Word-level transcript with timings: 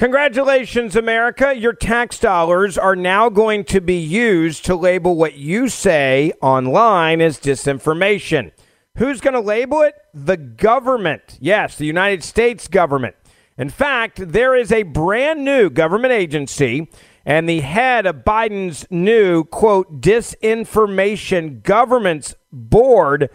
Congratulations, 0.00 0.96
America. 0.96 1.54
Your 1.54 1.74
tax 1.74 2.18
dollars 2.18 2.78
are 2.78 2.96
now 2.96 3.28
going 3.28 3.64
to 3.64 3.82
be 3.82 3.98
used 3.98 4.64
to 4.64 4.74
label 4.74 5.14
what 5.14 5.34
you 5.34 5.68
say 5.68 6.32
online 6.40 7.20
as 7.20 7.38
disinformation. 7.38 8.50
Who's 8.96 9.20
going 9.20 9.34
to 9.34 9.40
label 9.40 9.82
it? 9.82 9.94
The 10.14 10.38
government. 10.38 11.36
Yes, 11.38 11.76
the 11.76 11.84
United 11.84 12.24
States 12.24 12.66
government. 12.66 13.14
In 13.58 13.68
fact, 13.68 14.32
there 14.32 14.56
is 14.56 14.72
a 14.72 14.84
brand 14.84 15.44
new 15.44 15.68
government 15.68 16.14
agency, 16.14 16.88
and 17.26 17.46
the 17.46 17.60
head 17.60 18.06
of 18.06 18.24
Biden's 18.24 18.86
new, 18.88 19.44
quote, 19.44 20.00
disinformation 20.00 21.62
governments 21.62 22.34
board 22.50 23.28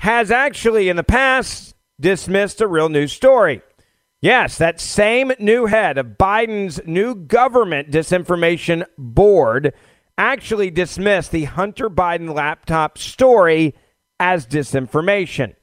has 0.00 0.32
actually 0.32 0.88
in 0.88 0.96
the 0.96 1.04
past 1.04 1.76
dismissed 2.00 2.60
a 2.60 2.66
real 2.66 2.88
news 2.88 3.12
story. 3.12 3.62
Yes, 4.22 4.58
that 4.58 4.80
same 4.80 5.32
new 5.38 5.64
head 5.64 5.96
of 5.96 6.18
Biden's 6.18 6.80
new 6.84 7.14
government 7.14 7.90
disinformation 7.90 8.84
board 8.98 9.72
actually 10.18 10.70
dismissed 10.70 11.30
the 11.32 11.44
Hunter 11.44 11.88
Biden 11.88 12.34
laptop 12.34 12.98
story 12.98 13.74
as 14.18 14.46
disinformation. 14.46 15.54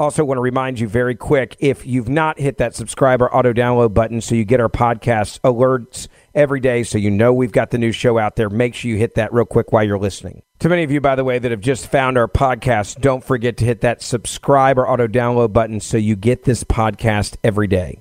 Also, 0.00 0.24
want 0.24 0.38
to 0.38 0.42
remind 0.42 0.78
you 0.78 0.86
very 0.86 1.16
quick 1.16 1.56
if 1.58 1.84
you've 1.84 2.08
not 2.08 2.38
hit 2.38 2.58
that 2.58 2.72
subscribe 2.72 3.20
or 3.20 3.34
auto 3.34 3.52
download 3.52 3.92
button 3.92 4.20
so 4.20 4.36
you 4.36 4.44
get 4.44 4.60
our 4.60 4.68
podcast 4.68 5.40
alerts 5.40 6.06
every 6.36 6.60
day 6.60 6.84
so 6.84 6.96
you 6.96 7.10
know 7.10 7.32
we've 7.32 7.50
got 7.50 7.70
the 7.70 7.78
new 7.78 7.90
show 7.90 8.16
out 8.16 8.36
there, 8.36 8.48
make 8.48 8.76
sure 8.76 8.88
you 8.92 8.96
hit 8.96 9.16
that 9.16 9.32
real 9.32 9.44
quick 9.44 9.72
while 9.72 9.82
you're 9.82 9.98
listening. 9.98 10.40
To 10.60 10.68
many 10.68 10.84
of 10.84 10.92
you, 10.92 11.00
by 11.00 11.16
the 11.16 11.24
way, 11.24 11.40
that 11.40 11.50
have 11.50 11.60
just 11.60 11.88
found 11.88 12.16
our 12.16 12.28
podcast, 12.28 13.00
don't 13.00 13.24
forget 13.24 13.56
to 13.56 13.64
hit 13.64 13.80
that 13.80 14.00
subscribe 14.00 14.78
or 14.78 14.88
auto 14.88 15.08
download 15.08 15.52
button 15.52 15.80
so 15.80 15.96
you 15.96 16.14
get 16.14 16.44
this 16.44 16.62
podcast 16.62 17.36
every 17.42 17.66
day. 17.66 18.00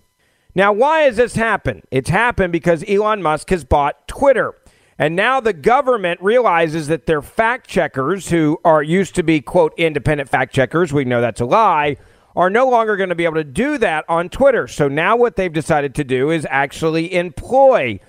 Now, 0.53 0.73
why 0.73 1.01
has 1.01 1.17
this 1.17 1.35
happened? 1.35 1.81
It's 1.89 2.11
happened 2.11 2.51
because 2.51 2.87
Elon 2.87 3.23
Musk 3.23 3.49
has 3.49 3.63
bought 3.63 4.07
Twitter. 4.07 4.53
And 4.99 5.15
now 5.15 5.39
the 5.39 5.53
government 5.53 6.21
realizes 6.21 6.87
that 6.87 7.05
their 7.05 7.21
fact 7.21 7.67
checkers, 7.67 8.29
who 8.29 8.59
are 8.65 8.81
used 8.81 9.13
to 9.15 9.23
be, 9.23 9.41
quote, 9.41 9.73
independent 9.77 10.29
fact 10.29 10.53
checkers, 10.53 10.91
we 10.91 11.05
know 11.05 11.21
that's 11.21 11.41
a 11.41 11.45
lie, 11.45 11.97
are 12.35 12.49
no 12.49 12.69
longer 12.69 12.97
going 12.97 13.09
to 13.09 13.15
be 13.15 13.25
able 13.25 13.35
to 13.35 13.43
do 13.43 13.77
that 13.77 14.05
on 14.09 14.29
Twitter. 14.29 14.67
So 14.67 14.87
now 14.87 15.15
what 15.15 15.35
they've 15.35 15.53
decided 15.53 15.93
to 15.95 16.03
do 16.03 16.31
is 16.31 16.47
actually 16.49 17.13
employ 17.13 17.99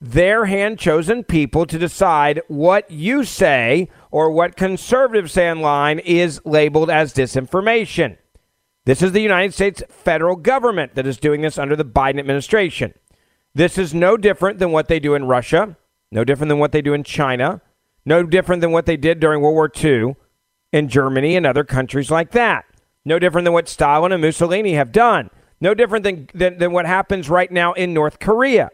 their 0.00 0.46
hand 0.46 0.80
chosen 0.80 1.22
people 1.22 1.64
to 1.64 1.78
decide 1.78 2.42
what 2.48 2.90
you 2.90 3.22
say 3.22 3.88
or 4.10 4.32
what 4.32 4.56
conservatives 4.56 5.32
say 5.32 5.48
online 5.48 6.00
is 6.00 6.40
labeled 6.44 6.90
as 6.90 7.14
disinformation. 7.14 8.18
This 8.84 9.00
is 9.00 9.12
the 9.12 9.20
United 9.20 9.54
States 9.54 9.80
federal 9.88 10.34
government 10.34 10.96
that 10.96 11.06
is 11.06 11.18
doing 11.18 11.42
this 11.42 11.56
under 11.56 11.76
the 11.76 11.84
Biden 11.84 12.18
administration. 12.18 12.94
This 13.54 13.78
is 13.78 13.94
no 13.94 14.16
different 14.16 14.58
than 14.58 14.72
what 14.72 14.88
they 14.88 14.98
do 14.98 15.14
in 15.14 15.26
Russia, 15.26 15.76
no 16.12 16.24
different 16.24 16.50
than 16.50 16.58
what 16.58 16.72
they 16.72 16.82
do 16.82 16.92
in 16.92 17.02
China, 17.02 17.62
no 18.04 18.22
different 18.22 18.60
than 18.60 18.70
what 18.70 18.84
they 18.84 18.98
did 18.98 19.18
during 19.18 19.40
World 19.40 19.54
War 19.54 19.72
II 19.82 20.14
in 20.70 20.88
Germany 20.88 21.36
and 21.36 21.46
other 21.46 21.64
countries 21.64 22.10
like 22.10 22.32
that. 22.32 22.66
No 23.04 23.18
different 23.18 23.46
than 23.46 23.54
what 23.54 23.68
Stalin 23.68 24.12
and 24.12 24.20
Mussolini 24.20 24.74
have 24.74 24.92
done. 24.92 25.30
No 25.60 25.72
different 25.72 26.04
than, 26.04 26.28
than, 26.34 26.58
than 26.58 26.72
what 26.72 26.86
happens 26.86 27.30
right 27.30 27.50
now 27.50 27.72
in 27.72 27.94
North 27.94 28.18
Korea. 28.18 28.68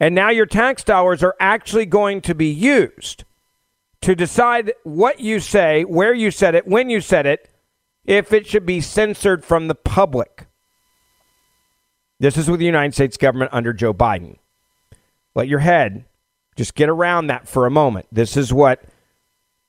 And 0.00 0.14
now 0.14 0.30
your 0.30 0.44
tax 0.44 0.82
dollars 0.82 1.22
are 1.22 1.36
actually 1.38 1.86
going 1.86 2.20
to 2.22 2.34
be 2.34 2.50
used 2.50 3.24
to 4.02 4.16
decide 4.16 4.72
what 4.82 5.20
you 5.20 5.38
say, 5.38 5.84
where 5.84 6.12
you 6.12 6.32
said 6.32 6.54
it, 6.54 6.66
when 6.66 6.90
you 6.90 7.00
said 7.00 7.26
it, 7.26 7.48
if 8.04 8.32
it 8.32 8.46
should 8.46 8.66
be 8.66 8.80
censored 8.80 9.44
from 9.44 9.68
the 9.68 9.74
public. 9.74 10.48
This 12.18 12.36
is 12.36 12.50
with 12.50 12.58
the 12.58 12.66
United 12.66 12.94
States 12.94 13.16
government 13.16 13.50
under 13.52 13.72
Joe 13.72 13.94
Biden. 13.94 14.38
Let 15.34 15.48
your 15.48 15.60
head 15.60 16.06
just 16.56 16.74
get 16.74 16.88
around 16.88 17.26
that 17.28 17.46
for 17.46 17.66
a 17.66 17.70
moment. 17.70 18.06
This 18.10 18.36
is 18.36 18.52
what 18.52 18.82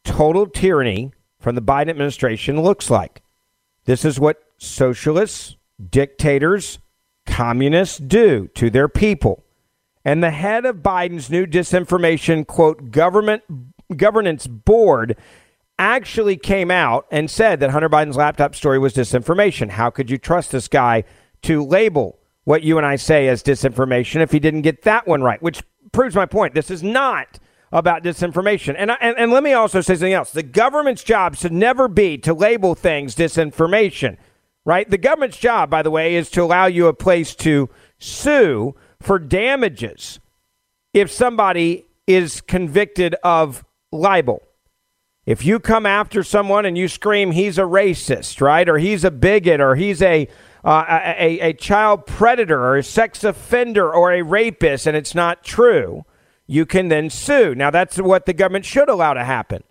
total 0.03 0.47
tyranny 0.47 1.11
from 1.39 1.55
the 1.55 1.61
Biden 1.61 1.89
administration 1.89 2.61
looks 2.61 2.89
like. 2.89 3.21
This 3.85 4.03
is 4.03 4.19
what 4.19 4.41
socialists, 4.57 5.55
dictators, 5.89 6.79
communists 7.25 7.97
do 7.97 8.47
to 8.55 8.69
their 8.69 8.87
people. 8.87 9.43
And 10.03 10.23
the 10.23 10.31
head 10.31 10.65
of 10.65 10.77
Biden's 10.77 11.29
new 11.29 11.45
disinformation, 11.45 12.47
quote, 12.47 12.91
government 12.91 13.43
governance 13.95 14.47
board 14.47 15.15
actually 15.79 16.37
came 16.37 16.71
out 16.71 17.05
and 17.11 17.29
said 17.29 17.59
that 17.59 17.69
Hunter 17.69 17.89
Biden's 17.89 18.17
laptop 18.17 18.55
story 18.55 18.79
was 18.79 18.93
disinformation. 18.93 19.69
How 19.69 19.89
could 19.89 20.09
you 20.09 20.17
trust 20.17 20.51
this 20.51 20.67
guy 20.67 21.03
to 21.43 21.63
label 21.63 22.19
what 22.45 22.63
you 22.63 22.77
and 22.77 22.85
I 22.85 22.95
say 22.95 23.27
as 23.27 23.43
disinformation 23.43 24.21
if 24.21 24.31
he 24.31 24.39
didn't 24.39 24.61
get 24.61 24.83
that 24.83 25.07
one 25.07 25.21
right? 25.21 25.41
Which 25.41 25.61
proves 25.97 26.15
my 26.15 26.27
point. 26.27 26.53
This 26.53 26.69
is 26.69 26.83
not 26.83 27.39
about 27.71 28.03
disinformation. 28.03 28.75
And, 28.77 28.91
I, 28.91 28.97
and, 29.01 29.17
and 29.17 29.31
let 29.31 29.41
me 29.41 29.53
also 29.53 29.81
say 29.81 29.95
something 29.95 30.13
else. 30.13 30.31
The 30.31 30.43
government's 30.43 31.03
job 31.03 31.35
should 31.35 31.51
never 31.51 31.87
be 31.87 32.19
to 32.19 32.35
label 32.35 32.75
things 32.75 33.15
disinformation, 33.15 34.17
right? 34.63 34.87
The 34.87 34.99
government's 34.99 35.37
job, 35.37 35.71
by 35.71 35.81
the 35.81 35.89
way, 35.89 36.13
is 36.13 36.29
to 36.31 36.43
allow 36.43 36.67
you 36.67 36.85
a 36.85 36.93
place 36.93 37.33
to 37.37 37.71
sue 37.97 38.75
for 39.01 39.17
damages 39.17 40.19
if 40.93 41.09
somebody 41.09 41.87
is 42.05 42.41
convicted 42.41 43.15
of 43.23 43.65
libel. 43.91 44.43
If 45.25 45.43
you 45.43 45.59
come 45.59 45.87
after 45.87 46.21
someone 46.21 46.67
and 46.67 46.77
you 46.77 46.87
scream 46.87 47.31
he's 47.31 47.57
a 47.57 47.63
racist, 47.63 48.39
right, 48.39 48.69
or 48.69 48.77
he's 48.77 49.03
a 49.03 49.09
bigot, 49.09 49.59
or 49.59 49.73
he's 49.73 50.03
a 50.03 50.27
uh, 50.67 51.15
a, 51.17 51.39
a 51.39 51.53
child 51.53 52.05
predator, 52.05 52.59
or 52.61 52.77
a 52.77 52.83
sex 52.83 53.23
offender, 53.23 53.91
or 53.91 54.11
a 54.11 54.21
rapist, 54.21 54.85
and 54.85 54.97
it's 54.97 55.15
not 55.15 55.43
true, 55.43 56.03
you 56.45 56.65
can 56.65 56.89
then 56.89 57.09
sue. 57.09 57.55
Now 57.55 57.71
that's 57.71 57.97
what 57.97 58.25
the 58.25 58.33
government 58.33 58.65
should 58.65 58.89
allow 58.89 59.13
to 59.13 59.23
happen. 59.23 59.63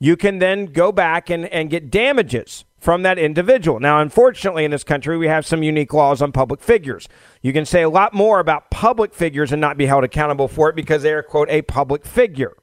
You 0.00 0.16
can 0.16 0.38
then 0.38 0.66
go 0.66 0.90
back 0.90 1.28
and, 1.28 1.44
and 1.46 1.68
get 1.68 1.90
damages 1.90 2.64
from 2.78 3.02
that 3.02 3.18
individual. 3.18 3.80
Now, 3.80 4.00
unfortunately, 4.00 4.64
in 4.64 4.70
this 4.70 4.84
country, 4.84 5.18
we 5.18 5.28
have 5.28 5.44
some 5.44 5.62
unique 5.62 5.92
laws 5.92 6.22
on 6.22 6.32
public 6.32 6.60
figures. 6.60 7.08
You 7.42 7.52
can 7.52 7.66
say 7.66 7.82
a 7.82 7.90
lot 7.90 8.14
more 8.14 8.40
about 8.40 8.70
public 8.70 9.12
figures 9.12 9.52
and 9.52 9.60
not 9.60 9.76
be 9.76 9.86
held 9.86 10.04
accountable 10.04 10.48
for 10.48 10.70
it 10.70 10.76
because 10.76 11.02
they 11.02 11.12
are, 11.12 11.22
quote, 11.22 11.50
a 11.50 11.62
public 11.62 12.06
figure. 12.06 12.56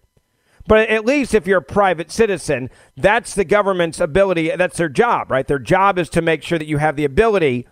But 0.68 0.90
at 0.90 1.06
least 1.06 1.36
if 1.36 1.46
you're 1.46 1.60
a 1.60 1.62
private 1.62 2.10
citizen, 2.10 2.72
that's 2.98 3.36
the 3.36 3.46
government's 3.46 4.00
ability. 4.00 4.56
That's 4.56 4.78
their 4.78 4.90
job, 4.90 5.30
right? 5.30 5.46
Their 5.46 5.60
job 5.60 6.00
is 6.00 6.10
to 6.10 6.22
make 6.24 6.42
sure 6.42 6.58
that 6.58 6.68
you 6.68 6.78
have 6.78 6.96
the 6.96 7.06
ability 7.06 7.68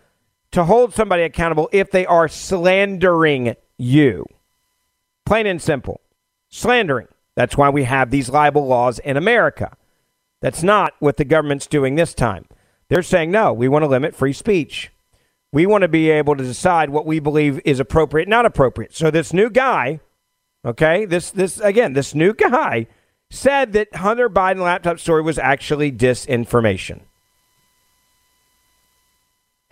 to 0.53 0.63
hold 0.63 0.93
somebody 0.93 1.23
accountable 1.23 1.67
if 1.71 1.91
they 1.91 2.05
are 2.05 2.27
slandering 2.27 3.55
you. 3.77 4.25
Plain 5.25 5.47
and 5.47 5.61
simple. 5.61 6.01
Slandering. 6.49 7.07
That's 7.35 7.57
why 7.57 7.69
we 7.69 7.83
have 7.83 8.11
these 8.11 8.29
libel 8.29 8.65
laws 8.65 8.99
in 8.99 9.17
America. 9.17 9.75
That's 10.41 10.63
not 10.63 10.93
what 10.99 11.17
the 11.17 11.25
government's 11.25 11.67
doing 11.67 11.95
this 11.95 12.13
time. 12.13 12.45
They're 12.89 13.01
saying, 13.01 13.31
no, 13.31 13.51
we 13.51 13.67
want 13.67 13.83
to 13.83 13.87
limit 13.87 14.15
free 14.15 14.33
speech. 14.33 14.91
We 15.51 15.65
want 15.65 15.81
to 15.83 15.87
be 15.87 16.09
able 16.09 16.35
to 16.35 16.43
decide 16.43 16.89
what 16.89 17.05
we 17.05 17.19
believe 17.19 17.59
is 17.65 17.79
appropriate, 17.79 18.27
not 18.27 18.45
appropriate. 18.45 18.93
So 18.93 19.09
this 19.09 19.33
new 19.33 19.49
guy, 19.49 19.99
okay, 20.65 21.05
this 21.05 21.31
this 21.31 21.59
again, 21.59 21.93
this 21.93 22.13
new 22.13 22.33
guy 22.33 22.87
said 23.29 23.73
that 23.73 23.95
Hunter 23.95 24.29
Biden 24.29 24.61
laptop 24.61 24.99
story 24.99 25.21
was 25.21 25.39
actually 25.39 25.91
disinformation. 25.91 27.01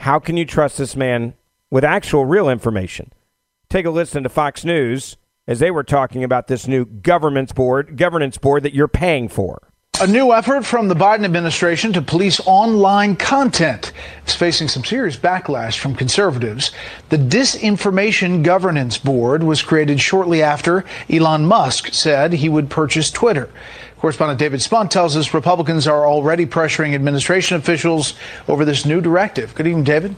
How 0.02 0.18
can 0.18 0.36
you 0.36 0.46
trust 0.46 0.80
this 0.80 0.96
man 0.96 1.36
with 1.70 1.84
actual 1.84 2.26
real 2.26 2.50
information? 2.50 3.14
Take 3.70 3.86
a 3.86 3.92
listen 3.92 4.24
to 4.24 4.30
Fox 4.30 4.66
News 4.66 5.16
as 5.48 5.60
they 5.60 5.70
were 5.70 5.84
talking 5.84 6.24
about 6.24 6.48
this 6.48 6.68
new 6.68 6.86
governance 6.86 7.52
board, 7.52 7.98
governance 7.98 8.40
board 8.40 8.64
that 8.64 8.74
you're 8.74 8.88
paying 8.88 9.30
for. 9.30 9.62
A 10.00 10.08
new 10.08 10.34
effort 10.34 10.66
from 10.66 10.88
the 10.88 10.96
Biden 10.96 11.24
administration 11.24 11.94
to 11.94 12.02
police 12.02 12.42
online 12.48 13.16
content 13.16 13.92
is 14.26 14.34
facing 14.34 14.68
some 14.68 14.84
serious 14.84 15.16
backlash 15.16 15.78
from 15.78 15.94
conservatives. 15.94 16.72
The 17.10 17.18
Disinformation 17.18 18.42
Governance 18.42 18.98
Board 18.98 19.44
was 19.44 19.62
created 19.62 20.02
shortly 20.02 20.42
after 20.42 20.84
Elon 21.12 21.46
Musk 21.46 21.94
said 21.94 22.34
he 22.34 22.50
would 22.50 22.72
purchase 22.72 23.12
Twitter. 23.12 23.52
Correspondent 24.02 24.40
David 24.40 24.64
Spunt 24.64 24.90
tells 24.90 25.16
us 25.16 25.32
Republicans 25.32 25.86
are 25.88 26.08
already 26.08 26.48
pressuring 26.48 26.96
administration 26.96 27.56
officials 27.56 28.16
over 28.48 28.66
this 28.66 28.84
new 28.84 29.00
directive. 29.00 29.54
Good 29.54 29.68
evening, 29.68 29.84
David. 29.84 30.16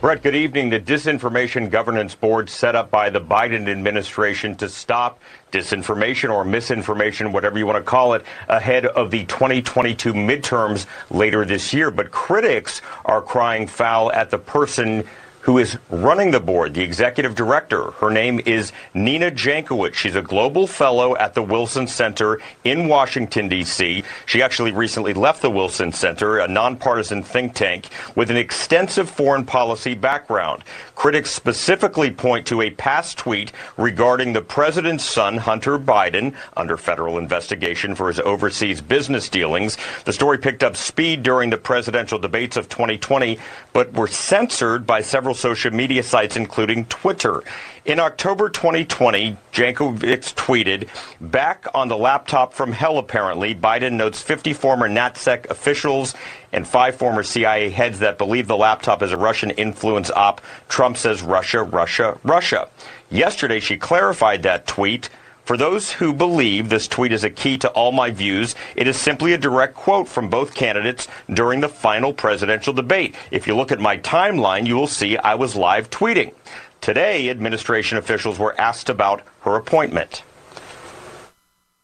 Bret, 0.00 0.22
good 0.22 0.34
evening. 0.34 0.70
The 0.70 0.80
Disinformation 0.80 1.68
Governance 1.68 2.14
Board 2.14 2.48
set 2.48 2.74
up 2.74 2.90
by 2.90 3.10
the 3.10 3.20
Biden 3.20 3.68
administration 3.68 4.56
to 4.56 4.68
stop 4.70 5.20
disinformation 5.52 6.32
or 6.32 6.42
misinformation, 6.42 7.30
whatever 7.30 7.58
you 7.58 7.66
want 7.66 7.76
to 7.76 7.82
call 7.82 8.14
it, 8.14 8.24
ahead 8.48 8.86
of 8.86 9.10
the 9.10 9.26
2022 9.26 10.14
midterms 10.14 10.86
later 11.10 11.44
this 11.44 11.74
year. 11.74 11.90
But 11.90 12.10
critics 12.10 12.80
are 13.04 13.20
crying 13.20 13.66
foul 13.66 14.10
at 14.12 14.30
the 14.30 14.38
person 14.38 15.06
who 15.48 15.56
is 15.56 15.78
running 15.88 16.30
the 16.30 16.38
board, 16.38 16.74
the 16.74 16.82
executive 16.82 17.34
director. 17.34 17.92
Her 17.92 18.10
name 18.10 18.38
is 18.44 18.70
Nina 18.92 19.30
Jankowicz. 19.30 19.94
She's 19.94 20.14
a 20.14 20.20
global 20.20 20.66
fellow 20.66 21.16
at 21.16 21.32
the 21.32 21.42
Wilson 21.42 21.86
Center 21.86 22.42
in 22.64 22.86
Washington, 22.86 23.48
D.C. 23.48 24.04
She 24.26 24.42
actually 24.42 24.72
recently 24.72 25.14
left 25.14 25.40
the 25.40 25.50
Wilson 25.50 25.90
Center, 25.90 26.40
a 26.40 26.46
nonpartisan 26.46 27.22
think 27.22 27.54
tank 27.54 27.86
with 28.14 28.30
an 28.30 28.36
extensive 28.36 29.08
foreign 29.08 29.46
policy 29.46 29.94
background. 29.94 30.64
Critics 30.94 31.30
specifically 31.30 32.10
point 32.10 32.46
to 32.48 32.60
a 32.60 32.68
past 32.68 33.16
tweet 33.16 33.52
regarding 33.78 34.34
the 34.34 34.42
president's 34.42 35.04
son, 35.04 35.38
Hunter 35.38 35.78
Biden, 35.78 36.34
under 36.58 36.76
federal 36.76 37.16
investigation 37.16 37.94
for 37.94 38.08
his 38.08 38.20
overseas 38.20 38.82
business 38.82 39.30
dealings. 39.30 39.78
The 40.04 40.12
story 40.12 40.36
picked 40.36 40.62
up 40.62 40.76
speed 40.76 41.22
during 41.22 41.48
the 41.48 41.56
presidential 41.56 42.18
debates 42.18 42.58
of 42.58 42.68
2020, 42.68 43.38
but 43.72 43.94
were 43.94 44.08
censored 44.08 44.86
by 44.86 45.00
several 45.00 45.36
social 45.38 45.72
media 45.72 46.02
sites, 46.02 46.36
including 46.36 46.84
Twitter. 46.86 47.42
In 47.84 48.00
October 48.00 48.50
2020, 48.50 49.36
Jankowicz 49.52 50.34
tweeted, 50.34 50.88
back 51.20 51.66
on 51.74 51.88
the 51.88 51.96
laptop 51.96 52.52
from 52.52 52.72
hell, 52.72 52.98
apparently, 52.98 53.54
Biden 53.54 53.92
notes 53.92 54.20
50 54.20 54.52
former 54.52 54.88
NatSec 54.88 55.48
officials 55.48 56.14
and 56.52 56.66
five 56.66 56.96
former 56.96 57.22
CIA 57.22 57.70
heads 57.70 57.98
that 58.00 58.18
believe 58.18 58.46
the 58.46 58.56
laptop 58.56 59.02
is 59.02 59.12
a 59.12 59.16
Russian 59.16 59.50
influence 59.52 60.10
op. 60.10 60.40
Trump 60.68 60.96
says 60.96 61.22
Russia, 61.22 61.62
Russia, 61.62 62.18
Russia. 62.24 62.68
Yesterday, 63.10 63.60
she 63.60 63.76
clarified 63.76 64.42
that 64.42 64.66
tweet. 64.66 65.08
For 65.48 65.56
those 65.56 65.90
who 65.90 66.12
believe 66.12 66.68
this 66.68 66.86
tweet 66.86 67.10
is 67.10 67.24
a 67.24 67.30
key 67.30 67.56
to 67.56 67.70
all 67.70 67.90
my 67.90 68.10
views, 68.10 68.54
it 68.76 68.86
is 68.86 68.98
simply 68.98 69.32
a 69.32 69.38
direct 69.38 69.74
quote 69.74 70.06
from 70.06 70.28
both 70.28 70.52
candidates 70.52 71.08
during 71.32 71.62
the 71.62 71.70
final 71.70 72.12
presidential 72.12 72.74
debate. 72.74 73.14
If 73.30 73.46
you 73.46 73.56
look 73.56 73.72
at 73.72 73.80
my 73.80 73.96
timeline, 73.96 74.66
you 74.66 74.76
will 74.76 74.86
see 74.86 75.16
I 75.16 75.36
was 75.36 75.56
live 75.56 75.88
tweeting. 75.88 76.34
Today, 76.82 77.30
administration 77.30 77.96
officials 77.96 78.38
were 78.38 78.60
asked 78.60 78.90
about 78.90 79.22
her 79.40 79.56
appointment. 79.56 80.22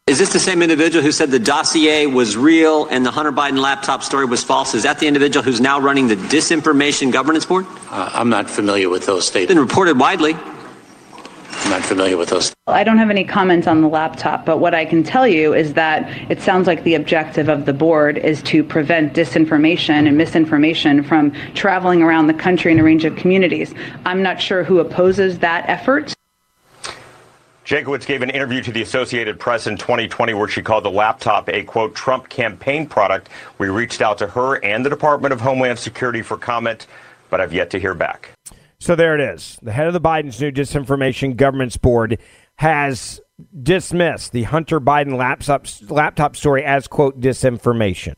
Is 0.09 0.19
this 0.19 0.35
the 0.35 0.39
same 0.39 0.61
individual 0.61 1.03
who 1.03 1.11
said 1.11 1.31
the 1.31 1.39
dossier 1.39 2.05
was 2.05 2.37
real 2.37 2.85
and 2.89 3.07
the 3.07 3.11
Hunter 3.11 3.33
Biden 3.33 3.59
laptop 3.59 4.03
story 4.03 4.27
was 4.27 4.45
false? 4.45 4.75
Is 4.75 4.83
that 4.83 4.99
the 4.99 5.07
individual 5.07 5.43
who's 5.43 5.63
now 5.63 5.81
running 5.81 6.07
the 6.07 6.17
Disinformation 6.17 7.11
Governance 7.11 7.47
Board? 7.47 7.65
Uh, 7.89 8.11
I'm 8.13 8.29
not 8.29 8.51
familiar 8.51 8.91
with 8.91 9.07
those 9.07 9.27
statements. 9.27 9.55
Been 9.55 9.67
reported 9.67 9.99
widely. 9.99 10.37
I'm 11.51 11.71
not 11.71 11.83
familiar 11.83 12.17
with 12.17 12.29
those. 12.29 12.55
I 12.67 12.85
don't 12.85 12.99
have 12.99 13.11
any 13.11 13.25
comments 13.25 13.67
on 13.67 13.81
the 13.81 13.89
laptop, 13.89 14.45
but 14.45 14.59
what 14.59 14.75
I 14.75 14.85
can 14.85 15.03
tell 15.03 15.27
you 15.27 15.55
is 15.55 15.75
that 15.75 16.09
it 16.31 16.41
sounds 16.41 16.67
like 16.67 16.83
the 16.85 16.95
objective 16.95 17.49
of 17.49 17.67
the 17.67 17.73
board 17.73 18.19
is 18.19 18.43
to 18.45 18.63
prevent 18.63 19.15
disinformation 19.15 20.07
and 20.07 20.17
misinformation 20.17 21.03
from 21.03 21.33
traveling 21.55 22.03
around 22.03 22.27
the 22.27 22.35
country 22.35 22.73
in 22.73 22.79
a 22.79 22.83
range 22.83 23.05
of 23.05 23.17
communities. 23.17 23.75
I'm 24.05 24.23
not 24.23 24.41
sure 24.41 24.65
who 24.65 24.79
opposes 24.79 25.39
that 25.41 25.69
effort. 25.69 26.15
Jankowicz 27.65 28.05
gave 28.05 28.21
an 28.21 28.29
interview 28.29 28.61
to 28.63 28.71
the 28.71 28.83
Associated 28.83 29.41
Press 29.41 29.67
in 29.67 29.79
2020 29.79 30.35
where 30.35 30.49
she 30.49 30.61
called 30.61 30.85
the 30.85 30.91
laptop 30.91 31.49
a, 31.49 31.63
quote, 31.63 31.95
Trump 31.95 32.29
campaign 32.29 32.87
product. 32.87 33.31
We 33.57 33.71
reached 33.71 34.03
out 34.03 34.19
to 34.19 34.27
her 34.27 34.63
and 34.63 34.85
the 34.85 34.91
Department 34.91 35.33
of 35.33 35.41
Homeland 35.41 35.79
Security 35.79 36.21
for 36.21 36.37
comment, 36.37 36.87
but 37.31 37.41
I've 37.41 37.55
yet 37.55 37.71
to 37.71 37.81
hear 37.81 37.95
back. 37.95 38.29
So 38.85 38.95
there 38.95 39.15
it 39.15 39.21
is. 39.23 39.59
The 39.63 39.73
head 39.73 39.87
of 39.87 39.95
the 39.95 40.01
Biden's 40.01 40.39
new 40.39 40.53
disinformation 40.53 41.39
governance 41.39 41.79
board 41.79 42.19
has 42.57 43.19
dismissed 43.63 44.33
the 44.33 44.43
Hunter 44.43 44.79
Biden 44.79 45.17
laptop, 45.17 45.67
laptop 45.91 46.37
story 46.37 46.63
as, 46.63 46.87
quote, 46.87 47.19
disinformation. 47.19 48.17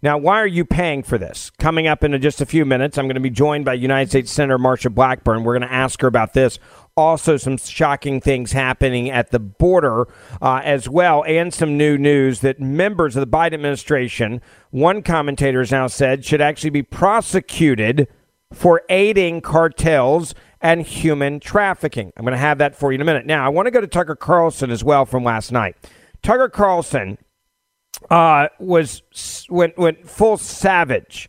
Now, 0.00 0.16
why 0.16 0.40
are 0.40 0.46
you 0.46 0.64
paying 0.64 1.02
for 1.02 1.18
this? 1.18 1.50
Coming 1.58 1.88
up 1.88 2.04
in 2.04 2.20
just 2.22 2.40
a 2.40 2.46
few 2.46 2.64
minutes, 2.64 2.96
I'm 2.96 3.06
going 3.06 3.16
to 3.16 3.20
be 3.20 3.28
joined 3.28 3.64
by 3.64 3.74
United 3.74 4.10
States 4.10 4.30
Senator 4.30 4.56
Marsha 4.56 4.94
Blackburn. 4.94 5.42
We're 5.42 5.58
going 5.58 5.68
to 5.68 5.74
ask 5.74 6.00
her 6.02 6.06
about 6.06 6.32
this. 6.32 6.60
Also, 6.96 7.36
some 7.36 7.56
shocking 7.56 8.20
things 8.20 8.52
happening 8.52 9.10
at 9.10 9.32
the 9.32 9.40
border 9.40 10.06
uh, 10.40 10.60
as 10.62 10.88
well, 10.88 11.24
and 11.24 11.52
some 11.52 11.76
new 11.76 11.98
news 11.98 12.38
that 12.42 12.60
members 12.60 13.16
of 13.16 13.20
the 13.20 13.36
Biden 13.36 13.54
administration, 13.54 14.42
one 14.70 15.02
commentator 15.02 15.58
has 15.58 15.72
now 15.72 15.88
said, 15.88 16.24
should 16.24 16.40
actually 16.40 16.70
be 16.70 16.84
prosecuted 16.84 18.06
for 18.52 18.82
aiding 18.88 19.40
cartels 19.40 20.34
and 20.60 20.82
human 20.82 21.40
trafficking. 21.40 22.12
I'm 22.16 22.24
going 22.24 22.32
to 22.32 22.38
have 22.38 22.58
that 22.58 22.74
for 22.74 22.90
you 22.92 22.96
in 22.96 23.00
a 23.00 23.04
minute. 23.04 23.26
Now, 23.26 23.44
I 23.44 23.48
want 23.48 23.66
to 23.66 23.70
go 23.70 23.80
to 23.80 23.86
Tucker 23.86 24.16
Carlson 24.16 24.70
as 24.70 24.82
well 24.82 25.04
from 25.04 25.22
last 25.22 25.52
night. 25.52 25.76
Tucker 26.22 26.48
Carlson 26.48 27.18
uh, 28.10 28.48
was 28.58 29.02
went 29.48 29.76
went 29.76 30.08
full 30.08 30.36
savage 30.36 31.28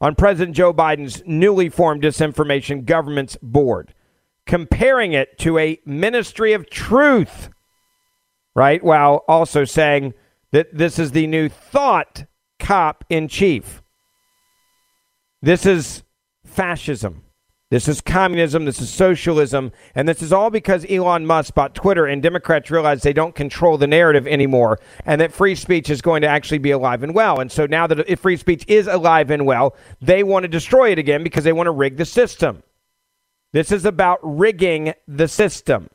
on 0.00 0.14
President 0.14 0.56
Joe 0.56 0.72
Biden's 0.72 1.22
newly 1.26 1.68
formed 1.68 2.02
disinformation 2.02 2.84
government's 2.84 3.36
board, 3.42 3.94
comparing 4.46 5.12
it 5.12 5.38
to 5.38 5.58
a 5.58 5.80
ministry 5.84 6.52
of 6.52 6.70
truth, 6.70 7.50
right? 8.54 8.82
While 8.82 9.24
also 9.28 9.64
saying 9.64 10.14
that 10.52 10.76
this 10.76 10.98
is 10.98 11.12
the 11.12 11.26
new 11.26 11.48
thought 11.48 12.24
cop 12.58 13.04
in 13.08 13.28
chief. 13.28 13.82
This 15.42 15.66
is 15.66 16.02
fascism. 16.58 17.22
This 17.70 17.86
is 17.86 18.00
communism. 18.00 18.64
This 18.64 18.80
is 18.80 18.90
socialism. 18.90 19.70
And 19.94 20.08
this 20.08 20.22
is 20.22 20.32
all 20.32 20.50
because 20.50 20.84
Elon 20.90 21.24
Musk 21.24 21.54
bought 21.54 21.72
Twitter 21.72 22.04
and 22.04 22.20
Democrats 22.20 22.68
realized 22.68 23.04
they 23.04 23.12
don't 23.12 23.36
control 23.36 23.78
the 23.78 23.86
narrative 23.86 24.26
anymore 24.26 24.80
and 25.06 25.20
that 25.20 25.30
free 25.30 25.54
speech 25.54 25.88
is 25.88 26.02
going 26.02 26.22
to 26.22 26.26
actually 26.26 26.58
be 26.58 26.72
alive 26.72 27.04
and 27.04 27.14
well. 27.14 27.38
And 27.38 27.52
so 27.52 27.66
now 27.66 27.86
that 27.86 28.18
free 28.18 28.36
speech 28.36 28.64
is 28.66 28.88
alive 28.88 29.30
and 29.30 29.46
well, 29.46 29.76
they 30.00 30.24
want 30.24 30.42
to 30.42 30.48
destroy 30.48 30.90
it 30.90 30.98
again 30.98 31.22
because 31.22 31.44
they 31.44 31.52
want 31.52 31.68
to 31.68 31.70
rig 31.70 31.96
the 31.96 32.04
system. 32.04 32.64
This 33.52 33.70
is 33.70 33.84
about 33.84 34.18
rigging 34.22 34.94
the 35.06 35.28
system. 35.28 35.88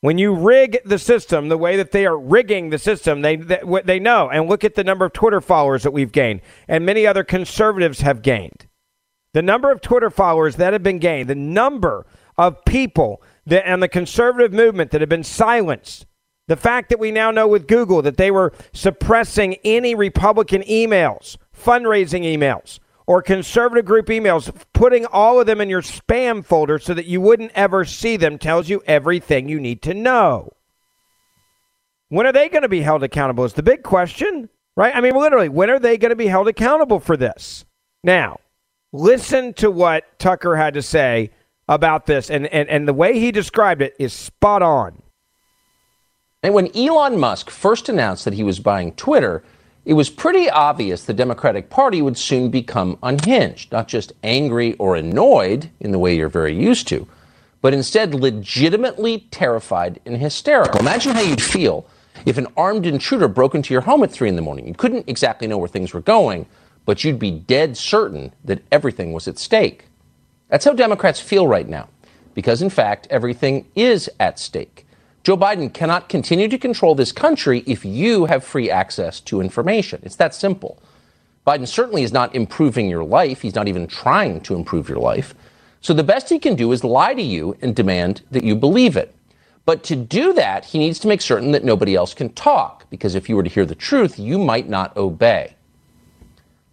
When 0.00 0.18
you 0.18 0.34
rig 0.34 0.78
the 0.84 0.98
system 0.98 1.48
the 1.48 1.58
way 1.58 1.76
that 1.76 1.90
they 1.90 2.06
are 2.06 2.18
rigging 2.18 2.70
the 2.70 2.78
system, 2.78 3.22
they, 3.22 3.36
they, 3.36 3.60
they 3.84 3.98
know. 3.98 4.28
And 4.30 4.48
look 4.48 4.62
at 4.62 4.74
the 4.74 4.84
number 4.84 5.04
of 5.04 5.12
Twitter 5.12 5.40
followers 5.40 5.82
that 5.82 5.92
we've 5.92 6.12
gained 6.12 6.42
and 6.68 6.84
many 6.84 7.06
other 7.06 7.24
conservatives 7.24 8.00
have 8.00 8.22
gained. 8.22 8.66
The 9.32 9.42
number 9.42 9.70
of 9.70 9.80
Twitter 9.80 10.10
followers 10.10 10.56
that 10.56 10.72
have 10.72 10.82
been 10.82 10.98
gained, 10.98 11.28
the 11.28 11.34
number 11.34 12.06
of 12.38 12.64
people 12.64 13.22
that, 13.46 13.66
and 13.68 13.82
the 13.82 13.88
conservative 13.88 14.52
movement 14.52 14.90
that 14.90 15.00
have 15.00 15.10
been 15.10 15.24
silenced, 15.24 16.06
the 16.48 16.56
fact 16.56 16.90
that 16.90 16.98
we 16.98 17.10
now 17.10 17.30
know 17.30 17.48
with 17.48 17.66
Google 17.66 18.02
that 18.02 18.16
they 18.16 18.30
were 18.30 18.52
suppressing 18.72 19.56
any 19.64 19.94
Republican 19.94 20.62
emails, 20.62 21.36
fundraising 21.54 22.22
emails, 22.22 22.78
or 23.06 23.22
conservative 23.22 23.84
group 23.84 24.06
emails, 24.06 24.52
putting 24.72 25.06
all 25.06 25.40
of 25.40 25.46
them 25.46 25.60
in 25.60 25.68
your 25.68 25.82
spam 25.82 26.44
folder 26.44 26.78
so 26.78 26.92
that 26.94 27.06
you 27.06 27.20
wouldn't 27.20 27.52
ever 27.54 27.84
see 27.84 28.16
them 28.16 28.38
tells 28.38 28.68
you 28.68 28.82
everything 28.86 29.48
you 29.48 29.60
need 29.60 29.82
to 29.82 29.94
know. 29.94 30.52
When 32.08 32.26
are 32.26 32.32
they 32.32 32.48
going 32.48 32.62
to 32.62 32.68
be 32.68 32.82
held 32.82 33.02
accountable 33.02 33.44
is 33.44 33.52
the 33.52 33.62
big 33.62 33.82
question, 33.82 34.48
right? 34.76 34.94
I 34.94 35.00
mean, 35.00 35.14
literally, 35.14 35.48
when 35.48 35.70
are 35.70 35.78
they 35.78 35.96
going 35.96 36.10
to 36.10 36.16
be 36.16 36.26
held 36.26 36.48
accountable 36.48 37.00
for 37.00 37.16
this? 37.16 37.64
Now, 38.04 38.38
Listen 38.92 39.52
to 39.54 39.70
what 39.70 40.18
Tucker 40.18 40.56
had 40.56 40.72
to 40.74 40.80
say 40.80 41.30
about 41.68 42.06
this, 42.06 42.30
and, 42.30 42.46
and, 42.46 42.66
and 42.70 42.88
the 42.88 42.94
way 42.94 43.18
he 43.18 43.30
described 43.30 43.82
it 43.82 43.94
is 43.98 44.12
spot 44.12 44.62
on. 44.62 45.02
And 46.42 46.54
when 46.54 46.74
Elon 46.74 47.18
Musk 47.18 47.50
first 47.50 47.90
announced 47.90 48.24
that 48.24 48.34
he 48.34 48.42
was 48.42 48.58
buying 48.58 48.92
Twitter, 48.92 49.42
it 49.86 49.94
was 49.94 50.10
pretty 50.10 50.50
obvious 50.50 51.04
the 51.04 51.14
Democratic 51.14 51.70
Party 51.70 52.02
would 52.02 52.18
soon 52.18 52.50
become 52.50 52.98
unhinged, 53.04 53.70
not 53.70 53.86
just 53.86 54.12
angry 54.24 54.74
or 54.74 54.96
annoyed 54.96 55.70
in 55.78 55.92
the 55.92 55.98
way 55.98 56.16
you're 56.16 56.28
very 56.28 56.54
used 56.54 56.88
to, 56.88 57.06
but 57.62 57.72
instead 57.72 58.12
legitimately 58.12 59.20
terrified 59.30 60.00
and 60.04 60.16
hysterical. 60.16 60.80
Imagine 60.80 61.12
how 61.12 61.20
you'd 61.20 61.40
feel 61.40 61.86
if 62.26 62.36
an 62.36 62.48
armed 62.56 62.84
intruder 62.84 63.28
broke 63.28 63.54
into 63.54 63.72
your 63.72 63.80
home 63.80 64.02
at 64.02 64.10
3 64.10 64.28
in 64.28 64.34
the 64.34 64.42
morning. 64.42 64.66
You 64.66 64.74
couldn't 64.74 65.08
exactly 65.08 65.46
know 65.46 65.56
where 65.56 65.68
things 65.68 65.94
were 65.94 66.00
going, 66.00 66.46
but 66.84 67.04
you'd 67.04 67.20
be 67.20 67.30
dead 67.30 67.76
certain 67.76 68.32
that 68.44 68.64
everything 68.72 69.12
was 69.12 69.28
at 69.28 69.38
stake. 69.38 69.84
That's 70.48 70.64
how 70.64 70.72
Democrats 70.72 71.20
feel 71.20 71.46
right 71.46 71.68
now, 71.68 71.88
because 72.34 72.60
in 72.60 72.70
fact, 72.70 73.06
everything 73.08 73.68
is 73.76 74.10
at 74.18 74.40
stake. 74.40 74.85
Joe 75.26 75.36
Biden 75.36 75.74
cannot 75.74 76.08
continue 76.08 76.46
to 76.46 76.56
control 76.56 76.94
this 76.94 77.10
country 77.10 77.64
if 77.66 77.84
you 77.84 78.26
have 78.26 78.44
free 78.44 78.70
access 78.70 79.18
to 79.22 79.40
information. 79.40 79.98
It's 80.04 80.14
that 80.14 80.36
simple. 80.36 80.80
Biden 81.44 81.66
certainly 81.66 82.04
is 82.04 82.12
not 82.12 82.32
improving 82.32 82.88
your 82.88 83.02
life. 83.02 83.42
He's 83.42 83.56
not 83.56 83.66
even 83.66 83.88
trying 83.88 84.40
to 84.42 84.54
improve 84.54 84.88
your 84.88 85.00
life. 85.00 85.34
So 85.80 85.92
the 85.92 86.04
best 86.04 86.28
he 86.28 86.38
can 86.38 86.54
do 86.54 86.70
is 86.70 86.84
lie 86.84 87.12
to 87.12 87.22
you 87.22 87.56
and 87.60 87.74
demand 87.74 88.22
that 88.30 88.44
you 88.44 88.54
believe 88.54 88.96
it. 88.96 89.16
But 89.64 89.82
to 89.82 89.96
do 89.96 90.32
that, 90.34 90.66
he 90.66 90.78
needs 90.78 91.00
to 91.00 91.08
make 91.08 91.20
certain 91.20 91.50
that 91.50 91.64
nobody 91.64 91.96
else 91.96 92.14
can 92.14 92.32
talk, 92.34 92.88
because 92.88 93.16
if 93.16 93.28
you 93.28 93.34
were 93.34 93.42
to 93.42 93.50
hear 93.50 93.66
the 93.66 93.74
truth, 93.74 94.20
you 94.20 94.38
might 94.38 94.68
not 94.68 94.96
obey. 94.96 95.56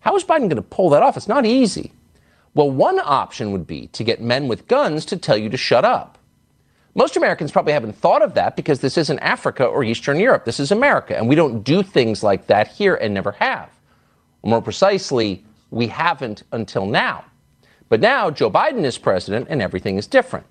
How 0.01 0.15
is 0.15 0.23
Biden 0.23 0.41
going 0.41 0.57
to 0.57 0.61
pull 0.61 0.91
that 0.91 1.01
off? 1.01 1.17
It's 1.17 1.27
not 1.27 1.47
easy. 1.47 1.91
Well, 2.53 2.69
one 2.69 2.99
option 2.99 3.51
would 3.51 3.65
be 3.65 3.87
to 3.87 4.03
get 4.03 4.21
men 4.21 4.47
with 4.47 4.67
guns 4.67 5.05
to 5.05 5.17
tell 5.17 5.37
you 5.37 5.49
to 5.49 5.57
shut 5.57 5.85
up. 5.85 6.19
Most 6.95 7.17
Americans 7.17 7.51
probably 7.51 7.73
haven't 7.73 7.95
thought 7.95 8.21
of 8.21 8.35
that 8.35 8.55
because 8.55 8.79
this 8.79 8.97
isn't 8.97 9.19
Africa 9.19 9.65
or 9.65 9.83
Eastern 9.83 10.19
Europe. 10.19 10.45
This 10.45 10.59
is 10.59 10.71
America, 10.71 11.17
and 11.17 11.27
we 11.27 11.35
don't 11.35 11.63
do 11.63 11.81
things 11.81 12.21
like 12.21 12.45
that 12.47 12.67
here 12.67 12.95
and 12.95 13.13
never 13.13 13.31
have. 13.33 13.69
More 14.43 14.61
precisely, 14.61 15.43
we 15.71 15.87
haven't 15.87 16.43
until 16.51 16.85
now. 16.85 17.25
But 17.89 17.99
now 17.99 18.29
Joe 18.29 18.51
Biden 18.51 18.83
is 18.83 18.97
president 18.97 19.47
and 19.49 19.61
everything 19.61 19.97
is 19.97 20.05
different. 20.05 20.45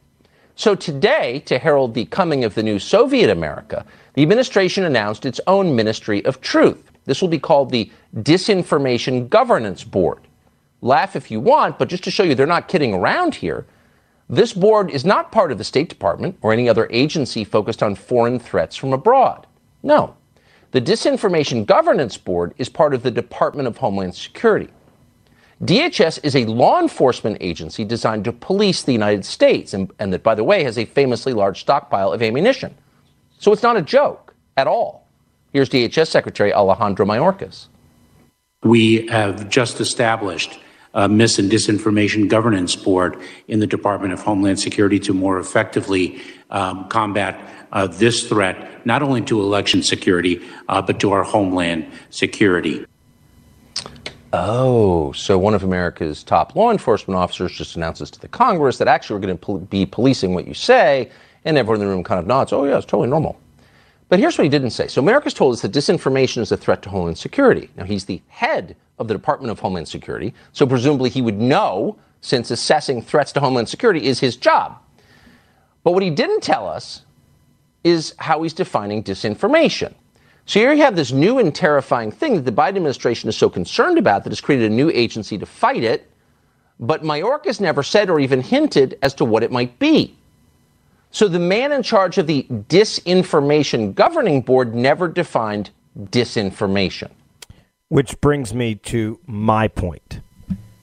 So 0.57 0.75
today, 0.75 1.41
to 1.47 1.59
herald 1.59 1.95
the 1.95 2.05
coming 2.07 2.45
of 2.45 2.55
the 2.55 2.63
new 2.63 2.79
Soviet 2.79 3.31
America, 3.31 3.87
the 4.15 4.23
administration 4.23 4.85
announced 4.85 5.25
its 5.25 5.41
own 5.47 5.75
Ministry 5.75 6.25
of 6.25 6.41
Truth. 6.41 6.91
This 7.05 7.23
will 7.23 7.29
be 7.29 7.39
called 7.39 7.71
the 7.71 7.91
Disinformation 8.17 9.29
Governance 9.29 9.85
Board. 9.85 10.21
Laugh 10.81 11.17
if 11.17 11.31
you 11.31 11.41
want, 11.41 11.79
but 11.79 11.89
just 11.89 12.05
to 12.05 12.11
show 12.11 12.23
you 12.23 12.35
they're 12.35 12.47
not 12.47 12.69
kidding 12.69 12.93
around 12.93 13.37
here, 13.37 13.65
this 14.33 14.55
board 14.55 14.91
is 14.91 15.05
not 15.05 15.31
part 15.31 15.53
of 15.53 15.59
the 15.59 15.65
State 15.65 15.91
Department 15.91 16.39
or 16.41 16.55
any 16.55 16.67
other 16.67 16.89
agency 16.91 17.45
focused 17.45 17.83
on 17.83 17.95
foreign 17.95 18.39
threats 18.39 18.75
from 18.75 18.95
abroad. 18.95 19.47
No. 19.83 20.17
The 20.71 20.81
Disinformation 20.81 21.67
Governance 21.67 22.17
Board 22.17 22.55
is 22.57 22.71
part 22.71 22.95
of 22.95 23.03
the 23.03 23.11
Department 23.11 23.69
of 23.69 23.77
Homeland 23.77 24.15
Security. 24.15 24.71
DHS 25.63 26.19
is 26.23 26.35
a 26.35 26.47
law 26.47 26.81
enforcement 26.81 27.37
agency 27.43 27.85
designed 27.85 28.25
to 28.25 28.33
police 28.33 28.83
the 28.83 28.93
United 28.93 29.27
States, 29.27 29.75
and, 29.75 29.93
and 29.99 30.15
that, 30.15 30.23
by 30.23 30.35
the 30.35 30.45
way, 30.45 30.65
has 30.65 30.79
a 30.79 30.87
famously 30.87 31.35
large 31.35 31.61
stockpile 31.61 32.11
of 32.11 32.23
ammunition. 32.23 32.75
So 33.39 33.53
it's 33.53 33.63
not 33.63 33.77
a 33.77 33.83
joke 33.83 34.35
at 34.57 34.67
all. 34.67 35.07
Here's 35.53 35.69
DHS 35.69 36.09
Secretary 36.09 36.55
Alejandro 36.55 37.05
Mayorkas. 37.05 37.67
We 38.63 39.07
have 39.09 39.51
just 39.51 39.79
established 39.79 40.59
a 40.95 41.09
mis 41.09 41.39
and 41.39 41.51
disinformation 41.51 42.29
governance 42.29 42.77
board 42.77 43.21
in 43.49 43.61
the 43.61 43.67
Department 43.67 44.13
of 44.13 44.21
Homeland 44.21 44.61
Security 44.61 44.99
to 45.01 45.15
more 45.15 45.39
effectively 45.39 46.23
um, 46.51 46.89
combat 46.89 47.41
uh, 47.73 47.87
this 47.87 48.29
threat, 48.29 48.85
not 48.87 49.03
only 49.03 49.23
to 49.23 49.41
election 49.41 49.83
security, 49.83 50.41
uh, 50.69 50.83
but 50.83 51.01
to 51.01 51.13
our 51.13 51.23
homeland 51.23 51.91
security. 52.11 52.85
Oh, 54.35 55.13
so 55.13 55.39
one 55.39 55.55
of 55.55 55.63
America's 55.63 56.23
top 56.23 56.57
law 56.57 56.71
enforcement 56.71 57.19
officers 57.19 57.53
just 57.53 57.77
announces 57.77 58.11
to 58.11 58.21
the 58.21 58.29
Congress 58.29 58.79
that 58.79 58.89
actually 58.89 59.17
we're 59.17 59.27
going 59.27 59.39
to 59.39 59.41
pol- 59.41 59.59
be 59.59 59.85
policing 59.85 60.35
what 60.35 60.47
you 60.47 60.55
say, 60.55 61.11
and 61.45 61.59
everyone 61.59 61.81
in 61.81 61.87
the 61.87 61.93
room 61.93 62.05
kind 62.05 62.19
of 62.19 62.27
nods. 62.27 62.53
Oh, 62.53 62.65
yeah, 62.65 62.77
it's 62.77 62.87
totally 62.87 63.09
normal. 63.09 63.39
But 64.09 64.19
here's 64.19 64.37
what 64.37 64.45
he 64.45 64.51
didn't 64.51 64.71
say. 64.71 64.89
So 64.89 65.01
America's 65.01 65.35
told 65.35 65.55
us 65.55 65.63
that 65.63 65.73
disinformation 65.73 66.39
is 66.39 66.53
a 66.53 66.57
threat 66.57 66.83
to 66.83 66.91
Homeland 66.91 67.17
Security. 67.19 67.71
Now, 67.77 67.85
he's 67.85 68.05
the 68.05 68.21
head 68.29 68.77
of 68.99 69.09
the 69.09 69.15
Department 69.15 69.51
of 69.51 69.61
Homeland 69.61 69.89
Security, 69.89 70.35
so 70.53 70.67
presumably 70.67 71.11
he 71.11 71.23
would 71.23 71.41
know 71.41 71.97
since 72.21 72.51
assessing 72.51 73.03
threats 73.03 73.33
to 73.33 73.41
Homeland 73.41 73.69
Security 73.69 74.07
is 74.07 74.21
his 74.21 74.37
job. 74.37 74.79
But 75.85 75.93
what 75.93 76.03
he 76.03 76.11
didn't 76.11 76.43
tell 76.43 76.69
us 76.69 77.03
is 77.85 78.15
how 78.19 78.43
he's 78.43 78.53
defining 78.53 79.03
disinformation. 79.03 79.93
So 80.47 80.61
here 80.61 80.73
you 80.73 80.83
have 80.83 80.97
this 80.97 81.13
new 81.13 81.39
and 81.39 81.55
terrifying 81.55 82.11
thing 82.11 82.35
that 82.37 82.45
the 82.45 82.53
Biden 82.53 82.77
administration 82.77 83.29
is 83.29 83.37
so 83.37 83.49
concerned 83.49 83.99
about 83.99 84.25
that 84.25 84.31
has 84.31 84.41
created 84.41 84.71
a 84.71 84.75
new 84.75 84.91
agency 84.91 85.39
to 85.39 85.47
fight 85.47 85.83
it, 85.83 86.11
but 86.79 87.03
Mayorkas 87.03 87.61
never 87.61 87.83
said 87.83 88.11
or 88.11 88.19
even 88.21 88.41
hinted 88.41 88.99
as 89.03 89.15
to 89.15 89.25
what 89.25 89.43
it 89.43 89.53
might 89.53 89.79
be. 89.79 90.17
So 91.11 91.29
the 91.29 91.39
man 91.39 91.73
in 91.73 91.83
charge 91.83 92.19
of 92.19 92.27
the 92.27 92.45
Disinformation 92.45 93.95
Governing 93.95 94.41
Board 94.41 94.75
never 94.75 95.09
defined 95.09 95.71
disinformation. 95.99 97.11
Which 97.93 98.23
brings 98.23 98.55
me 98.55 98.75
to 98.77 99.21
my 99.27 99.69
point. 99.69 100.23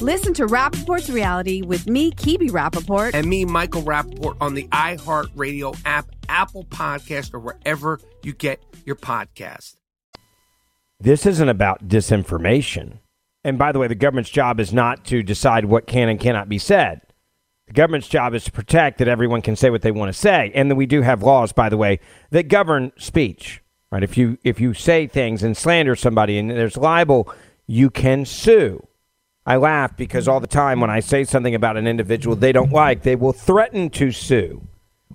Listen 0.00 0.34
to 0.34 0.46
Rapaport's 0.46 1.08
reality 1.08 1.62
with 1.62 1.86
me, 1.88 2.10
Kebby 2.10 2.50
Rapaport. 2.50 3.14
And 3.14 3.28
me, 3.28 3.44
Michael 3.44 3.82
Rapaport, 3.82 4.36
on 4.40 4.54
the 4.54 4.64
iHeartRadio 4.68 5.78
app, 5.84 6.06
Apple 6.28 6.64
Podcast, 6.64 7.32
or 7.32 7.38
wherever 7.38 8.00
you 8.24 8.32
get 8.32 8.60
your 8.84 8.96
podcast. 8.96 9.76
This 10.98 11.26
isn't 11.26 11.48
about 11.48 11.86
disinformation. 11.86 12.98
And 13.44 13.56
by 13.56 13.70
the 13.70 13.78
way, 13.78 13.86
the 13.86 13.94
government's 13.94 14.30
job 14.30 14.58
is 14.58 14.72
not 14.72 15.04
to 15.06 15.22
decide 15.22 15.66
what 15.66 15.86
can 15.86 16.08
and 16.08 16.18
cannot 16.18 16.48
be 16.48 16.58
said. 16.58 17.00
The 17.68 17.72
government's 17.72 18.08
job 18.08 18.34
is 18.34 18.44
to 18.44 18.52
protect 18.52 18.98
that 18.98 19.08
everyone 19.08 19.42
can 19.42 19.54
say 19.54 19.70
what 19.70 19.82
they 19.82 19.92
want 19.92 20.12
to 20.12 20.18
say. 20.18 20.50
And 20.54 20.70
then 20.70 20.76
we 20.76 20.86
do 20.86 21.02
have 21.02 21.22
laws, 21.22 21.52
by 21.52 21.68
the 21.68 21.76
way, 21.76 22.00
that 22.30 22.48
govern 22.48 22.90
speech. 22.98 23.62
Right? 23.92 24.02
If 24.02 24.18
you 24.18 24.38
if 24.42 24.60
you 24.60 24.74
say 24.74 25.06
things 25.06 25.44
and 25.44 25.56
slander 25.56 25.94
somebody 25.94 26.36
and 26.36 26.50
there's 26.50 26.76
libel, 26.76 27.32
you 27.66 27.90
can 27.90 28.24
sue. 28.24 28.84
I 29.46 29.56
laugh 29.56 29.96
because 29.96 30.26
all 30.26 30.40
the 30.40 30.46
time 30.46 30.80
when 30.80 30.90
I 30.90 31.00
say 31.00 31.24
something 31.24 31.54
about 31.54 31.76
an 31.76 31.86
individual 31.86 32.34
they 32.34 32.52
don't 32.52 32.72
like, 32.72 33.02
they 33.02 33.16
will 33.16 33.32
threaten 33.32 33.90
to 33.90 34.10
sue. 34.10 34.66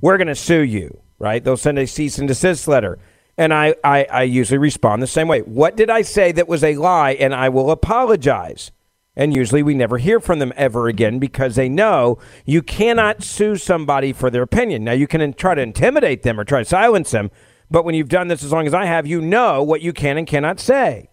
We're 0.02 0.18
going 0.18 0.28
to 0.28 0.36
sue 0.36 0.62
you, 0.62 1.02
right? 1.18 1.44
They'll 1.44 1.58
send 1.58 1.80
a 1.80 1.88
cease 1.88 2.18
and 2.20 2.28
desist 2.28 2.68
letter. 2.68 3.00
And 3.38 3.54
I, 3.54 3.76
I, 3.84 4.04
I 4.06 4.24
usually 4.24 4.58
respond 4.58 5.02
the 5.02 5.08
same 5.08 5.28
way. 5.28 5.40
What 5.40 5.76
did 5.76 5.90
I 5.90 6.02
say 6.02 6.32
that 6.34 6.48
was 6.48 6.64
a 6.64 6.76
lie? 6.76 7.12
And 7.12 7.34
I 7.34 7.50
will 7.50 7.72
apologize. 7.72 8.72
And 9.16 9.36
usually 9.36 9.64
we 9.64 9.74
never 9.74 9.98
hear 9.98 10.20
from 10.20 10.40
them 10.40 10.54
ever 10.56 10.88
again 10.88 11.20
because 11.20 11.56
they 11.56 11.68
know 11.68 12.20
you 12.46 12.62
cannot 12.62 13.24
sue 13.24 13.56
somebody 13.56 14.14
for 14.14 14.30
their 14.30 14.44
opinion. 14.44 14.84
Now, 14.84 14.94
you 14.94 15.08
can 15.08 15.34
try 15.34 15.56
to 15.56 15.62
intimidate 15.62 16.24
them 16.24 16.40
or 16.40 16.46
try 16.46 16.60
to 16.60 16.66
silence 16.66 17.12
them, 17.12 17.32
but 17.72 17.84
when 17.84 17.96
you've 17.96 18.10
done 18.10 18.28
this 18.28 18.44
as 18.44 18.52
long 18.52 18.68
as 18.68 18.74
I 18.74 18.86
have, 18.86 19.06
you 19.06 19.22
know 19.22 19.62
what 19.64 19.82
you 19.82 19.92
can 19.92 20.18
and 20.18 20.28
cannot 20.28 20.60
say. 20.60 21.10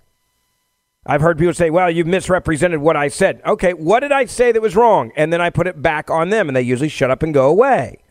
I've 1.09 1.21
heard 1.21 1.39
people 1.39 1.55
say, 1.55 1.71
well, 1.71 1.91
you've 1.91 2.07
misrepresented 2.07 2.81
what 2.81 2.97
I 2.97 3.09
said. 3.09 3.41
Okay, 3.47 3.73
what 3.75 4.01
did 4.01 4.13
I 4.13 4.25
say 4.25 4.51
that 4.53 4.61
was 4.61 4.75
wrong? 4.75 5.13
And 5.17 5.33
then 5.33 5.41
I 5.41 5.51
put 5.51 5.67
it 5.67 5.81
back 5.81 6.11
on 6.11 6.31
them, 6.31 6.49
and 6.49 6.57
they 6.57 6.63
usually 6.63 6.89
shut 6.89 7.11
up 7.11 7.23
and 7.23 7.33
go 7.33 7.49
away. 7.49 8.03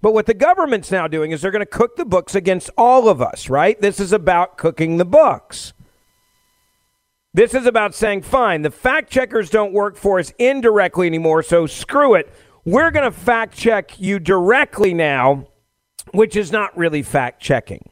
But 0.00 0.14
what 0.14 0.26
the 0.26 0.34
government's 0.34 0.90
now 0.90 1.08
doing 1.08 1.32
is 1.32 1.42
they're 1.42 1.50
going 1.50 1.60
to 1.60 1.66
cook 1.66 1.96
the 1.96 2.04
books 2.04 2.34
against 2.34 2.70
all 2.76 3.08
of 3.08 3.20
us, 3.20 3.48
right? 3.48 3.80
This 3.80 3.98
is 3.98 4.12
about 4.12 4.56
cooking 4.56 4.98
the 4.98 5.04
books. 5.04 5.72
This 7.32 7.54
is 7.54 7.66
about 7.66 7.94
saying, 7.94 8.22
fine, 8.22 8.62
the 8.62 8.70
fact 8.70 9.10
checkers 9.10 9.50
don't 9.50 9.72
work 9.72 9.96
for 9.96 10.20
us 10.20 10.32
indirectly 10.38 11.08
anymore, 11.08 11.42
so 11.42 11.66
screw 11.66 12.14
it. 12.14 12.32
We're 12.64 12.92
going 12.92 13.10
to 13.10 13.18
fact 13.18 13.56
check 13.56 13.98
you 13.98 14.20
directly 14.20 14.94
now, 14.94 15.48
which 16.12 16.36
is 16.36 16.52
not 16.52 16.76
really 16.76 17.02
fact 17.02 17.42
checking. 17.42 17.90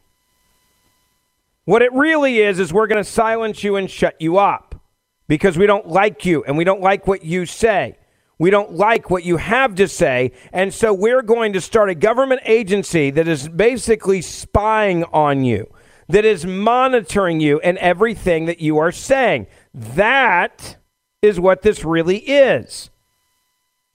What 1.64 1.82
it 1.82 1.92
really 1.92 2.38
is, 2.38 2.58
is 2.58 2.72
we're 2.72 2.86
going 2.86 3.02
to 3.02 3.10
silence 3.10 3.62
you 3.62 3.76
and 3.76 3.90
shut 3.90 4.20
you 4.20 4.38
up 4.38 4.80
because 5.28 5.56
we 5.56 5.66
don't 5.66 5.88
like 5.88 6.24
you 6.24 6.42
and 6.44 6.56
we 6.56 6.64
don't 6.64 6.80
like 6.80 7.06
what 7.06 7.24
you 7.24 7.46
say. 7.46 7.96
We 8.38 8.50
don't 8.50 8.72
like 8.72 9.10
what 9.10 9.24
you 9.24 9.36
have 9.36 9.76
to 9.76 9.86
say. 9.86 10.32
And 10.52 10.74
so 10.74 10.92
we're 10.92 11.22
going 11.22 11.52
to 11.52 11.60
start 11.60 11.90
a 11.90 11.94
government 11.94 12.40
agency 12.44 13.10
that 13.10 13.28
is 13.28 13.48
basically 13.48 14.22
spying 14.22 15.04
on 15.04 15.44
you 15.44 15.72
that 16.08 16.24
is 16.24 16.44
monitoring 16.44 17.40
you 17.40 17.58
and 17.60 17.78
everything 17.78 18.46
that 18.46 18.60
you 18.60 18.78
are 18.78 18.92
saying. 18.92 19.46
That 19.72 20.76
is 21.22 21.40
what 21.40 21.62
this 21.62 21.84
really 21.84 22.18
is. 22.18 22.90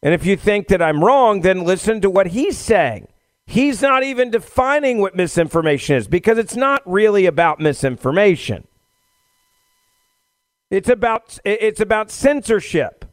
And 0.01 0.13
if 0.13 0.25
you 0.25 0.35
think 0.35 0.67
that 0.69 0.81
I'm 0.81 1.03
wrong, 1.03 1.41
then 1.41 1.63
listen 1.63 2.01
to 2.01 2.09
what 2.09 2.27
he's 2.27 2.57
saying. 2.57 3.07
He's 3.49 3.81
not 3.81 4.03
even 4.03 4.29
defining 4.29 4.99
what 4.99 5.15
misinformation 5.15 5.95
is 5.95 6.09
because 6.09 6.37
it's 6.37 6.57
not 6.57 6.81
really 6.85 7.25
about 7.25 7.61
misinformation. 7.61 8.67
It's 10.69 10.89
about 10.89 11.39
it's 11.45 11.79
about 11.79 12.11
censorship. 12.11 13.05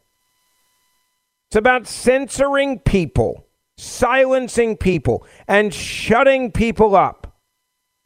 It's 1.47 1.55
about 1.55 1.87
censoring 1.87 2.79
people, 2.79 3.47
silencing 3.77 4.75
people, 4.75 5.25
and 5.47 5.73
shutting 5.73 6.51
people 6.51 6.97
up 6.97 7.39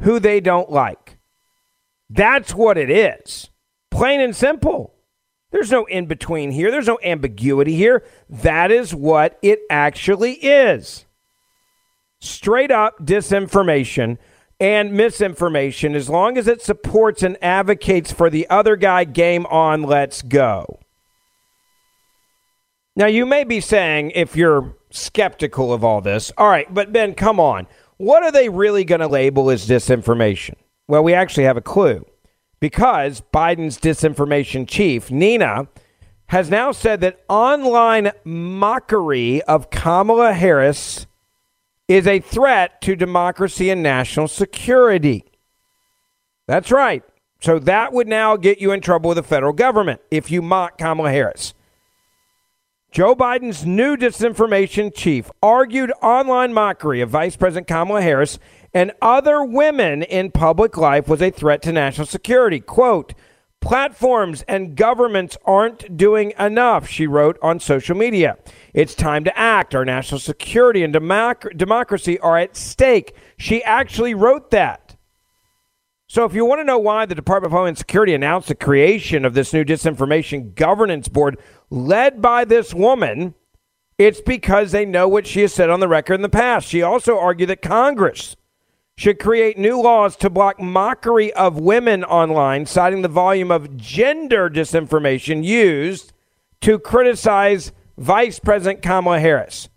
who 0.03 0.19
they 0.19 0.39
don't 0.39 0.69
like. 0.69 1.17
That's 2.11 2.53
what 2.53 2.77
it 2.77 2.91
is. 2.91 3.49
Plain 3.89 4.21
and 4.21 4.35
simple. 4.35 4.93
There's 5.51 5.71
no 5.71 5.85
in 5.85 6.05
between 6.05 6.51
here, 6.51 6.69
there's 6.69 6.85
no 6.85 6.99
ambiguity 7.03 7.75
here. 7.75 8.03
That 8.29 8.71
is 8.71 8.93
what 8.93 9.39
it 9.41 9.61
actually 9.71 10.33
is. 10.33 11.05
Straight 12.21 12.71
up 12.71 12.99
disinformation 13.05 14.17
and 14.59 14.91
misinformation, 14.93 15.95
as 15.95 16.09
long 16.09 16.37
as 16.37 16.47
it 16.47 16.61
supports 16.61 17.23
and 17.23 17.37
advocates 17.41 18.11
for 18.11 18.29
the 18.29 18.45
other 18.49 18.75
guy, 18.75 19.05
game 19.05 19.45
on, 19.45 19.83
let's 19.83 20.21
go. 20.21 20.79
Now, 22.95 23.05
you 23.05 23.25
may 23.25 23.45
be 23.45 23.61
saying, 23.61 24.11
if 24.15 24.35
you're 24.35 24.75
skeptical 24.89 25.71
of 25.71 25.85
all 25.85 26.01
this, 26.01 26.33
all 26.37 26.49
right, 26.49 26.71
but 26.73 26.91
Ben, 26.91 27.13
come 27.15 27.39
on. 27.39 27.67
What 27.95 28.23
are 28.23 28.31
they 28.31 28.49
really 28.49 28.83
going 28.83 28.99
to 28.99 29.07
label 29.07 29.49
as 29.49 29.65
disinformation? 29.65 30.55
Well, 30.89 31.03
we 31.03 31.13
actually 31.13 31.45
have 31.45 31.55
a 31.55 31.61
clue. 31.61 32.05
because 32.59 33.21
Biden's 33.33 33.77
disinformation 33.77 34.67
chief, 34.67 35.09
Nina, 35.11 35.67
has 36.27 36.49
now 36.49 36.71
said 36.71 37.01
that 37.01 37.23
online 37.27 38.11
mockery 38.23 39.41
of 39.43 39.69
Kamala 39.69 40.33
Harris 40.33 41.07
is 41.89 42.07
a 42.07 42.19
threat 42.19 42.79
to 42.81 42.95
democracy 42.95 43.69
and 43.69 43.83
national 43.83 44.29
security. 44.29 45.25
That's 46.47 46.71
right. 46.71 47.03
So 47.41 47.57
that 47.59 47.91
would 47.91 48.07
now 48.07 48.37
get 48.37 48.61
you 48.61 48.71
in 48.71 48.79
trouble 48.79 49.09
with 49.09 49.17
the 49.17 49.23
federal 49.23 49.53
government 49.53 49.99
if 50.11 50.29
you 50.29 50.41
mock 50.41 50.77
Kamala 50.77 51.11
Harris. 51.11 51.53
Joe 52.91 53.15
Biden's 53.15 53.65
new 53.65 53.97
disinformation 53.97 54.93
chief 54.95 55.29
argued 55.41 55.91
online 56.01 56.53
mockery 56.53 57.01
of 57.01 57.09
Vice 57.09 57.35
President 57.35 57.67
Kamala 57.67 58.01
Harris 58.01 58.39
and 58.73 58.91
other 59.01 59.43
women 59.43 60.03
in 60.03 60.31
public 60.31 60.77
life 60.77 61.07
was 61.07 61.21
a 61.21 61.31
threat 61.31 61.61
to 61.63 61.71
national 61.71 62.07
security. 62.07 62.59
Quote, 62.59 63.13
platforms 63.61 64.43
and 64.47 64.75
governments 64.75 65.37
aren't 65.45 65.97
doing 65.97 66.33
enough, 66.39 66.87
she 66.87 67.07
wrote 67.07 67.37
on 67.41 67.59
social 67.59 67.95
media. 67.95 68.37
It's 68.73 68.95
time 68.95 69.23
to 69.25 69.37
act. 69.37 69.75
Our 69.75 69.85
national 69.85 70.19
security 70.19 70.83
and 70.83 70.93
democ- 70.93 71.57
democracy 71.57 72.19
are 72.19 72.37
at 72.37 72.55
stake. 72.55 73.15
She 73.37 73.63
actually 73.63 74.13
wrote 74.13 74.51
that. 74.51 74.95
So, 76.07 76.25
if 76.25 76.33
you 76.33 76.43
want 76.43 76.59
to 76.59 76.65
know 76.65 76.79
why 76.79 77.05
the 77.05 77.13
Department 77.13 77.51
of 77.51 77.55
Homeland 77.55 77.77
Security 77.77 78.15
announced 78.15 78.47
the 78.47 78.55
creation 78.55 79.25
of 79.25 79.35
this 79.35 79.53
new 79.53 79.63
disinformation 79.63 80.55
governance 80.55 81.07
board 81.07 81.39
led 81.69 82.19
by 82.19 82.45
this 82.45 82.73
woman, 82.73 83.35
it's 83.99 84.19
because 84.19 84.71
they 84.71 84.85
know 84.85 85.07
what 85.07 85.27
she 85.27 85.41
has 85.41 85.53
said 85.53 85.69
on 85.69 85.81
the 85.81 85.87
record 85.87 86.15
in 86.15 86.23
the 86.23 86.29
past. 86.29 86.67
She 86.67 86.81
also 86.81 87.19
argued 87.19 87.49
that 87.51 87.61
Congress 87.61 88.35
should 88.99 89.17
create 89.17 89.57
new 89.57 89.81
laws 89.81 90.17
to 90.17 90.29
block 90.29 90.59
mockery 90.59 91.31
of 91.31 91.57
women 91.57 92.03
online, 92.03 92.65
citing 92.65 93.01
the 93.01 93.07
volume 93.07 93.49
of 93.49 93.77
gender 93.77 94.49
disinformation 94.49 95.41
used 95.41 96.11
to 96.59 96.77
criticize 96.77 97.71
Vice 97.97 98.39
President 98.39 98.81
Kamala 98.81 99.21
Harris. 99.21 99.69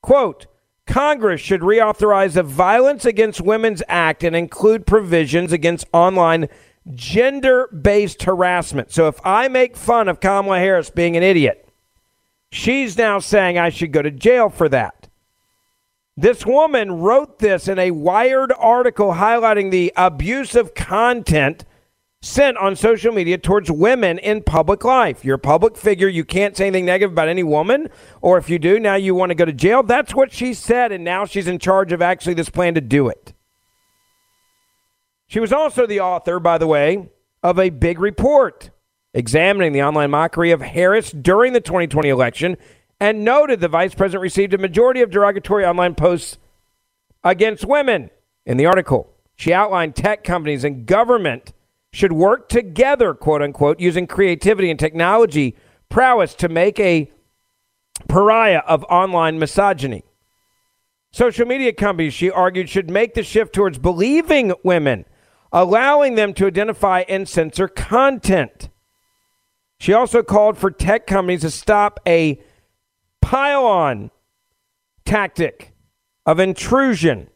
Quote, 0.00 0.46
Congress 0.86 1.42
should 1.42 1.60
reauthorize 1.60 2.32
the 2.32 2.42
Violence 2.42 3.04
Against 3.04 3.42
Women's 3.42 3.82
Act 3.86 4.24
and 4.24 4.34
include 4.34 4.86
provisions 4.86 5.52
against 5.52 5.86
online 5.92 6.48
gender 6.94 7.66
based 7.68 8.22
harassment. 8.22 8.90
So 8.92 9.08
if 9.08 9.20
I 9.26 9.48
make 9.48 9.76
fun 9.76 10.08
of 10.08 10.20
Kamala 10.20 10.58
Harris 10.58 10.88
being 10.88 11.18
an 11.18 11.22
idiot, 11.22 11.68
she's 12.50 12.96
now 12.96 13.18
saying 13.18 13.58
I 13.58 13.68
should 13.68 13.92
go 13.92 14.00
to 14.00 14.10
jail 14.10 14.48
for 14.48 14.70
that. 14.70 14.99
This 16.20 16.44
woman 16.44 17.00
wrote 17.00 17.38
this 17.38 17.66
in 17.66 17.78
a 17.78 17.92
Wired 17.92 18.52
article 18.58 19.14
highlighting 19.14 19.70
the 19.70 19.90
abusive 19.96 20.74
content 20.74 21.64
sent 22.20 22.58
on 22.58 22.76
social 22.76 23.10
media 23.10 23.38
towards 23.38 23.70
women 23.70 24.18
in 24.18 24.42
public 24.42 24.84
life. 24.84 25.24
You're 25.24 25.36
a 25.36 25.38
public 25.38 25.78
figure. 25.78 26.08
You 26.08 26.26
can't 26.26 26.54
say 26.54 26.66
anything 26.66 26.84
negative 26.84 27.12
about 27.12 27.28
any 27.28 27.42
woman. 27.42 27.88
Or 28.20 28.36
if 28.36 28.50
you 28.50 28.58
do, 28.58 28.78
now 28.78 28.96
you 28.96 29.14
want 29.14 29.30
to 29.30 29.34
go 29.34 29.46
to 29.46 29.52
jail. 29.54 29.82
That's 29.82 30.14
what 30.14 30.30
she 30.30 30.52
said. 30.52 30.92
And 30.92 31.04
now 31.04 31.24
she's 31.24 31.48
in 31.48 31.58
charge 31.58 31.90
of 31.90 32.02
actually 32.02 32.34
this 32.34 32.50
plan 32.50 32.74
to 32.74 32.82
do 32.82 33.08
it. 33.08 33.32
She 35.26 35.40
was 35.40 35.54
also 35.54 35.86
the 35.86 36.00
author, 36.00 36.38
by 36.38 36.58
the 36.58 36.66
way, 36.66 37.08
of 37.42 37.58
a 37.58 37.70
big 37.70 37.98
report 37.98 38.68
examining 39.14 39.72
the 39.72 39.82
online 39.82 40.10
mockery 40.10 40.50
of 40.50 40.60
Harris 40.60 41.12
during 41.12 41.54
the 41.54 41.62
2020 41.62 42.10
election 42.10 42.58
and 43.00 43.24
noted 43.24 43.60
the 43.60 43.68
vice 43.68 43.94
president 43.94 44.22
received 44.22 44.52
a 44.52 44.58
majority 44.58 45.00
of 45.00 45.10
derogatory 45.10 45.64
online 45.64 45.94
posts 45.94 46.38
against 47.24 47.64
women. 47.64 48.10
In 48.44 48.58
the 48.58 48.66
article, 48.66 49.10
she 49.34 49.52
outlined 49.52 49.96
tech 49.96 50.22
companies 50.22 50.64
and 50.64 50.86
government 50.86 51.52
should 51.92 52.12
work 52.12 52.48
together, 52.48 53.14
quote 53.14 53.42
unquote, 53.42 53.80
using 53.80 54.06
creativity 54.06 54.70
and 54.70 54.78
technology 54.78 55.56
prowess 55.88 56.34
to 56.34 56.48
make 56.48 56.78
a 56.78 57.10
pariah 58.08 58.62
of 58.66 58.84
online 58.84 59.38
misogyny. 59.38 60.04
Social 61.12 61.46
media 61.46 61.72
companies, 61.72 62.14
she 62.14 62.30
argued, 62.30 62.68
should 62.68 62.88
make 62.88 63.14
the 63.14 63.22
shift 63.22 63.52
towards 63.52 63.78
believing 63.78 64.52
women, 64.62 65.04
allowing 65.52 66.14
them 66.14 66.32
to 66.34 66.46
identify 66.46 67.02
and 67.08 67.28
censor 67.28 67.66
content. 67.66 68.68
She 69.80 69.92
also 69.92 70.22
called 70.22 70.56
for 70.56 70.70
tech 70.70 71.06
companies 71.06 71.40
to 71.40 71.50
stop 71.50 71.98
a 72.06 72.40
pile 73.20 73.64
on 73.64 74.10
tactic 75.04 75.72
of 76.26 76.38
intrusion 76.38 77.28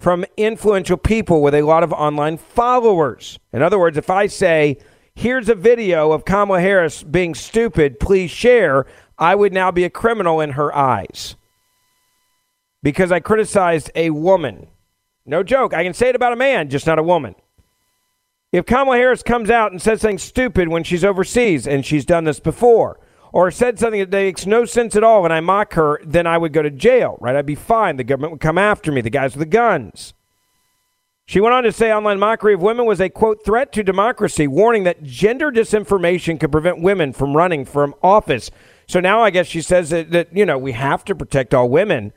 from 0.00 0.24
influential 0.36 0.96
people 0.96 1.40
with 1.42 1.54
a 1.54 1.62
lot 1.62 1.82
of 1.82 1.92
online 1.92 2.36
followers. 2.36 3.38
In 3.52 3.62
other 3.62 3.78
words, 3.78 3.96
if 3.96 4.10
I 4.10 4.26
say, 4.26 4.78
here's 5.14 5.48
a 5.48 5.54
video 5.54 6.12
of 6.12 6.24
Kamala 6.24 6.60
Harris 6.60 7.02
being 7.02 7.34
stupid, 7.34 8.00
please 8.00 8.30
share, 8.30 8.86
I 9.18 9.34
would 9.34 9.52
now 9.52 9.70
be 9.70 9.84
a 9.84 9.90
criminal 9.90 10.40
in 10.40 10.50
her 10.50 10.74
eyes 10.74 11.36
because 12.82 13.12
I 13.12 13.20
criticized 13.20 13.90
a 13.94 14.10
woman. 14.10 14.66
No 15.24 15.42
joke. 15.42 15.72
I 15.72 15.84
can 15.84 15.94
say 15.94 16.10
it 16.10 16.16
about 16.16 16.32
a 16.32 16.36
man, 16.36 16.68
just 16.68 16.86
not 16.86 16.98
a 16.98 17.02
woman. 17.02 17.34
If 18.52 18.66
Kamala 18.66 18.96
Harris 18.96 19.22
comes 19.22 19.50
out 19.50 19.72
and 19.72 19.80
says 19.80 20.02
something 20.02 20.18
stupid 20.18 20.68
when 20.68 20.84
she's 20.84 21.04
overseas, 21.04 21.66
and 21.66 21.84
she's 21.84 22.04
done 22.04 22.24
this 22.24 22.40
before, 22.40 23.00
or 23.34 23.50
said 23.50 23.80
something 23.80 23.98
that 23.98 24.12
makes 24.12 24.46
no 24.46 24.64
sense 24.64 24.94
at 24.94 25.02
all 25.02 25.24
and 25.24 25.34
I 25.34 25.40
mock 25.40 25.74
her, 25.74 26.00
then 26.04 26.24
I 26.24 26.38
would 26.38 26.52
go 26.52 26.62
to 26.62 26.70
jail, 26.70 27.18
right? 27.20 27.34
I'd 27.34 27.44
be 27.44 27.56
fine. 27.56 27.96
The 27.96 28.04
government 28.04 28.30
would 28.30 28.40
come 28.40 28.58
after 28.58 28.92
me, 28.92 29.00
the 29.00 29.10
guys 29.10 29.34
with 29.34 29.40
the 29.40 29.46
guns. 29.46 30.14
She 31.26 31.40
went 31.40 31.52
on 31.52 31.64
to 31.64 31.72
say 31.72 31.92
online 31.92 32.20
mockery 32.20 32.54
of 32.54 32.62
women 32.62 32.86
was 32.86 33.00
a 33.00 33.08
quote 33.08 33.44
threat 33.44 33.72
to 33.72 33.82
democracy, 33.82 34.46
warning 34.46 34.84
that 34.84 35.02
gender 35.02 35.50
disinformation 35.50 36.38
could 36.38 36.52
prevent 36.52 36.80
women 36.80 37.12
from 37.12 37.36
running 37.36 37.64
from 37.64 37.96
office. 38.04 38.52
So 38.86 39.00
now 39.00 39.20
I 39.20 39.30
guess 39.30 39.48
she 39.48 39.62
says 39.62 39.90
that, 39.90 40.12
that 40.12 40.28
you 40.32 40.46
know, 40.46 40.56
we 40.56 40.70
have 40.70 41.04
to 41.06 41.14
protect 41.16 41.52
all 41.52 41.68
women 41.68 42.12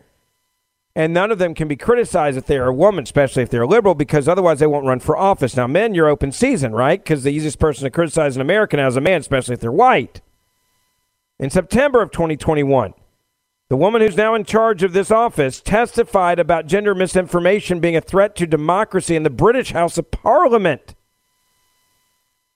and 0.96 1.16
none 1.16 1.32
of 1.32 1.40
them 1.40 1.56
can 1.56 1.68
be 1.68 1.76
criticized 1.76 2.38
if 2.38 2.46
they're 2.46 2.68
a 2.68 2.74
woman, 2.74 3.06
especially 3.06 3.42
if 3.42 3.50
they're 3.50 3.64
a 3.64 3.68
liberal, 3.68 3.96
because 3.96 4.28
otherwise 4.28 4.60
they 4.60 4.68
won't 4.68 4.86
run 4.86 5.00
for 5.00 5.18
office. 5.18 5.56
Now, 5.56 5.66
men, 5.66 5.96
you're 5.96 6.10
open 6.10 6.32
season, 6.32 6.74
right? 6.74 7.04
Because 7.04 7.24
the 7.24 7.32
easiest 7.32 7.58
person 7.58 7.86
to 7.86 7.90
criticize 7.90 8.36
in 8.36 8.42
America 8.42 8.78
now 8.78 8.88
is 8.88 8.98
a 8.98 9.02
man, 9.02 9.22
especially 9.22 9.54
if 9.56 9.60
they're 9.60 9.72
white. 9.72 10.22
In 11.39 11.52
September 11.52 12.02
of 12.02 12.10
2021, 12.10 12.93
the 13.69 13.78
woman 13.78 14.02
who's 14.02 14.17
now 14.17 14.34
in 14.34 14.43
charge 14.43 14.82
of 14.82 14.93
this 14.93 15.12
office 15.12 15.62
testified 15.62 16.39
about 16.39 16.65
gender 16.65 16.95
misinformation 16.95 17.80
being 17.80 17.95
a 17.95 18.02
threat 18.02 18.36
to 18.38 18.47
democracy 18.47 19.15
in 19.15 19.21
the 19.21 19.30
British 19.30 19.71
House 19.71 20.00
of 20.00 20.10
Parliament. 20.10 20.95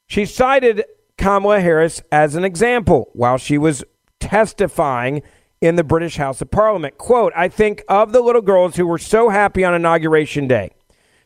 She 0.07 0.25
cited 0.25 0.83
Kamala 1.17 1.61
Harris 1.61 2.01
as 2.11 2.33
an 2.33 2.43
example 2.43 3.11
while 3.13 3.37
she 3.37 3.57
was 3.57 3.83
testifying 4.19 5.21
in 5.61 5.75
the 5.75 5.83
British 5.83 6.17
House 6.17 6.41
of 6.41 6.49
Parliament. 6.49 6.97
Quote, 6.97 7.33
I 7.35 7.49
think 7.49 7.83
of 7.87 8.13
the 8.13 8.21
little 8.21 8.41
girls 8.41 8.77
who 8.77 8.87
were 8.87 8.97
so 8.97 9.29
happy 9.29 9.63
on 9.63 9.75
Inauguration 9.75 10.47
Day, 10.47 10.71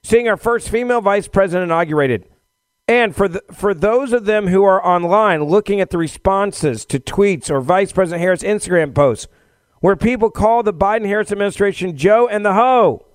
seeing 0.04 0.28
our 0.28 0.36
first 0.36 0.70
female 0.70 1.00
vice 1.00 1.30
president 1.30 1.72
inaugurated. 1.72 2.28
And 2.88 3.16
for 3.16 3.28
the, 3.28 3.44
for 3.52 3.74
those 3.74 4.14
of 4.14 4.26
them 4.26 4.48
who 4.48 4.64
are 4.64 4.86
online 4.86 5.44
looking 5.46 5.82
at 5.82 5.90
the 5.90 5.98
responses 5.98 6.86
to 6.86 7.00
tweets 7.00 7.50
or 7.50 7.60
Vice 7.60 7.92
President 7.92 8.22
Harris 8.22 8.44
Instagram 8.44 8.94
posts 8.94 9.28
where 9.80 9.96
people 9.96 10.30
call 10.30 10.64
the 10.64 10.74
Biden 10.74 11.06
Harris 11.06 11.32
administration 11.32 11.98
Joe 11.98 12.28
and 12.28 12.46
the 12.46 12.54
Ho. 12.54 13.06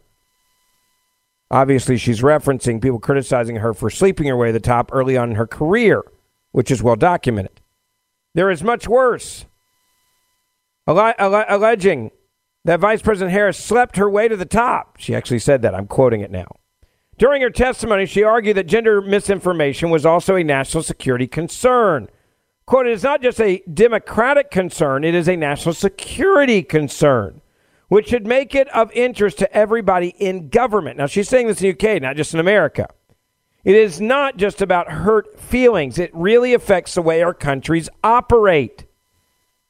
Obviously, 1.50 1.96
she's 1.96 2.20
referencing 2.20 2.80
people 2.80 3.00
criticizing 3.00 3.56
her 3.56 3.74
for 3.74 3.90
sleeping 3.90 4.26
her 4.26 4.36
way 4.36 4.48
to 4.48 4.52
the 4.52 4.60
top 4.60 4.90
early 4.92 5.16
on 5.16 5.30
in 5.30 5.36
her 5.36 5.46
career, 5.46 6.04
which 6.52 6.70
is 6.70 6.82
well 6.82 6.96
documented. 6.96 7.60
There 8.34 8.50
is 8.50 8.62
much 8.62 8.86
worse. 8.86 9.46
Alleg- 10.88 11.16
alle- 11.18 11.44
alleging 11.48 12.12
that 12.64 12.78
Vice 12.78 13.02
President 13.02 13.32
Harris 13.32 13.58
slept 13.58 13.96
her 13.96 14.08
way 14.08 14.28
to 14.28 14.36
the 14.36 14.44
top. 14.44 14.96
She 14.98 15.14
actually 15.14 15.40
said 15.40 15.62
that. 15.62 15.74
I'm 15.74 15.88
quoting 15.88 16.20
it 16.20 16.30
now. 16.30 16.59
During 17.20 17.42
her 17.42 17.50
testimony, 17.50 18.06
she 18.06 18.22
argued 18.22 18.56
that 18.56 18.66
gender 18.66 19.02
misinformation 19.02 19.90
was 19.90 20.06
also 20.06 20.36
a 20.36 20.42
national 20.42 20.82
security 20.82 21.26
concern. 21.26 22.08
Quote, 22.64 22.86
it 22.86 22.92
is 22.94 23.02
not 23.02 23.20
just 23.20 23.38
a 23.42 23.62
democratic 23.70 24.50
concern, 24.50 25.04
it 25.04 25.14
is 25.14 25.28
a 25.28 25.36
national 25.36 25.74
security 25.74 26.62
concern, 26.62 27.42
which 27.88 28.08
should 28.08 28.26
make 28.26 28.54
it 28.54 28.68
of 28.68 28.90
interest 28.92 29.36
to 29.36 29.54
everybody 29.54 30.14
in 30.18 30.48
government. 30.48 30.96
Now, 30.96 31.04
she's 31.04 31.28
saying 31.28 31.48
this 31.48 31.60
in 31.60 31.76
the 31.76 31.94
UK, 31.94 32.00
not 32.00 32.16
just 32.16 32.32
in 32.32 32.40
America. 32.40 32.88
It 33.64 33.76
is 33.76 34.00
not 34.00 34.38
just 34.38 34.62
about 34.62 34.90
hurt 34.90 35.38
feelings, 35.38 35.98
it 35.98 36.10
really 36.14 36.54
affects 36.54 36.94
the 36.94 37.02
way 37.02 37.22
our 37.22 37.34
countries 37.34 37.90
operate. 38.02 38.86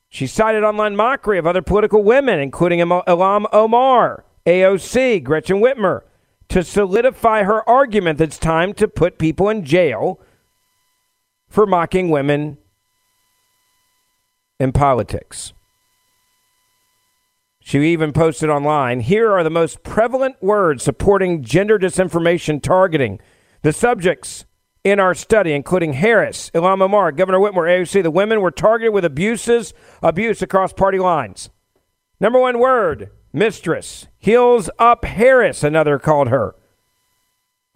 She 0.09 0.29
cited 0.29 0.63
online 0.63 0.95
mockery 0.95 1.39
of 1.39 1.49
other 1.49 1.63
political 1.63 2.05
women, 2.05 2.39
including 2.39 2.79
Ilhan 2.79 3.47
Omar, 3.53 4.25
AOC, 4.47 5.25
Gretchen 5.25 5.57
Whitmer, 5.57 6.03
to 6.51 6.63
solidify 6.65 7.45
her 7.45 7.69
argument 7.69 8.19
that 8.19 8.25
it's 8.25 8.39
time 8.39 8.75
to 8.75 8.87
put 8.87 9.19
people 9.19 9.49
in 9.49 9.65
jail 9.65 10.21
for 11.49 11.67
mocking 11.67 12.11
women 12.11 12.59
in 14.59 14.73
politics. 14.73 15.53
She 17.61 17.79
even 17.93 18.13
posted 18.13 18.51
online 18.51 19.01
here 19.01 19.33
are 19.33 19.45
the 19.45 19.51
most 19.51 19.83
prevalent 19.83 20.43
words 20.43 20.83
supporting 20.83 21.43
gender 21.43 21.79
disinformation 21.79 22.61
targeting 22.61 23.21
the 23.63 23.73
subjects 23.73 24.45
in 24.83 24.99
our 24.99 25.15
study, 25.15 25.53
including 25.53 25.93
Harris, 25.93 26.51
Ilhan 26.55 26.81
Omar, 26.81 27.13
Governor 27.13 27.39
Whitmer, 27.39 27.69
AOC. 27.69 28.03
The 28.03 28.11
women 28.11 28.41
were 28.41 28.51
targeted 28.51 28.95
with 28.95 29.05
abuses, 29.05 29.75
abuse 30.03 30.41
across 30.43 30.73
party 30.73 30.99
lines. 30.99 31.51
Number 32.19 32.41
one 32.41 32.59
word, 32.59 33.11
mistress. 33.33 34.07
Heels 34.21 34.69
up 34.79 35.07
Harris, 35.07 35.65
another 35.65 35.99
called 35.99 36.29
her. 36.29 36.55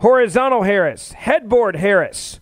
Horizontal 0.01 0.65
Harris, 0.65 1.13
headboard 1.13 1.77
Harris. 1.77 2.39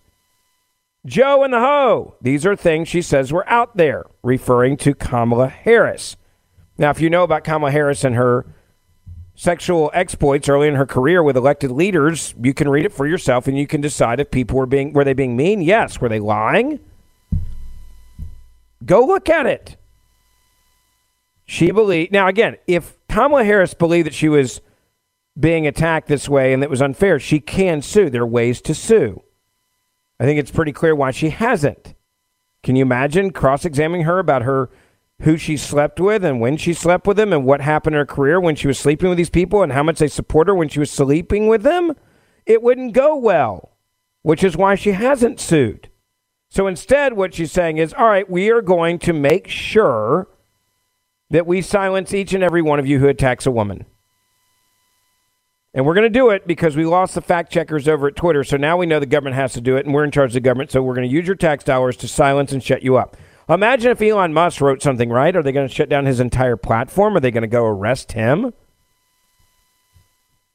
Joe 1.07 1.45
and 1.45 1.53
the 1.53 1.61
hoe. 1.61 2.17
These 2.21 2.45
are 2.45 2.57
things 2.57 2.89
she 2.89 3.01
says 3.01 3.33
were 3.33 3.49
out 3.49 3.77
there, 3.77 4.05
referring 4.23 4.77
to 4.79 4.95
Kamala 4.95 5.49
Harris. 5.49 6.17
Now, 6.79 6.91
if 6.91 7.01
you 7.01 7.11
know 7.11 7.23
about 7.23 7.45
Kamala 7.45 7.71
Harris 7.71 8.03
and 8.03 8.17
her 8.17 8.45
sexual 9.37 9.91
exploits 9.95 10.49
early 10.49 10.67
in 10.67 10.75
her 10.75 10.87
career 10.87 11.23
with 11.23 11.37
elected 11.37 11.71
leaders, 11.71 12.35
you 12.43 12.53
can 12.53 12.69
read 12.69 12.85
it 12.85 12.93
for 12.93 13.07
yourself 13.07 13.47
and 13.47 13.57
you 13.57 13.69
can 13.69 13.81
decide 13.81 14.19
if 14.19 14.33
people 14.33 14.59
were 14.59 14.67
being 14.67 14.93
were 14.93 15.05
they 15.05 15.13
being 15.13 15.37
mean? 15.37 15.61
Yes. 15.61 16.01
Were 16.01 16.09
they 16.09 16.21
lying? 16.21 16.81
Go 18.85 19.05
look 19.05 19.29
at 19.29 19.47
it. 19.47 19.77
She 21.45 21.71
believed 21.71 22.13
now 22.13 22.29
again, 22.29 22.57
if 22.67 22.97
Kamala 23.13 23.45
Harris 23.45 23.75
believed 23.75 24.07
that 24.07 24.15
she 24.15 24.31
was 24.31 24.63
being 25.39 25.67
attacked 25.67 26.09
this 26.09 26.31
way 26.31 26.55
and 26.55 26.63
that 26.63 26.71
was 26.71 26.81
unfair, 26.81 27.21
she 27.21 27.41
can 27.41 27.83
sue. 27.83 28.09
There 28.09 28.23
are 28.23 28.27
ways 28.27 28.63
to 28.63 28.75
sue. 28.75 29.23
I 30.19 30.25
think 30.25 30.39
it's 30.39 30.51
pretty 30.51 30.73
clear 30.73 30.95
why 30.95 31.11
she 31.11 31.29
hasn't. 31.29 31.95
Can 32.63 32.75
you 32.75 32.81
imagine 32.81 33.31
cross 33.31 33.67
examining 33.67 34.07
her 34.07 34.19
about 34.19 34.43
her 34.43 34.71
who 35.21 35.37
she 35.37 35.59
slept 35.59 36.01
with 36.01 36.25
and 36.25 36.41
when 36.41 36.57
she 36.57 36.73
slept 36.73 37.07
with 37.07 37.19
them 37.19 37.35
and 37.35 37.45
what 37.45 37.61
happened 37.61 37.95
in 37.95 37.99
her 37.99 38.07
career 38.07 38.41
when 38.41 38.57
she 38.57 38.67
was 38.67 38.79
sleeping 38.79 39.11
with 39.11 39.19
these 39.19 39.29
people 39.29 39.63
and 39.63 39.73
how 39.73 39.83
much 39.83 39.99
they 39.99 40.09
support 40.09 40.49
her 40.49 40.55
when 40.55 40.71
she 40.71 40.81
was 40.81 40.91
sleeping 40.91 41.49
with 41.49 41.65
them? 41.65 41.93
It 42.47 42.63
wouldn't 42.63 42.95
go 42.95 43.15
well, 43.15 43.77
which 44.23 44.43
is 44.43 44.57
why 44.57 44.75
she 44.75 44.93
hasn't 44.93 45.39
sued. 45.39 45.91
So 46.49 46.67
instead, 46.67 47.13
what 47.13 47.35
she's 47.35 47.53
saying 47.53 47.77
is, 47.77 47.93
all 47.93 48.07
right, 48.07 48.29
we 48.29 48.51
are 48.51 48.63
going 48.63 48.99
to 49.01 49.13
make 49.13 49.49
sure 49.49 50.29
that 51.33 51.47
we 51.47 51.63
silence 51.63 52.13
each 52.13 52.35
and 52.35 52.45
every 52.45 52.63
one 52.63 52.79
of 52.79 52.87
you 52.87 52.99
who 52.99 53.09
attacks 53.09 53.47
a 53.47 53.51
woman. 53.51 53.87
And 55.75 55.87
we're 55.87 55.95
going 55.95 56.05
to 56.05 56.11
do 56.11 56.29
it 56.29 56.47
because 56.47 56.77
we 56.77 56.85
lost 56.85 57.15
the 57.15 57.23
fact 57.23 57.51
checkers 57.51 57.89
over 57.89 58.07
at 58.09 58.17
Twitter. 58.17 58.45
So 58.45 58.59
now 58.59 58.77
we 58.77 58.85
know 58.85 59.01
the 59.01 59.07
government 59.07 59.37
has 59.37 59.55
to 59.55 59.63
do 59.63 59.77
it, 59.77 59.87
and 59.87 59.95
we're 59.95 60.05
in 60.05 60.11
charge 60.11 60.31
of 60.31 60.35
the 60.35 60.41
government. 60.41 60.71
So 60.71 60.83
we're 60.83 60.95
going 60.95 61.09
to 61.09 61.15
use 61.15 61.27
your 61.27 61.35
tax 61.35 61.65
dollars 61.65 61.97
to 61.99 62.09
silence 62.09 62.53
and 62.53 62.63
shut 62.63 62.83
you 62.83 62.99
up. 62.99 63.17
Imagine 63.49 63.91
if 63.91 64.03
Elon 64.03 64.35
Musk 64.35 64.61
wrote 64.61 64.83
something 64.83 65.09
right. 65.09 65.35
Are 65.35 65.43
they 65.43 65.53
going 65.53 65.67
to 65.67 65.75
shut 65.75 65.89
down 65.89 66.05
his 66.05 66.21
entire 66.21 66.59
platform? 66.59 67.17
Are 67.17 67.21
they 67.21 67.31
going 67.31 67.43
to 67.43 67.49
go 67.49 67.65
arrest 67.65 68.13
him? 68.13 68.53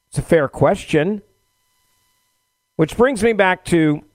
It's 0.09 0.19
a 0.19 0.21
fair 0.21 0.47
question. 0.47 1.23
Which 2.75 2.95
brings 2.95 3.23
me 3.23 3.33
back 3.33 3.65
to 3.65 4.05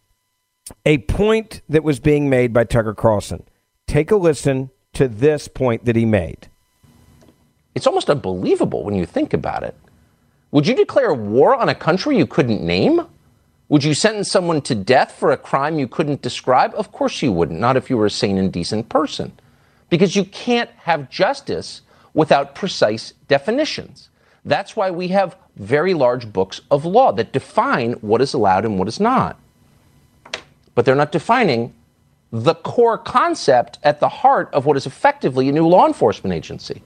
a 0.87 0.99
point 0.99 1.63
that 1.69 1.83
was 1.83 1.99
being 1.99 2.31
made 2.31 2.53
by 2.53 2.63
Tucker 2.63 2.95
Carlson. 2.95 3.43
Take 3.89 4.13
a 4.13 4.17
listen 4.17 4.71
to 4.93 5.09
this 5.09 5.49
point 5.49 5.85
that 5.87 5.97
he 5.97 6.05
made. 6.05 6.49
It's 7.75 7.87
almost 7.87 8.11
unbelievable 8.11 8.85
when 8.85 8.95
you 8.95 9.07
think 9.07 9.33
about 9.33 9.63
it. 9.63 9.75
Would 10.51 10.67
you 10.67 10.75
declare 10.75 11.15
war 11.15 11.55
on 11.55 11.69
a 11.69 11.75
country 11.75 12.19
you 12.19 12.27
couldn't 12.27 12.63
name? 12.63 13.07
Would 13.69 13.85
you 13.85 13.95
sentence 13.95 14.31
someone 14.31 14.61
to 14.63 14.75
death 14.75 15.13
for 15.13 15.33
a 15.33 15.37
crime 15.39 15.79
you 15.79 15.89
couldn't 15.89 16.21
describe? 16.21 16.75
Of 16.75 16.93
course 16.93 17.23
you 17.23 17.33
wouldn't, 17.33 17.59
not 17.59 17.77
if 17.77 17.89
you 17.89 17.97
were 17.97 18.07
a 18.07 18.11
sane 18.11 18.37
and 18.37 18.53
decent 18.53 18.91
person. 18.91 19.33
Because 19.89 20.15
you 20.15 20.27
can't 20.27 20.69
have 20.79 21.09
justice 21.09 21.81
without 22.13 22.55
precise 22.55 23.15
definitions. 23.29 24.11
That's 24.45 24.77
why 24.77 24.91
we 24.91 25.09
have 25.09 25.37
very 25.57 25.95
large 25.95 26.31
books 26.33 26.61
of 26.71 26.85
law 26.85 27.13
that 27.13 27.33
define 27.33 27.93
what 27.95 28.21
is 28.21 28.35
allowed 28.35 28.67
and 28.67 28.79
what 28.79 28.89
is 28.89 29.01
not. 29.01 29.39
But 30.75 30.85
they're 30.85 30.95
not 30.95 31.13
defining 31.13 31.73
the 32.31 32.55
core 32.55 32.99
concept 32.99 33.79
at 33.83 34.01
the 34.01 34.09
heart 34.09 34.51
of 34.53 34.67
what 34.67 34.77
is 34.77 34.87
effectively 34.87 35.49
a 35.49 35.53
new 35.53 35.67
law 35.67 35.87
enforcement 35.87 36.35
agency. 36.35 36.83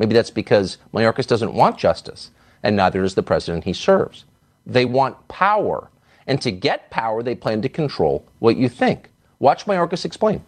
Maybe 0.00 0.14
that's 0.14 0.30
because 0.30 0.78
Mayorkas 0.94 1.26
doesn't 1.26 1.52
want 1.52 1.76
justice 1.76 2.30
and 2.62 2.74
neither 2.74 3.02
does 3.02 3.16
the 3.16 3.22
president 3.22 3.64
he 3.64 3.74
serves. 3.74 4.24
They 4.64 4.86
want 4.86 5.28
power. 5.28 5.90
And 6.26 6.40
to 6.40 6.50
get 6.50 6.90
power, 6.90 7.22
they 7.22 7.34
plan 7.34 7.60
to 7.60 7.68
control 7.68 8.24
what 8.38 8.56
you 8.56 8.70
think. 8.70 9.10
Watch 9.40 9.66
Mayorkas 9.66 10.06
explain. 10.06 10.42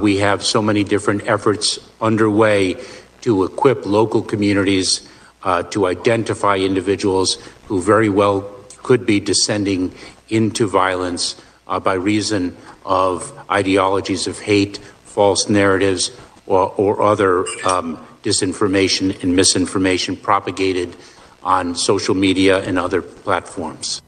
We 0.00 0.16
have 0.16 0.44
so 0.44 0.60
many 0.60 0.82
different 0.82 1.28
efforts 1.28 1.78
underway 2.00 2.82
to 3.20 3.44
equip 3.44 3.86
local 3.86 4.22
communities 4.22 5.08
uh, 5.44 5.62
to 5.64 5.86
identify 5.86 6.56
individuals 6.56 7.38
who 7.66 7.80
very 7.80 8.08
well 8.08 8.40
could 8.82 9.06
be 9.06 9.20
descending 9.20 9.94
into 10.28 10.66
violence 10.66 11.40
uh, 11.68 11.78
by 11.78 11.94
reason 11.94 12.56
of 12.84 13.32
ideologies 13.48 14.26
of 14.26 14.40
hate, 14.40 14.78
false 15.04 15.48
narratives, 15.48 16.10
or, 16.46 16.72
or 16.76 17.02
other 17.02 17.46
um, 17.64 18.04
disinformation 18.28 19.22
and 19.22 19.34
misinformation 19.34 20.14
propagated 20.14 20.94
on 21.42 21.74
social 21.74 22.14
media 22.14 22.62
and 22.64 22.78
other 22.78 23.00
platforms. 23.00 24.02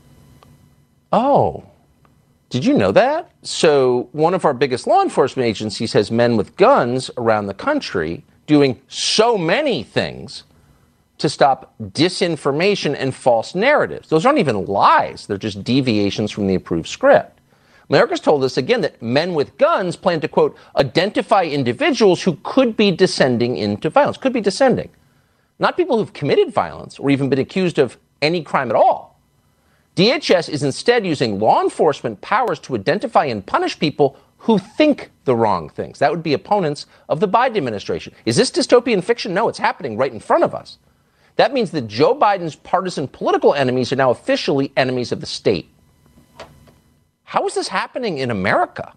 Oh, 1.10 1.64
did 2.50 2.64
you 2.64 2.74
know 2.74 2.92
that? 2.92 3.30
So, 3.42 4.08
one 4.12 4.34
of 4.34 4.44
our 4.44 4.52
biggest 4.52 4.86
law 4.86 5.02
enforcement 5.02 5.46
agencies 5.46 5.94
has 5.94 6.10
men 6.10 6.36
with 6.36 6.56
guns 6.56 7.10
around 7.16 7.46
the 7.46 7.54
country 7.54 8.22
doing 8.46 8.78
so 8.88 9.38
many 9.38 9.82
things 9.82 10.42
to 11.18 11.28
stop 11.28 11.74
disinformation 11.80 12.94
and 12.98 13.14
false 13.14 13.54
narratives. 13.54 14.08
Those 14.08 14.26
aren't 14.26 14.38
even 14.38 14.66
lies, 14.66 15.26
they're 15.26 15.38
just 15.38 15.64
deviations 15.64 16.30
from 16.30 16.46
the 16.46 16.54
approved 16.54 16.88
script. 16.88 17.39
Mayorkas 17.90 18.22
told 18.22 18.44
us 18.44 18.56
again 18.56 18.82
that 18.82 19.02
men 19.02 19.34
with 19.34 19.58
guns 19.58 19.96
plan 19.96 20.20
to, 20.20 20.28
quote, 20.28 20.56
identify 20.76 21.42
individuals 21.42 22.22
who 22.22 22.38
could 22.44 22.76
be 22.76 22.92
descending 22.92 23.56
into 23.56 23.90
violence, 23.90 24.16
could 24.16 24.32
be 24.32 24.40
descending. 24.40 24.90
Not 25.58 25.76
people 25.76 25.98
who've 25.98 26.12
committed 26.12 26.54
violence 26.54 26.98
or 27.00 27.10
even 27.10 27.28
been 27.28 27.40
accused 27.40 27.78
of 27.78 27.98
any 28.22 28.42
crime 28.42 28.70
at 28.70 28.76
all. 28.76 29.20
DHS 29.96 30.48
is 30.48 30.62
instead 30.62 31.04
using 31.04 31.40
law 31.40 31.60
enforcement 31.60 32.20
powers 32.20 32.60
to 32.60 32.76
identify 32.76 33.24
and 33.24 33.44
punish 33.44 33.78
people 33.78 34.16
who 34.38 34.56
think 34.56 35.10
the 35.24 35.34
wrong 35.34 35.68
things. 35.68 35.98
That 35.98 36.12
would 36.12 36.22
be 36.22 36.32
opponents 36.32 36.86
of 37.08 37.18
the 37.18 37.28
Biden 37.28 37.56
administration. 37.56 38.14
Is 38.24 38.36
this 38.36 38.52
dystopian 38.52 39.02
fiction? 39.02 39.34
No, 39.34 39.48
it's 39.48 39.58
happening 39.58 39.96
right 39.96 40.12
in 40.12 40.20
front 40.20 40.44
of 40.44 40.54
us. 40.54 40.78
That 41.36 41.52
means 41.52 41.72
that 41.72 41.88
Joe 41.88 42.14
Biden's 42.14 42.56
partisan 42.56 43.08
political 43.08 43.52
enemies 43.52 43.92
are 43.92 43.96
now 43.96 44.10
officially 44.10 44.72
enemies 44.76 45.12
of 45.12 45.20
the 45.20 45.26
state. 45.26 45.68
How 47.30 47.46
is 47.46 47.54
this 47.54 47.68
happening 47.68 48.18
in 48.18 48.32
America? 48.32 48.92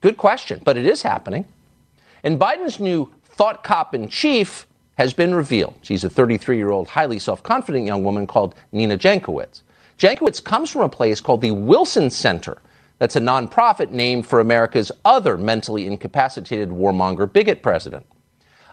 Good 0.00 0.16
question, 0.16 0.62
but 0.64 0.78
it 0.78 0.86
is 0.86 1.02
happening. 1.02 1.44
And 2.24 2.40
Biden's 2.40 2.80
new 2.80 3.12
thought 3.22 3.62
cop 3.62 3.94
in 3.94 4.08
chief 4.08 4.66
has 4.94 5.12
been 5.12 5.34
revealed. 5.34 5.74
She's 5.82 6.02
a 6.02 6.08
33 6.08 6.56
year 6.56 6.70
old, 6.70 6.88
highly 6.88 7.18
self 7.18 7.42
confident 7.42 7.84
young 7.84 8.02
woman 8.02 8.26
called 8.26 8.54
Nina 8.72 8.96
Jankowicz. 8.96 9.60
Jankowicz 9.98 10.42
comes 10.42 10.70
from 10.70 10.80
a 10.80 10.88
place 10.88 11.20
called 11.20 11.42
the 11.42 11.50
Wilson 11.50 12.08
Center. 12.08 12.62
That's 12.98 13.16
a 13.16 13.20
nonprofit 13.20 13.90
named 13.90 14.26
for 14.26 14.40
America's 14.40 14.90
other 15.04 15.36
mentally 15.36 15.86
incapacitated 15.86 16.70
warmonger 16.70 17.30
bigot 17.30 17.60
president. 17.60 18.06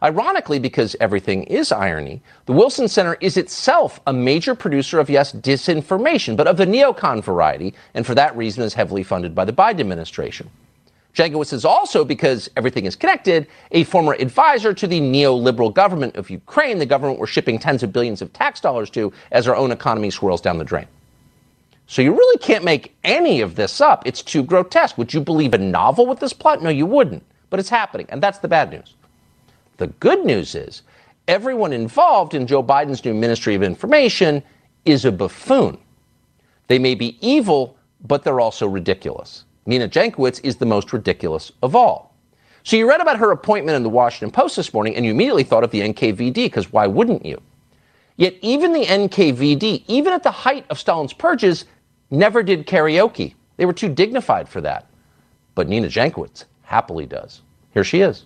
Ironically, 0.03 0.59
because 0.59 0.97
everything 0.99 1.43
is 1.43 1.71
irony, 1.71 2.21
the 2.45 2.51
Wilson 2.51 2.89
Center 2.89 3.15
is 3.21 3.37
itself 3.37 4.01
a 4.05 4.11
major 4.11 4.53
producer 4.53 4.99
of, 4.99 5.09
yes, 5.09 5.31
disinformation, 5.31 6.35
but 6.35 6.45
of 6.45 6.57
the 6.57 6.65
neocon 6.65 7.23
variety, 7.23 7.73
and 7.93 8.05
for 8.05 8.13
that 8.13 8.35
reason 8.35 8.63
is 8.63 8.73
heavily 8.73 9.01
funded 9.01 9.33
by 9.33 9.45
the 9.45 9.53
Biden 9.53 9.79
administration. 9.79 10.49
Jankowicz 11.15 11.53
is 11.53 11.63
also, 11.63 12.03
because 12.03 12.49
everything 12.57 12.85
is 12.85 12.97
connected, 12.97 13.47
a 13.71 13.85
former 13.85 14.13
advisor 14.15 14.73
to 14.73 14.87
the 14.87 14.99
neoliberal 14.99 15.73
government 15.73 16.17
of 16.17 16.29
Ukraine, 16.29 16.79
the 16.79 16.85
government 16.85 17.17
we're 17.17 17.27
shipping 17.27 17.57
tens 17.57 17.81
of 17.81 17.93
billions 17.93 18.21
of 18.21 18.33
tax 18.33 18.59
dollars 18.59 18.89
to 18.89 19.13
as 19.31 19.47
our 19.47 19.55
own 19.55 19.71
economy 19.71 20.09
swirls 20.09 20.41
down 20.41 20.57
the 20.57 20.65
drain. 20.65 20.87
So 21.87 22.01
you 22.01 22.11
really 22.11 22.39
can't 22.39 22.65
make 22.65 22.93
any 23.05 23.39
of 23.39 23.55
this 23.55 23.79
up. 23.79 24.05
It's 24.05 24.21
too 24.21 24.43
grotesque. 24.43 24.97
Would 24.97 25.13
you 25.13 25.21
believe 25.21 25.53
a 25.53 25.59
novel 25.59 26.07
with 26.07 26.19
this 26.19 26.33
plot? 26.33 26.61
No, 26.61 26.69
you 26.69 26.85
wouldn't. 26.85 27.23
But 27.49 27.59
it's 27.59 27.69
happening, 27.69 28.07
and 28.09 28.21
that's 28.21 28.39
the 28.39 28.47
bad 28.47 28.71
news. 28.71 28.95
The 29.77 29.87
good 29.87 30.25
news 30.25 30.55
is 30.55 30.83
everyone 31.27 31.73
involved 31.73 32.33
in 32.33 32.47
Joe 32.47 32.63
Biden's 32.63 33.03
new 33.03 33.13
Ministry 33.13 33.55
of 33.55 33.63
Information 33.63 34.43
is 34.85 35.05
a 35.05 35.11
buffoon. 35.11 35.77
They 36.67 36.79
may 36.79 36.95
be 36.95 37.17
evil, 37.25 37.77
but 38.05 38.23
they're 38.23 38.39
also 38.39 38.67
ridiculous. 38.67 39.45
Nina 39.65 39.87
Jankowicz 39.87 40.41
is 40.43 40.57
the 40.57 40.65
most 40.65 40.93
ridiculous 40.93 41.51
of 41.61 41.75
all. 41.75 42.15
So 42.63 42.77
you 42.77 42.87
read 42.87 43.01
about 43.01 43.17
her 43.17 43.31
appointment 43.31 43.75
in 43.75 43.83
the 43.83 43.89
Washington 43.89 44.31
Post 44.31 44.55
this 44.55 44.73
morning 44.73 44.95
and 44.95 45.05
you 45.05 45.11
immediately 45.11 45.43
thought 45.43 45.63
of 45.63 45.71
the 45.71 45.81
NKVD, 45.81 46.33
because 46.33 46.71
why 46.71 46.87
wouldn't 46.87 47.25
you? 47.25 47.41
Yet 48.15 48.35
even 48.41 48.73
the 48.73 48.85
NKVD, 48.85 49.83
even 49.87 50.13
at 50.13 50.23
the 50.23 50.31
height 50.31 50.65
of 50.69 50.79
Stalin's 50.79 51.13
purges, 51.13 51.65
never 52.11 52.43
did 52.43 52.67
karaoke. 52.67 53.33
They 53.57 53.65
were 53.65 53.73
too 53.73 53.89
dignified 53.89 54.47
for 54.47 54.61
that. 54.61 54.87
But 55.55 55.67
Nina 55.67 55.87
Jankowicz 55.87 56.45
happily 56.63 57.05
does. 57.05 57.41
Here 57.73 57.83
she 57.83 58.01
is. 58.01 58.25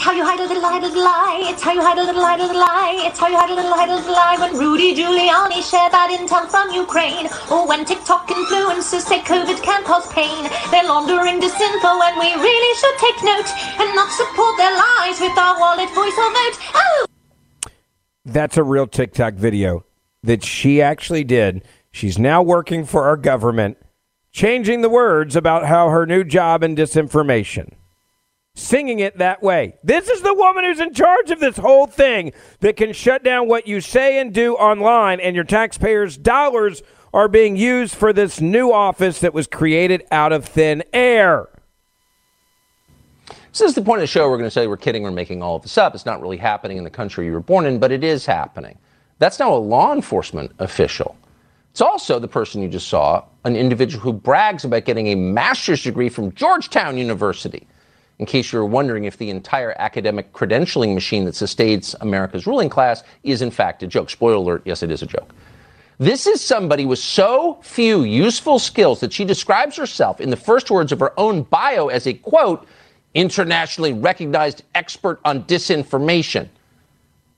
It's 0.00 0.06
how 0.06 0.14
you 0.16 0.24
hide 0.24 0.40
a 0.40 0.48
little, 0.48 0.64
hide 0.64 0.82
a 0.82 0.86
little 0.86 1.04
lie. 1.04 1.44
It's 1.44 1.62
how 1.62 1.72
you 1.72 1.82
hide 1.82 1.98
a 1.98 2.02
little, 2.02 2.24
hide 2.24 2.40
a 2.40 2.44
little 2.44 2.56
lie. 2.56 3.04
It's 3.04 3.18
how 3.18 3.28
you 3.28 3.36
hide 3.36 3.50
a 3.50 3.54
little, 3.54 3.74
hide 3.74 3.90
a 3.90 3.96
little 3.96 4.14
lie. 4.14 4.34
When 4.40 4.56
Rudy 4.56 4.96
Giuliani 4.96 5.60
shared 5.60 5.92
that 5.92 6.08
intel 6.08 6.48
from 6.48 6.72
Ukraine, 6.72 7.28
or 7.52 7.68
when 7.68 7.84
TikTok 7.84 8.26
influencers 8.28 9.04
say 9.04 9.20
COVID 9.20 9.62
can 9.62 9.84
cause 9.84 10.10
pain, 10.14 10.48
they're 10.70 10.88
laundering 10.88 11.36
disinfo, 11.38 12.00
and 12.00 12.16
we 12.16 12.32
really 12.32 12.72
should 12.80 12.96
take 12.96 13.20
note 13.28 13.52
and 13.76 13.94
not 13.94 14.08
support 14.08 14.56
their 14.56 14.72
lies 14.72 15.20
with 15.20 15.36
our 15.36 15.60
wallet, 15.60 15.92
voice, 15.92 16.16
or 16.16 16.32
vote. 16.32 16.56
Oh. 16.72 17.06
That's 18.24 18.56
a 18.56 18.64
real 18.64 18.86
TikTok 18.86 19.34
video 19.34 19.84
that 20.22 20.42
she 20.42 20.80
actually 20.80 21.24
did. 21.24 21.62
She's 21.92 22.18
now 22.18 22.40
working 22.40 22.86
for 22.86 23.04
our 23.04 23.18
government, 23.18 23.76
changing 24.32 24.80
the 24.80 24.88
words 24.88 25.36
about 25.36 25.66
how 25.66 25.90
her 25.90 26.06
new 26.06 26.24
job 26.24 26.62
and 26.62 26.74
disinformation 26.74 27.74
singing 28.54 29.00
it 29.00 29.18
that 29.18 29.42
way. 29.42 29.74
This 29.82 30.08
is 30.08 30.22
the 30.22 30.34
woman 30.34 30.64
who's 30.64 30.80
in 30.80 30.92
charge 30.92 31.30
of 31.30 31.40
this 31.40 31.56
whole 31.56 31.86
thing 31.86 32.32
that 32.60 32.76
can 32.76 32.92
shut 32.92 33.24
down 33.24 33.48
what 33.48 33.66
you 33.66 33.80
say 33.80 34.20
and 34.20 34.32
do 34.32 34.54
online, 34.54 35.20
and 35.20 35.34
your 35.34 35.44
taxpayers' 35.44 36.16
dollars 36.16 36.82
are 37.12 37.28
being 37.28 37.56
used 37.56 37.94
for 37.94 38.12
this 38.12 38.40
new 38.40 38.72
office 38.72 39.20
that 39.20 39.34
was 39.34 39.46
created 39.46 40.04
out 40.10 40.32
of 40.32 40.44
thin 40.44 40.82
air. 40.92 41.48
This 43.50 43.62
is 43.62 43.74
the 43.74 43.82
point 43.82 43.98
of 43.98 44.02
the 44.02 44.06
show. 44.06 44.28
We're 44.28 44.36
going 44.36 44.46
to 44.46 44.50
say 44.50 44.68
we're 44.68 44.76
kidding, 44.76 45.02
we're 45.02 45.10
making 45.10 45.42
all 45.42 45.56
of 45.56 45.62
this 45.62 45.76
up. 45.76 45.94
It's 45.94 46.06
not 46.06 46.20
really 46.20 46.36
happening 46.36 46.76
in 46.76 46.84
the 46.84 46.90
country 46.90 47.26
you 47.26 47.32
were 47.32 47.40
born 47.40 47.66
in, 47.66 47.80
but 47.80 47.90
it 47.90 48.04
is 48.04 48.24
happening. 48.24 48.78
That's 49.18 49.40
now 49.40 49.52
a 49.52 49.58
law 49.58 49.92
enforcement 49.92 50.52
official. 50.60 51.16
It's 51.72 51.80
also 51.80 52.18
the 52.18 52.28
person 52.28 52.62
you 52.62 52.68
just 52.68 52.88
saw, 52.88 53.24
an 53.44 53.56
individual 53.56 54.02
who 54.02 54.12
brags 54.12 54.64
about 54.64 54.84
getting 54.84 55.08
a 55.08 55.14
master's 55.14 55.82
degree 55.82 56.08
from 56.08 56.32
Georgetown 56.32 56.96
University 56.96 57.66
in 58.20 58.26
case 58.26 58.52
you're 58.52 58.66
wondering 58.66 59.04
if 59.04 59.16
the 59.16 59.30
entire 59.30 59.74
academic 59.78 60.30
credentialing 60.34 60.92
machine 60.92 61.24
that 61.24 61.34
sustains 61.34 61.96
America's 62.02 62.46
ruling 62.46 62.68
class 62.68 63.02
is 63.22 63.40
in 63.40 63.50
fact 63.50 63.82
a 63.82 63.86
joke. 63.86 64.10
Spoiler 64.10 64.34
alert, 64.34 64.62
yes, 64.66 64.82
it 64.82 64.90
is 64.90 65.00
a 65.00 65.06
joke. 65.06 65.32
This 65.98 66.26
is 66.26 66.42
somebody 66.42 66.84
with 66.84 66.98
so 66.98 67.58
few 67.62 68.02
useful 68.02 68.58
skills 68.58 69.00
that 69.00 69.12
she 69.12 69.24
describes 69.24 69.74
herself 69.76 70.20
in 70.20 70.28
the 70.28 70.36
first 70.36 70.70
words 70.70 70.92
of 70.92 71.00
her 71.00 71.18
own 71.18 71.44
bio 71.44 71.88
as 71.88 72.06
a 72.06 72.12
quote, 72.12 72.66
internationally 73.14 73.94
recognized 73.94 74.64
expert 74.74 75.18
on 75.24 75.44
disinformation. 75.44 76.48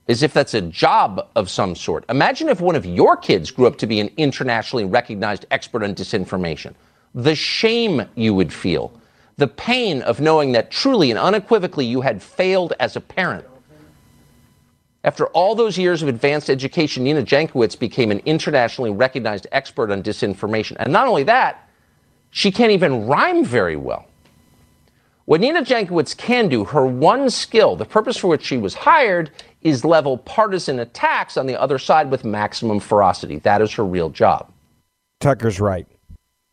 As 0.09 0.21
if 0.21 0.33
that's 0.33 0.53
a 0.53 0.61
job 0.61 1.29
of 1.37 1.49
some 1.49 1.75
sort. 1.75 2.03
Imagine 2.09 2.49
if 2.49 2.59
one 2.59 2.75
of 2.75 2.85
your 2.85 3.15
kids 3.15 3.51
grew 3.51 3.67
up 3.67 3.77
to 3.77 3.87
be 3.87 4.01
an 4.01 4.09
internationally 4.17 4.83
recognized 4.83 5.45
expert 5.49 5.81
on 5.81 5.95
disinformation. 5.95 6.73
The 7.15 7.35
shame 7.35 8.05
you 8.15 8.33
would 8.33 8.51
feel 8.51 8.91
the 9.37 9.47
pain 9.47 10.01
of 10.01 10.19
knowing 10.19 10.51
that 10.51 10.71
truly 10.71 11.09
and 11.09 11.19
unequivocally 11.19 11.85
you 11.85 12.01
had 12.01 12.21
failed 12.21 12.73
as 12.79 12.95
a 12.95 13.01
parent. 13.01 13.45
After 15.03 15.27
all 15.27 15.53
those 15.53 15.77
years 15.77 16.01
of 16.01 16.07
advanced 16.07 16.49
education, 16.49 17.03
Nina 17.03 17.23
Jankowicz 17.23 17.77
became 17.77 18.09
an 18.09 18.19
internationally 18.25 18.91
recognized 18.91 19.47
expert 19.51 19.91
on 19.91 20.01
disinformation. 20.01 20.77
And 20.79 20.93
not 20.93 21.07
only 21.07 21.23
that, 21.23 21.67
she 22.29 22.51
can't 22.51 22.71
even 22.71 23.05
rhyme 23.05 23.43
very 23.43 23.75
well. 23.75 24.07
What 25.25 25.41
Nina 25.41 25.61
Jankowicz 25.61 26.17
can 26.17 26.47
do, 26.47 26.63
her 26.65 26.85
one 26.85 27.29
skill, 27.29 27.75
the 27.75 27.85
purpose 27.85 28.17
for 28.17 28.27
which 28.27 28.43
she 28.43 28.57
was 28.57 28.73
hired, 28.73 29.31
is 29.61 29.85
level 29.85 30.17
partisan 30.17 30.79
attacks 30.79 31.37
on 31.37 31.47
the 31.47 31.59
other 31.59 31.77
side 31.77 32.11
with 32.11 32.25
maximum 32.25 32.79
ferocity. 32.79 33.39
That 33.39 33.61
is 33.61 33.71
her 33.73 33.85
real 33.85 34.09
job. 34.09 34.51
Tucker's 35.19 35.59
right. 35.59 35.87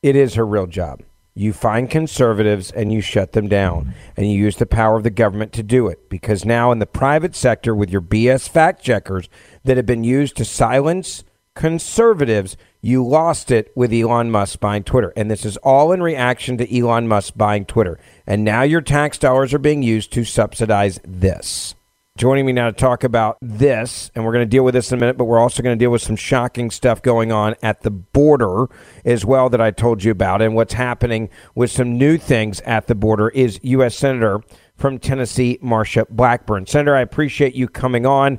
It 0.03 0.17
is 0.17 0.35
her 0.35 0.47
real 0.47 0.67
job. 0.67 1.03
You 1.35 1.53
find 1.53 1.89
conservatives 1.89 2.71
and 2.71 2.93
you 2.93 3.01
shut 3.01 3.33
them 3.33 3.49
down. 3.49 3.95
And 4.17 4.31
you 4.31 4.39
use 4.39 4.57
the 4.57 4.67
power 4.67 4.97
of 4.97 5.05
the 5.05 5.11
government 5.11 5.53
to 5.55 5.63
do 5.63 5.89
it. 5.89 6.09
Because 6.09 6.45
now, 6.45 6.73
in 6.73 6.79
the 6.81 6.87
private 6.87 7.35
sector, 7.35 7.75
with 7.75 7.91
your 7.91 8.01
BS 8.01 8.49
fact 8.49 8.83
checkers 8.83 9.29
that 9.65 9.77
have 9.77 9.87
been 9.87 10.05
used 10.05 10.37
to 10.37 10.45
silence 10.45 11.25
conservatives, 11.55 12.57
you 12.81 13.07
lost 13.07 13.51
it 13.51 13.71
with 13.75 13.93
Elon 13.93 14.31
Musk 14.31 14.61
buying 14.61 14.83
Twitter. 14.83 15.13
And 15.17 15.31
this 15.31 15.45
is 15.45 15.57
all 15.59 15.93
in 15.93 16.03
reaction 16.03 16.57
to 16.59 16.79
Elon 16.79 17.07
Musk 17.07 17.35
buying 17.37 17.65
Twitter. 17.65 17.99
And 18.27 18.45
now 18.45 18.63
your 18.63 18.81
tax 18.81 19.19
dollars 19.19 19.53
are 19.53 19.59
being 19.59 19.83
used 19.83 20.13
to 20.13 20.25
subsidize 20.25 21.01
this. 21.05 21.75
Joining 22.21 22.45
me 22.45 22.53
now 22.53 22.67
to 22.67 22.73
talk 22.75 23.03
about 23.03 23.39
this, 23.41 24.11
and 24.15 24.27
we're 24.27 24.33
going 24.35 24.45
to 24.45 24.51
deal 24.51 24.63
with 24.63 24.75
this 24.75 24.93
in 24.93 24.99
a 24.99 25.01
minute, 25.01 25.17
but 25.17 25.25
we're 25.25 25.39
also 25.39 25.63
going 25.63 25.75
to 25.75 25.83
deal 25.83 25.91
with 25.91 26.03
some 26.03 26.17
shocking 26.17 26.71
stuff 26.71 27.01
going 27.01 27.33
on 27.33 27.55
at 27.63 27.81
the 27.81 27.91
border 27.91 28.67
as 29.07 29.25
well 29.25 29.49
that 29.49 29.61
I 29.63 29.71
told 29.71 30.05
you 30.05 30.11
about, 30.11 30.43
and 30.43 30.55
what's 30.55 30.75
happening 30.75 31.31
with 31.55 31.71
some 31.71 31.97
new 31.97 32.19
things 32.19 32.61
at 32.67 32.89
the 32.89 32.95
border 32.95 33.31
is 33.31 33.59
U.S. 33.63 33.97
Senator 33.97 34.43
from 34.77 34.99
Tennessee, 34.99 35.59
Marsha 35.63 36.07
Blackburn. 36.11 36.67
Senator, 36.67 36.95
I 36.95 37.01
appreciate 37.01 37.55
you 37.55 37.67
coming 37.67 38.05
on. 38.05 38.39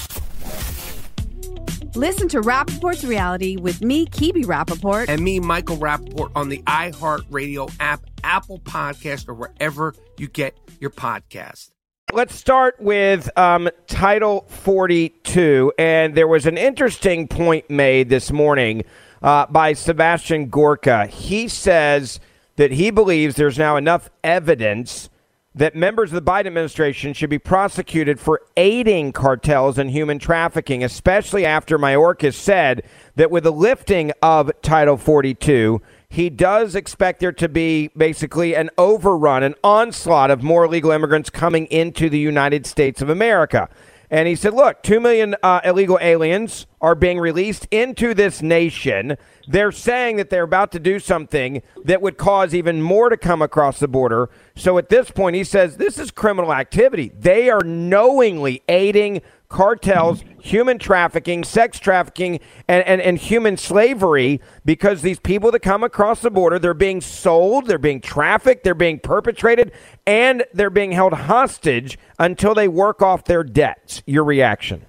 Listen 1.95 2.29
to 2.29 2.39
Rapaport's 2.39 3.03
reality 3.03 3.57
with 3.57 3.81
me, 3.81 4.05
Kebby 4.05 4.45
Rapaport. 4.45 5.09
And 5.09 5.21
me, 5.21 5.41
Michael 5.41 5.75
Rapaport, 5.75 6.31
on 6.35 6.47
the 6.47 6.59
iHeartRadio 6.59 7.73
app, 7.81 8.01
Apple 8.23 8.59
Podcast, 8.59 9.27
or 9.27 9.33
wherever 9.33 9.93
you 10.17 10.29
get 10.29 10.57
your 10.79 10.89
podcast. 10.89 11.71
Let's 12.13 12.33
start 12.33 12.79
with 12.79 13.29
um, 13.37 13.69
Title 13.87 14.45
42. 14.47 15.73
And 15.77 16.15
there 16.15 16.29
was 16.29 16.45
an 16.45 16.57
interesting 16.57 17.27
point 17.27 17.69
made 17.69 18.07
this 18.07 18.31
morning 18.31 18.83
uh, 19.21 19.47
by 19.47 19.73
Sebastian 19.73 20.47
Gorka. 20.49 21.07
He 21.07 21.49
says 21.49 22.21
that 22.55 22.71
he 22.71 22.89
believes 22.91 23.35
there's 23.35 23.57
now 23.57 23.75
enough 23.75 24.09
evidence 24.23 25.09
that 25.53 25.75
members 25.75 26.13
of 26.13 26.23
the 26.23 26.31
Biden 26.31 26.47
administration 26.47 27.13
should 27.13 27.29
be 27.29 27.39
prosecuted 27.39 28.19
for 28.19 28.41
aiding 28.55 29.11
cartels 29.11 29.77
and 29.77 29.91
human 29.91 30.17
trafficking, 30.17 30.83
especially 30.83 31.45
after 31.45 31.77
Mayorkas 31.77 32.35
said 32.35 32.83
that 33.15 33.31
with 33.31 33.43
the 33.43 33.51
lifting 33.51 34.11
of 34.21 34.51
Title 34.61 34.95
42, 34.95 35.81
he 36.07 36.29
does 36.29 36.75
expect 36.75 37.19
there 37.19 37.31
to 37.33 37.49
be 37.49 37.89
basically 37.97 38.55
an 38.55 38.69
overrun, 38.77 39.43
an 39.43 39.55
onslaught 39.63 40.31
of 40.31 40.41
more 40.41 40.65
illegal 40.65 40.91
immigrants 40.91 41.29
coming 41.29 41.65
into 41.67 42.09
the 42.09 42.19
United 42.19 42.65
States 42.65 43.01
of 43.01 43.09
America. 43.09 43.69
And 44.11 44.27
he 44.27 44.35
said, 44.35 44.53
look, 44.53 44.83
2 44.83 44.99
million 44.99 45.37
uh, 45.41 45.61
illegal 45.63 45.97
aliens 46.01 46.67
are 46.81 46.95
being 46.95 47.17
released 47.17 47.65
into 47.71 48.13
this 48.13 48.41
nation. 48.41 49.15
They're 49.47 49.71
saying 49.71 50.17
that 50.17 50.29
they're 50.29 50.43
about 50.43 50.73
to 50.73 50.79
do 50.79 50.99
something 50.99 51.61
that 51.85 52.01
would 52.01 52.17
cause 52.17 52.53
even 52.53 52.81
more 52.81 53.07
to 53.07 53.15
come 53.15 53.41
across 53.41 53.79
the 53.79 53.87
border. 53.87 54.29
So 54.53 54.77
at 54.77 54.89
this 54.89 55.11
point, 55.11 55.37
he 55.37 55.45
says 55.45 55.77
this 55.77 55.97
is 55.97 56.11
criminal 56.11 56.53
activity. 56.53 57.13
They 57.17 57.49
are 57.49 57.63
knowingly 57.63 58.63
aiding 58.67 59.21
cartels, 59.51 60.23
human 60.39 60.79
trafficking, 60.79 61.43
sex 61.43 61.77
trafficking, 61.77 62.39
and, 62.67 62.87
and, 62.87 63.01
and 63.01 63.17
human 63.17 63.57
slavery 63.57 64.39
because 64.65 65.01
these 65.01 65.19
people 65.19 65.51
that 65.51 65.59
come 65.59 65.83
across 65.83 66.21
the 66.21 66.31
border, 66.31 66.57
they're 66.57 66.73
being 66.73 67.01
sold, 67.01 67.67
they're 67.67 67.77
being 67.77 68.01
trafficked, 68.01 68.63
they're 68.63 68.73
being 68.73 68.97
perpetrated, 68.97 69.71
and 70.07 70.43
they're 70.53 70.69
being 70.69 70.93
held 70.93 71.13
hostage 71.13 71.99
until 72.17 72.55
they 72.55 72.67
work 72.67 73.01
off 73.01 73.25
their 73.25 73.43
debts. 73.43 74.01
Your 74.07 74.23
reaction? 74.23 74.85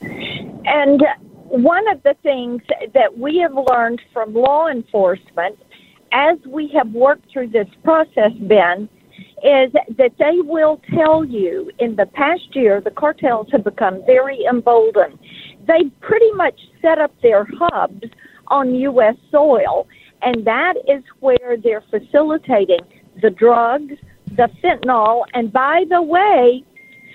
And 0.00 1.02
one 1.48 1.86
of 1.88 2.02
the 2.02 2.16
things 2.22 2.62
that 2.94 3.18
we 3.18 3.36
have 3.38 3.52
learned 3.54 4.00
from 4.12 4.32
law 4.32 4.68
enforcement 4.68 5.58
as 6.10 6.38
we 6.46 6.68
have 6.68 6.90
worked 6.92 7.30
through 7.30 7.48
this 7.48 7.68
process, 7.82 8.32
Ben, 8.40 8.88
is 9.44 9.70
that 9.98 10.12
they 10.18 10.40
will 10.40 10.80
tell 10.94 11.24
you 11.24 11.70
in 11.78 11.96
the 11.96 12.06
past 12.06 12.56
year 12.56 12.80
the 12.80 12.90
cartels 12.90 13.46
have 13.52 13.62
become 13.62 14.02
very 14.06 14.42
emboldened. 14.48 15.18
They 15.66 15.84
pretty 16.00 16.32
much 16.32 16.58
set 16.80 16.98
up 16.98 17.12
their 17.22 17.46
hubs 17.58 18.08
on 18.48 18.74
U.S. 18.74 19.16
soil, 19.30 19.86
and 20.22 20.46
that 20.46 20.74
is 20.88 21.02
where 21.20 21.56
they're 21.62 21.84
facilitating 21.90 22.80
the 23.20 23.30
drugs, 23.30 23.94
the 24.28 24.48
fentanyl, 24.62 25.24
and 25.34 25.52
by 25.52 25.84
the 25.90 26.00
way, 26.02 26.64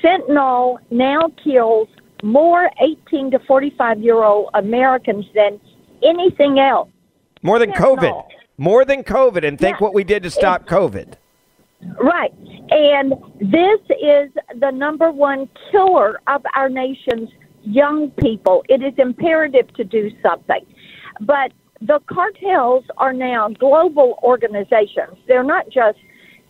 fentanyl 0.04 0.78
now 0.92 1.32
kills 1.44 1.88
more 2.24 2.70
18 2.82 3.32
to 3.32 3.40
45 3.40 4.02
year 4.02 4.24
old 4.24 4.50
Americans 4.54 5.26
than 5.34 5.60
anything 6.04 6.60
else. 6.60 6.90
More 7.42 7.58
than 7.60 7.72
Fentanyl. 7.72 7.98
COVID. 7.98 8.24
More 8.58 8.86
than 8.86 9.04
COVID. 9.04 9.48
And 9.48 9.58
think 9.58 9.80
Yeah. 9.80 9.86
what 9.86 9.94
we 9.94 10.04
did 10.04 10.24
to 10.24 10.30
stop 10.30 10.66
COVID. 10.68 11.14
Right. 11.82 12.34
And 12.72 13.14
this 13.40 13.80
is 14.02 14.32
the 14.60 14.72
number 14.72 15.12
one 15.12 15.50
killer 15.72 16.20
of 16.28 16.44
our 16.56 16.70
nation's 16.70 17.30
young 17.64 18.12
people. 18.12 18.64
It 18.70 18.82
is 18.84 18.94
imperative 18.98 19.74
to 19.76 19.84
do 19.84 20.12
something. 20.22 20.66
But 21.22 21.52
the 21.82 22.00
cartels 22.08 22.84
are 22.98 23.14
now 23.14 23.50
global 23.50 24.20
organizations. 24.24 25.18
They're 25.28 25.44
not 25.44 25.70
just 25.70 25.98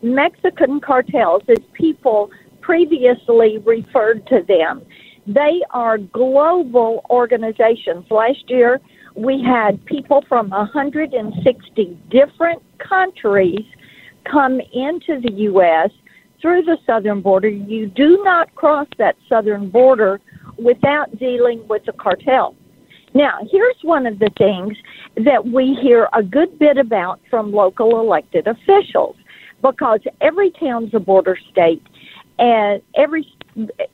Mexican 0.02 0.80
cartels, 0.80 1.44
as 1.48 1.58
people 1.74 2.32
previously 2.62 3.60
referred 3.60 4.26
to 4.28 4.44
them. 4.48 4.82
They 5.28 5.62
are 5.72 5.98
global 5.98 7.06
organizations. 7.10 8.06
Last 8.10 8.50
year, 8.50 8.80
we 9.16 9.44
had 9.44 9.84
people 9.86 10.24
from 10.28 10.50
160 10.50 12.00
different 12.10 12.64
countries 12.80 13.66
come 14.32 14.60
into 14.74 15.20
the 15.22 15.32
U.S. 15.32 15.90
through 16.42 16.64
the 16.64 16.78
southern 16.86 17.22
border. 17.22 17.50
You 17.50 17.88
do 17.88 18.22
not 18.24 18.54
cross 18.56 18.88
that 18.98 19.16
southern 19.28 19.70
border 19.70 20.20
without 20.58 21.18
dealing 21.18 21.68
with 21.68 21.84
the 21.86 21.94
cartel. 21.94 22.56
Now, 23.14 23.40
here's 23.50 23.78
one 23.82 24.06
of 24.06 24.20
the 24.20 24.30
things 24.38 24.78
that 25.26 25.44
we 25.44 25.78
hear 25.82 26.08
a 26.14 26.22
good 26.22 26.60
bit 26.60 26.78
about 26.78 27.20
from 27.30 27.52
local 27.52 28.00
elected 28.00 28.48
officials 28.48 29.16
because 29.62 30.00
every 30.22 30.52
town's 30.52 30.94
a 30.94 31.00
border 31.00 31.38
state 31.52 31.82
and 32.38 32.82
every 32.96 33.28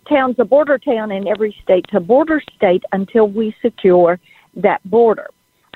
town's 0.08 0.36
a 0.38 0.46
border 0.46 0.78
town 0.78 1.12
and 1.12 1.28
every 1.28 1.56
state's 1.64 1.90
a 1.94 2.00
border 2.00 2.42
state 2.56 2.84
until 2.92 3.28
we 3.28 3.56
secure 3.62 4.20
that 4.56 4.84
border. 4.90 5.28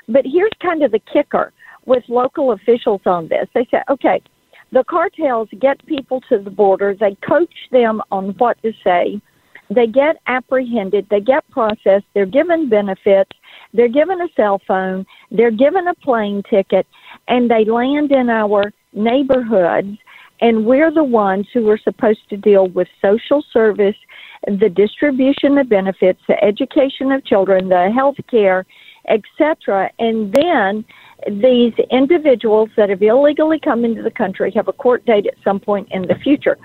But 0.06 0.24
here's 0.24 0.52
kind 0.62 0.82
of 0.82 0.92
the 0.92 1.00
kicker 1.12 1.52
with 1.86 2.04
local 2.08 2.52
officials 2.52 3.00
on 3.06 3.28
this. 3.28 3.48
They 3.54 3.66
say, 3.70 3.82
okay, 3.88 4.22
the 4.72 4.84
cartels 4.84 5.48
get 5.58 5.84
people 5.86 6.20
to 6.28 6.38
the 6.38 6.50
border, 6.50 6.94
they 6.94 7.16
coach 7.16 7.54
them 7.72 8.00
on 8.10 8.30
what 8.38 8.60
to 8.62 8.72
say, 8.84 9.20
they 9.70 9.86
get 9.86 10.16
apprehended, 10.26 11.06
they 11.10 11.20
get 11.20 11.48
processed, 11.50 12.06
they're 12.14 12.26
given 12.26 12.68
benefits, 12.68 13.30
they're 13.72 13.88
given 13.88 14.20
a 14.20 14.28
cell 14.34 14.60
phone, 14.66 15.06
they're 15.30 15.50
given 15.50 15.86
a 15.86 15.94
plane 15.94 16.42
ticket, 16.50 16.86
and 17.28 17.50
they 17.50 17.64
land 17.64 18.10
in 18.10 18.28
our 18.28 18.72
neighborhoods. 18.92 19.96
And 20.40 20.64
we're 20.64 20.90
the 20.90 21.04
ones 21.04 21.46
who 21.52 21.68
are 21.68 21.78
supposed 21.78 22.28
to 22.30 22.36
deal 22.36 22.68
with 22.68 22.88
social 23.02 23.44
service, 23.52 23.96
the 24.46 24.70
distribution 24.70 25.58
of 25.58 25.68
benefits, 25.68 26.20
the 26.26 26.42
education 26.42 27.12
of 27.12 27.24
children, 27.24 27.68
the 27.68 27.90
health 27.94 28.16
care, 28.28 28.64
etc. 29.08 29.90
And 29.98 30.32
then 30.32 30.84
these 31.28 31.72
individuals 31.90 32.70
that 32.76 32.88
have 32.88 33.02
illegally 33.02 33.58
come 33.58 33.84
into 33.84 34.02
the 34.02 34.10
country 34.10 34.52
have 34.54 34.68
a 34.68 34.72
court 34.72 35.04
date 35.04 35.26
at 35.26 35.34
some 35.44 35.60
point 35.60 35.88
in 35.90 36.02
the 36.02 36.14
future. 36.16 36.58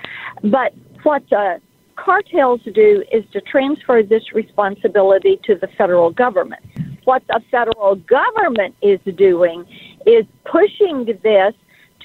But 0.44 0.74
what 1.04 1.24
the 1.30 1.60
cartels 1.96 2.62
do 2.74 3.04
is 3.12 3.24
to 3.32 3.42
transfer 3.42 4.04
this 4.04 4.34
responsibility 4.34 5.40
to 5.46 5.56
the 5.56 5.68
federal 5.78 6.12
government. 6.12 6.64
What 7.06 7.24
the 7.28 7.42
federal 7.52 7.96
government 7.96 8.76
is 8.82 9.00
doing 9.16 9.66
is 10.06 10.26
pushing 10.46 11.06
this 11.24 11.54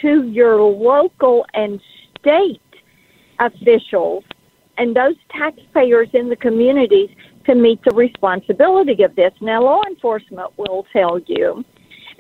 to 0.01 0.25
your 0.25 0.61
local 0.61 1.47
and 1.55 1.81
state 2.19 2.61
officials 3.39 4.25
and 4.79 4.95
those 4.95 5.17
taxpayers 5.31 6.09
in 6.15 6.29
the 6.29 6.37
communities 6.37 7.11
to 7.47 7.55
meet 7.55 7.81
the 7.85 7.95
responsibility 7.95 9.03
of 9.03 9.15
this. 9.17 9.33
Now, 9.41 9.63
law 9.63 9.83
enforcement 9.89 10.57
will 10.57 10.87
tell 10.93 11.19
you 11.21 11.65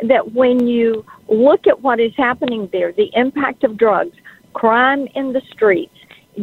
that 0.02 0.32
when 0.32 0.66
you 0.66 1.04
look 1.28 1.66
at 1.66 1.80
what 1.80 2.00
is 2.00 2.14
happening 2.16 2.68
there, 2.72 2.92
the 2.92 3.10
impact 3.14 3.64
of 3.64 3.76
drugs, 3.76 4.16
crime 4.52 5.06
in 5.14 5.32
the 5.32 5.42
streets, 5.52 5.94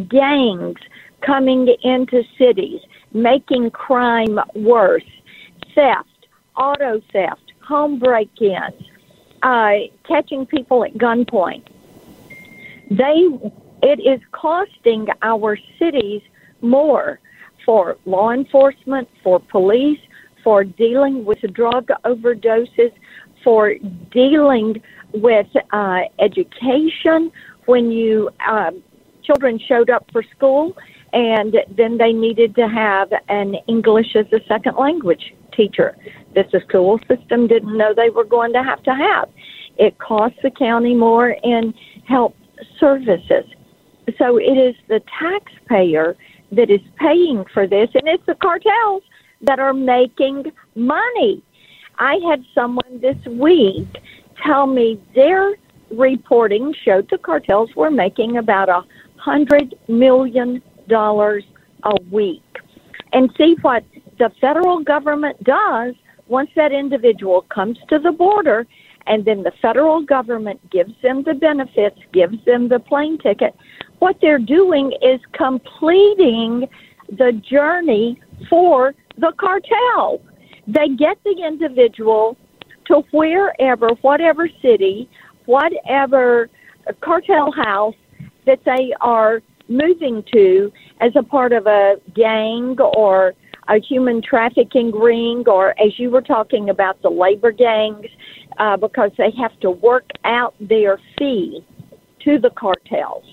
gangs 0.08 0.80
coming 1.22 1.68
into 1.84 2.24
cities, 2.38 2.82
making 3.14 3.72
crime 3.72 4.39
worse, 4.55 5.03
theft, 5.74 6.28
auto 6.55 7.01
theft, 7.12 7.53
home 7.62 7.99
break 7.99 8.30
ins, 8.41 8.74
uh, 9.43 9.74
catching 10.03 10.45
people 10.45 10.84
at 10.84 10.93
gunpoint. 10.93 11.64
They, 12.89 13.28
it 13.84 13.99
is 13.99 14.22
costing 14.32 15.08
our 15.22 15.58
cities 15.78 16.22
more 16.62 17.20
for 17.66 17.97
law 18.05 18.32
enforcement, 18.32 19.10
for 19.24 19.39
police, 19.39 19.99
for 20.43 20.64
dealing 20.64 21.26
with 21.26 21.41
drug 21.53 21.89
overdoses, 22.05 22.93
for 23.43 23.73
dealing 24.11 24.81
with 25.13 25.47
uh, 25.71 26.01
education. 26.19 27.31
When 27.65 27.91
you 27.91 28.29
uh, 28.47 28.71
children 29.23 29.59
showed 29.67 29.89
up 29.89 30.05
for 30.11 30.23
school, 30.35 30.75
and 31.13 31.55
then 31.75 31.97
they 31.97 32.13
needed 32.13 32.55
to 32.55 32.67
have 32.67 33.09
an 33.29 33.55
English 33.67 34.15
as 34.15 34.25
a 34.31 34.39
second 34.47 34.75
language 34.77 35.33
teacher. 35.55 35.95
This 36.33 36.45
school 36.67 36.99
system 37.07 37.47
didn't 37.47 37.77
know 37.77 37.93
they 37.93 38.09
were 38.09 38.23
going 38.23 38.53
to 38.53 38.63
have 38.63 38.83
to 38.83 38.93
have. 38.93 39.29
It 39.77 39.97
costs 39.99 40.39
the 40.43 40.51
county 40.51 40.93
more 40.93 41.29
in 41.43 41.73
health 42.07 42.33
services. 42.79 43.45
So 44.17 44.38
it 44.38 44.57
is 44.57 44.75
the 44.88 45.01
taxpayer 45.19 46.15
that 46.51 46.69
is 46.69 46.79
paying 46.97 47.45
for 47.53 47.67
this, 47.67 47.89
and 47.93 48.07
it's 48.07 48.25
the 48.25 48.35
cartels 48.35 49.03
that 49.41 49.59
are 49.59 49.73
making 49.73 50.51
money. 50.75 51.43
I 52.00 52.20
had 52.30 52.43
someone 52.54 53.00
this 53.02 53.18
week 53.26 53.88
tell 54.43 54.68
me 54.68 55.02
their 55.16 55.56
reporting 55.91 56.74
showed 56.84 57.10
the 57.10 57.18
cartels 57.18 57.70
were 57.76 57.91
making 57.91 58.38
about 58.38 58.70
a 58.70 58.84
hundred 59.18 59.76
million 59.88 60.62
dollars 60.88 61.43
a 61.84 61.95
week. 62.12 62.43
And 63.14 63.32
see 63.38 63.56
what 63.62 63.84
the 64.20 64.32
federal 64.41 64.84
government 64.84 65.43
does 65.43 65.95
once 66.28 66.50
that 66.56 66.72
individual 66.72 67.43
comes 67.43 67.78
to 67.89 68.00
the 68.00 68.12
border 68.12 68.68
and 69.08 69.24
then 69.24 69.43
the 69.43 69.54
federal 69.62 70.02
government 70.02 70.60
gives 70.70 70.93
them 71.02 71.24
the 71.24 71.34
benefits, 71.34 71.98
gives 72.12 72.43
them 72.45 72.68
the 72.68 72.80
plane 72.80 73.18
ticket. 73.18 73.56
What 74.00 74.18
they're 74.22 74.38
doing 74.38 74.93
is 75.02 75.22
completing 75.32 76.68
the 77.10 77.32
journey 77.50 78.20
for 78.50 78.93
the 79.18 79.32
cartel. 79.38 80.22
They 80.68 80.89
get 80.89 81.18
the 81.24 81.43
individual 81.45 82.38
to 82.88 83.03
wherever, 83.11 83.89
whatever 84.01 84.49
city, 84.61 85.09
whatever 85.45 86.49
cartel 87.01 87.51
house 87.51 87.95
that 88.45 88.59
they 88.65 88.93
are 89.01 89.41
moving 89.70 90.24
to 90.34 90.72
as 91.01 91.11
a 91.15 91.24
part 91.24 91.53
of 91.53 91.68
a 91.68 91.95
gang 92.15 92.78
or 92.80 93.34
a 93.70 93.80
human 93.80 94.22
trafficking 94.22 94.91
ring, 94.91 95.43
or 95.47 95.72
as 95.80 95.99
you 95.99 96.09
were 96.09 96.22
talking 96.22 96.70
about 96.70 97.01
the 97.01 97.09
labor 97.09 97.51
gangs, 97.51 98.05
uh, 98.59 98.78
because 98.78 99.11
they 99.18 99.32
have 99.38 99.57
to 99.59 99.70
work 99.70 100.09
out 100.24 100.55
their 100.61 100.99
fee 101.18 101.65
to 102.24 102.39
the 102.39 102.49
cartels. 102.51 103.26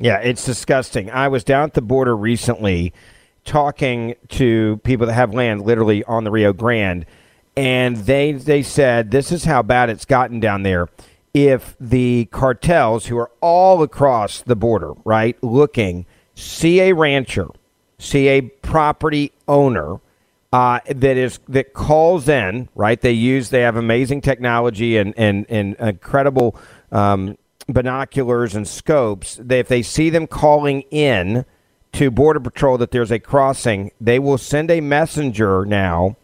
Yeah, 0.00 0.18
it's 0.18 0.44
disgusting. 0.44 1.10
I 1.10 1.28
was 1.28 1.44
down 1.44 1.64
at 1.64 1.74
the 1.74 1.82
border 1.82 2.16
recently 2.16 2.92
talking 3.44 4.14
to 4.28 4.78
people 4.84 5.06
that 5.06 5.14
have 5.14 5.34
land 5.34 5.62
literally 5.62 6.04
on 6.04 6.24
the 6.24 6.30
Rio 6.30 6.52
Grande 6.52 7.06
and 7.56 7.96
they 7.96 8.32
they 8.32 8.62
said 8.62 9.10
this 9.10 9.30
is 9.30 9.44
how 9.44 9.62
bad 9.62 9.90
it's 9.90 10.04
gotten 10.04 10.40
down 10.40 10.62
there 10.62 10.88
if 11.34 11.76
the 11.80 12.26
cartels 12.26 13.06
who 13.06 13.16
are 13.18 13.30
all 13.40 13.82
across 13.82 14.42
the 14.42 14.56
border, 14.56 14.92
right, 15.04 15.42
looking 15.42 16.04
see 16.34 16.80
a 16.80 16.92
rancher, 16.92 17.48
see 17.98 18.28
a 18.28 18.42
property 18.42 19.32
owner 19.48 20.00
uh, 20.52 20.80
that 20.86 21.16
is 21.16 21.40
that 21.48 21.72
calls 21.72 22.28
in, 22.28 22.68
right? 22.74 23.00
They 23.00 23.12
use 23.12 23.48
they 23.48 23.62
have 23.62 23.76
amazing 23.76 24.20
technology 24.20 24.98
and 24.98 25.14
and, 25.16 25.46
and 25.48 25.74
incredible 25.76 26.58
um, 26.90 27.38
binoculars 27.66 28.54
and 28.54 28.68
scopes. 28.68 29.38
They, 29.40 29.60
if 29.60 29.68
they 29.68 29.82
see 29.82 30.10
them 30.10 30.26
calling 30.26 30.82
in 30.90 31.46
to 31.92 32.10
Border 32.10 32.40
Patrol 32.40 32.78
that 32.78 32.90
there's 32.90 33.10
a 33.10 33.18
crossing, 33.18 33.92
they 34.00 34.18
will 34.18 34.38
send 34.38 34.70
a 34.70 34.80
messenger 34.80 35.64
now 35.64 36.16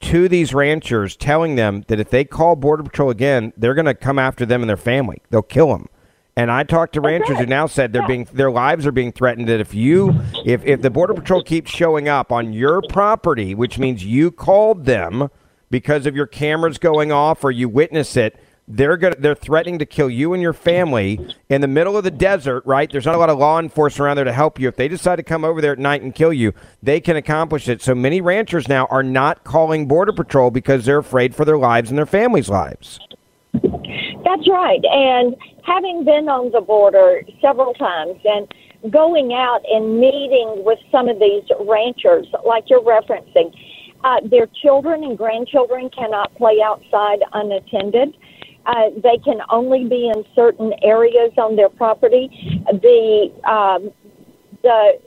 to 0.00 0.28
these 0.28 0.52
ranchers 0.52 1.16
telling 1.16 1.54
them 1.54 1.84
that 1.88 2.00
if 2.00 2.10
they 2.10 2.24
call 2.24 2.56
Border 2.56 2.82
Patrol 2.82 3.10
again, 3.10 3.52
they're 3.56 3.74
going 3.74 3.86
to 3.86 3.94
come 3.94 4.18
after 4.18 4.44
them 4.44 4.62
and 4.62 4.68
their 4.68 4.76
family. 4.76 5.22
They'll 5.30 5.42
kill 5.42 5.68
them. 5.68 5.88
And 6.36 6.50
I 6.50 6.64
talked 6.64 6.94
to 6.94 7.00
ranchers 7.00 7.38
who 7.38 7.46
now 7.46 7.66
said 7.66 7.92
they're 7.92 8.06
being 8.06 8.26
their 8.32 8.50
lives 8.50 8.86
are 8.86 8.92
being 8.92 9.12
threatened. 9.12 9.48
That 9.48 9.60
if 9.60 9.72
you 9.72 10.20
if 10.44 10.64
if 10.64 10.82
the 10.82 10.90
Border 10.90 11.14
Patrol 11.14 11.44
keeps 11.44 11.70
showing 11.70 12.08
up 12.08 12.32
on 12.32 12.52
your 12.52 12.82
property, 12.82 13.54
which 13.54 13.78
means 13.78 14.04
you 14.04 14.32
called 14.32 14.84
them 14.84 15.28
because 15.70 16.06
of 16.06 16.16
your 16.16 16.26
cameras 16.26 16.78
going 16.78 17.12
off 17.12 17.44
or 17.44 17.52
you 17.52 17.68
witness 17.68 18.16
it, 18.16 18.36
they're 18.66 18.96
gonna, 18.96 19.16
they're 19.18 19.34
threatening 19.34 19.78
to 19.78 19.86
kill 19.86 20.08
you 20.08 20.32
and 20.32 20.42
your 20.42 20.52
family 20.52 21.20
in 21.48 21.60
the 21.60 21.68
middle 21.68 21.96
of 21.96 22.04
the 22.04 22.10
desert, 22.10 22.64
right? 22.64 22.90
There's 22.90 23.04
not 23.06 23.14
a 23.14 23.18
lot 23.18 23.28
of 23.28 23.38
law 23.38 23.58
enforcement 23.58 24.06
around 24.06 24.16
there 24.16 24.24
to 24.24 24.32
help 24.32 24.58
you. 24.58 24.68
If 24.68 24.76
they 24.76 24.88
decide 24.88 25.16
to 25.16 25.22
come 25.22 25.44
over 25.44 25.60
there 25.60 25.72
at 25.72 25.78
night 25.78 26.02
and 26.02 26.14
kill 26.14 26.32
you, 26.32 26.52
they 26.82 27.00
can 27.00 27.16
accomplish 27.16 27.68
it. 27.68 27.82
So 27.82 27.94
many 27.94 28.20
ranchers 28.20 28.68
now 28.68 28.86
are 28.86 29.02
not 29.02 29.44
calling 29.44 29.86
Border 29.86 30.12
Patrol 30.12 30.50
because 30.50 30.84
they're 30.84 30.98
afraid 30.98 31.34
for 31.34 31.44
their 31.44 31.58
lives 31.58 31.90
and 31.90 31.98
their 31.98 32.06
families' 32.06 32.48
lives. 32.48 32.98
That's 33.52 34.48
right. 34.48 34.80
And 34.84 35.36
having 35.64 36.04
been 36.04 36.28
on 36.28 36.50
the 36.50 36.60
border 36.60 37.22
several 37.40 37.74
times 37.74 38.20
and 38.24 38.52
going 38.90 39.32
out 39.32 39.60
and 39.70 39.98
meeting 40.00 40.62
with 40.64 40.78
some 40.90 41.08
of 41.08 41.18
these 41.18 41.44
ranchers, 41.60 42.26
like 42.44 42.68
you're 42.68 42.82
referencing, 42.82 43.54
uh, 44.04 44.20
their 44.24 44.46
children 44.62 45.04
and 45.04 45.16
grandchildren 45.16 45.88
cannot 45.90 46.34
play 46.34 46.60
outside 46.62 47.20
unattended. 47.32 48.16
Uh, 48.66 48.90
they 49.02 49.18
can 49.18 49.40
only 49.50 49.84
be 49.84 50.08
in 50.08 50.24
certain 50.34 50.72
areas 50.82 51.32
on 51.36 51.56
their 51.56 51.68
property. 51.68 52.30
The 52.66 53.30
um, 53.44 53.90
the 54.62 54.98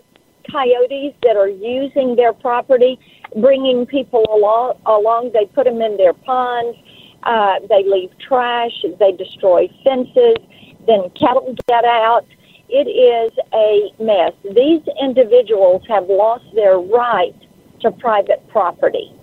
coyotes 0.50 1.14
that 1.24 1.36
are 1.36 1.50
using 1.50 2.16
their 2.16 2.34
property, 2.34 3.00
bringing 3.42 3.86
people 3.86 4.26
along, 4.32 4.80
along 4.86 5.32
they 5.34 5.46
put 5.46 5.66
them 5.66 5.82
in 5.82 5.98
their 5.98 6.14
ponds. 6.14 6.78
Uh, 7.24 7.56
they 7.68 7.84
leave 7.84 8.12
trash. 8.20 8.72
They 9.00 9.12
destroy 9.12 9.68
fences. 9.84 10.38
Then 10.86 11.10
cattle 11.20 11.56
get 11.68 11.84
out. 11.84 12.26
It 12.70 12.88
is 12.88 13.32
a 13.54 13.92
mess. 14.02 14.34
These 14.56 14.82
individuals 15.02 15.84
have 15.88 16.08
lost 16.08 16.46
their 16.54 16.78
right 16.80 17.36
to 17.82 17.92
private 17.92 18.48
property. 18.50 19.17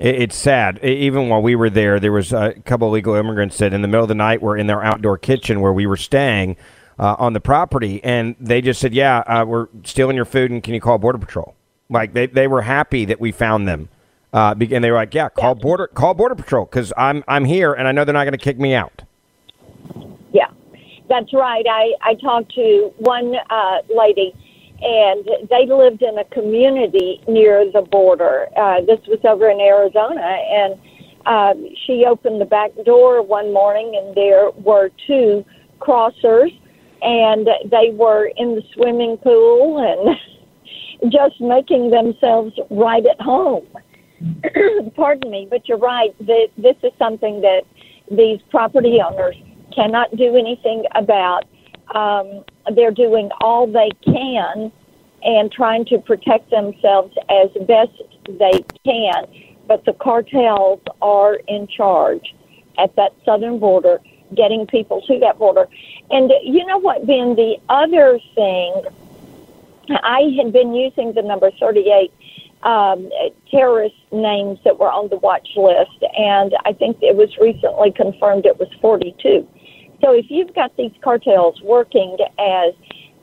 It's 0.00 0.34
sad. 0.34 0.82
Even 0.82 1.28
while 1.28 1.42
we 1.42 1.54
were 1.54 1.68
there, 1.68 2.00
there 2.00 2.10
was 2.10 2.32
a 2.32 2.54
couple 2.64 2.88
of 2.88 2.92
illegal 2.92 3.14
immigrants 3.16 3.58
that 3.58 3.74
in 3.74 3.82
the 3.82 3.88
middle 3.88 4.04
of 4.04 4.08
the 4.08 4.14
night 4.14 4.40
were 4.40 4.56
in 4.56 4.66
their 4.66 4.82
outdoor 4.82 5.18
kitchen 5.18 5.60
where 5.60 5.74
we 5.74 5.84
were 5.84 5.98
staying 5.98 6.56
uh, 6.98 7.16
on 7.18 7.34
the 7.34 7.40
property, 7.40 8.02
and 8.02 8.34
they 8.40 8.62
just 8.62 8.80
said, 8.80 8.94
"Yeah, 8.94 9.18
uh, 9.18 9.44
we're 9.44 9.68
stealing 9.84 10.16
your 10.16 10.24
food, 10.24 10.50
and 10.50 10.62
can 10.62 10.72
you 10.72 10.80
call 10.80 10.96
Border 10.96 11.18
Patrol?" 11.18 11.54
Like 11.90 12.14
they, 12.14 12.26
they 12.26 12.48
were 12.48 12.62
happy 12.62 13.04
that 13.04 13.20
we 13.20 13.30
found 13.30 13.68
them, 13.68 13.90
uh, 14.32 14.54
and 14.58 14.82
they 14.82 14.90
were 14.90 14.96
like, 14.96 15.12
"Yeah, 15.12 15.28
call 15.28 15.54
border 15.54 15.86
call 15.88 16.14
Border 16.14 16.34
Patrol 16.34 16.64
because 16.64 16.94
I'm 16.96 17.22
I'm 17.28 17.44
here, 17.44 17.74
and 17.74 17.86
I 17.86 17.92
know 17.92 18.06
they're 18.06 18.14
not 18.14 18.24
going 18.24 18.32
to 18.32 18.38
kick 18.38 18.58
me 18.58 18.72
out." 18.72 19.02
Yeah, 20.32 20.48
that's 21.10 21.32
right. 21.34 21.66
I 21.70 21.92
I 22.00 22.14
talked 22.14 22.54
to 22.54 22.90
one 22.96 23.34
uh, 23.50 23.78
lady 23.94 24.34
and 24.82 25.28
they 25.50 25.66
lived 25.66 26.02
in 26.02 26.18
a 26.18 26.24
community 26.26 27.22
near 27.28 27.70
the 27.70 27.82
border. 27.82 28.46
Uh, 28.56 28.80
this 28.80 29.00
was 29.06 29.18
over 29.24 29.50
in 29.50 29.60
Arizona, 29.60 30.20
and 30.20 30.80
uh, 31.26 31.54
she 31.86 32.04
opened 32.06 32.40
the 32.40 32.46
back 32.46 32.70
door 32.84 33.22
one 33.22 33.52
morning, 33.52 33.94
and 33.96 34.14
there 34.14 34.50
were 34.52 34.90
two 35.06 35.44
crossers, 35.80 36.50
and 37.02 37.48
they 37.70 37.90
were 37.92 38.30
in 38.36 38.54
the 38.54 38.62
swimming 38.74 39.16
pool 39.18 39.78
and 39.78 41.12
just 41.12 41.40
making 41.40 41.90
themselves 41.90 42.54
right 42.70 43.04
at 43.04 43.20
home. 43.20 43.66
Pardon 44.96 45.30
me, 45.30 45.46
but 45.48 45.68
you're 45.68 45.78
right. 45.78 46.14
That 46.26 46.48
this 46.56 46.76
is 46.82 46.92
something 46.98 47.40
that 47.40 47.62
these 48.10 48.40
property 48.50 48.98
owners 49.00 49.36
cannot 49.74 50.14
do 50.16 50.36
anything 50.36 50.84
about. 50.94 51.44
Um, 51.94 52.44
they're 52.74 52.90
doing 52.90 53.30
all 53.40 53.66
they 53.66 53.90
can 54.04 54.72
and 55.22 55.52
trying 55.52 55.84
to 55.86 55.98
protect 55.98 56.50
themselves 56.50 57.14
as 57.28 57.50
best 57.66 57.92
they 58.28 58.64
can. 58.84 59.26
But 59.66 59.84
the 59.84 59.92
cartels 59.92 60.80
are 61.02 61.34
in 61.46 61.66
charge 61.66 62.34
at 62.78 62.96
that 62.96 63.14
southern 63.24 63.58
border, 63.58 64.00
getting 64.34 64.66
people 64.66 65.02
to 65.02 65.18
that 65.20 65.38
border. 65.38 65.68
And 66.10 66.32
you 66.42 66.64
know 66.66 66.78
what, 66.78 67.06
Ben? 67.06 67.36
The 67.36 67.56
other 67.68 68.18
thing, 68.34 68.82
I 70.02 70.34
had 70.36 70.52
been 70.52 70.74
using 70.74 71.12
the 71.12 71.22
number 71.22 71.50
38 71.50 72.12
um, 72.62 73.10
terrorist 73.50 73.96
names 74.12 74.58
that 74.64 74.78
were 74.78 74.90
on 74.90 75.08
the 75.08 75.16
watch 75.16 75.48
list, 75.56 76.02
and 76.16 76.54
I 76.64 76.72
think 76.72 76.98
it 77.00 77.16
was 77.16 77.36
recently 77.38 77.90
confirmed 77.90 78.46
it 78.46 78.58
was 78.58 78.68
42. 78.80 79.46
So 80.02 80.12
if 80.12 80.26
you've 80.28 80.54
got 80.54 80.76
these 80.76 80.92
cartels 81.02 81.60
working 81.62 82.16
as 82.38 82.72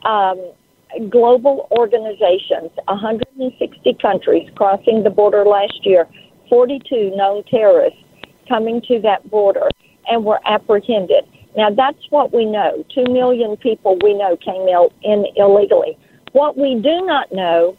um, 0.04 0.52
global 1.10 1.68
organizations, 1.72 2.70
160 2.86 3.94
countries 4.00 4.48
crossing 4.54 5.02
the 5.02 5.10
border 5.10 5.44
last 5.44 5.84
year, 5.84 6.06
42 6.48 7.14
known 7.16 7.44
terrorists 7.44 7.98
coming 8.48 8.80
to 8.88 9.00
that 9.00 9.28
border 9.30 9.68
and 10.08 10.24
were 10.24 10.40
apprehended. 10.46 11.24
Now 11.56 11.70
that's 11.70 11.98
what 12.10 12.32
we 12.32 12.44
know. 12.44 12.84
Two 12.94 13.04
million 13.12 13.56
people 13.56 13.98
we 14.02 14.14
know 14.14 14.36
came 14.36 14.66
in 15.02 15.26
illegally. 15.36 15.98
What 16.32 16.56
we 16.56 16.74
do 16.76 17.04
not 17.04 17.32
know 17.32 17.76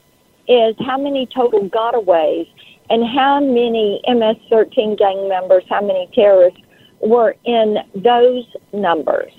is 0.48 0.76
how 0.80 0.98
many 0.98 1.28
total 1.34 1.70
gotaways 1.70 2.48
and 2.90 3.06
how 3.08 3.40
many 3.40 4.02
MS-13 4.08 4.98
gang 4.98 5.30
members, 5.30 5.64
how 5.70 5.82
many 5.82 6.10
terrorists 6.14 6.60
were 7.02 7.36
in 7.46 7.78
those 7.96 8.46
numbers. 8.74 9.32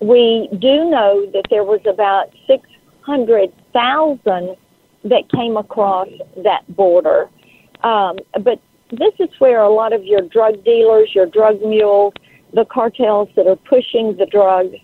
We 0.00 0.48
do 0.58 0.88
know 0.88 1.26
that 1.32 1.44
there 1.50 1.64
was 1.64 1.80
about 1.86 2.32
600,000 2.46 4.56
that 5.04 5.30
came 5.30 5.56
across 5.56 6.08
that 6.44 6.76
border. 6.76 7.28
Um, 7.82 8.18
but 8.42 8.60
this 8.90 9.14
is 9.18 9.28
where 9.38 9.60
a 9.60 9.70
lot 9.70 9.92
of 9.92 10.04
your 10.04 10.22
drug 10.22 10.64
dealers, 10.64 11.14
your 11.14 11.26
drug 11.26 11.60
mules, 11.62 12.14
the 12.54 12.64
cartels 12.64 13.28
that 13.36 13.46
are 13.46 13.56
pushing 13.56 14.16
the 14.16 14.26
drugs, 14.26 14.74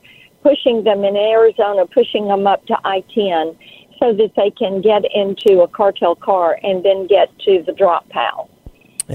pushing 0.42 0.84
them 0.84 1.04
in 1.04 1.16
Arizona, 1.16 1.86
pushing 1.86 2.28
them 2.28 2.46
up 2.46 2.66
to 2.66 2.76
I 2.84 3.00
10 3.14 3.56
so 3.98 4.12
that 4.12 4.32
they 4.36 4.50
can 4.50 4.80
get 4.80 5.04
into 5.14 5.62
a 5.62 5.68
cartel 5.68 6.14
car 6.14 6.58
and 6.62 6.84
then 6.84 7.06
get 7.06 7.36
to 7.40 7.62
the 7.62 7.72
drop 7.72 8.10
house. 8.12 8.48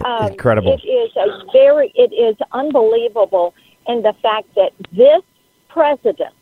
Um, 0.05 0.31
Incredible. 0.31 0.73
It 0.73 0.87
is 0.87 1.11
a 1.15 1.51
very, 1.51 1.91
it 1.95 2.13
is 2.13 2.35
unbelievable 2.51 3.53
in 3.87 4.01
the 4.01 4.13
fact 4.21 4.47
that 4.55 4.71
this 4.91 5.21
president 5.67 6.33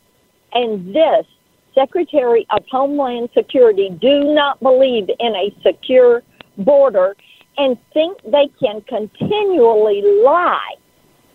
and 0.52 0.94
this 0.94 1.26
Secretary 1.74 2.46
of 2.50 2.64
Homeland 2.70 3.30
Security 3.34 3.90
do 4.00 4.34
not 4.34 4.60
believe 4.60 5.08
in 5.20 5.34
a 5.36 5.54
secure 5.62 6.22
border 6.58 7.16
and 7.56 7.76
think 7.92 8.18
they 8.24 8.48
can 8.60 8.80
continually 8.82 10.02
lie 10.24 10.74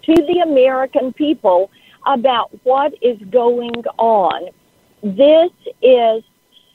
to 0.03 0.13
the 0.13 0.39
American 0.39 1.13
people 1.13 1.71
about 2.05 2.51
what 2.63 2.93
is 3.01 3.17
going 3.29 3.83
on. 3.97 4.49
This 5.01 5.51
is 5.81 6.23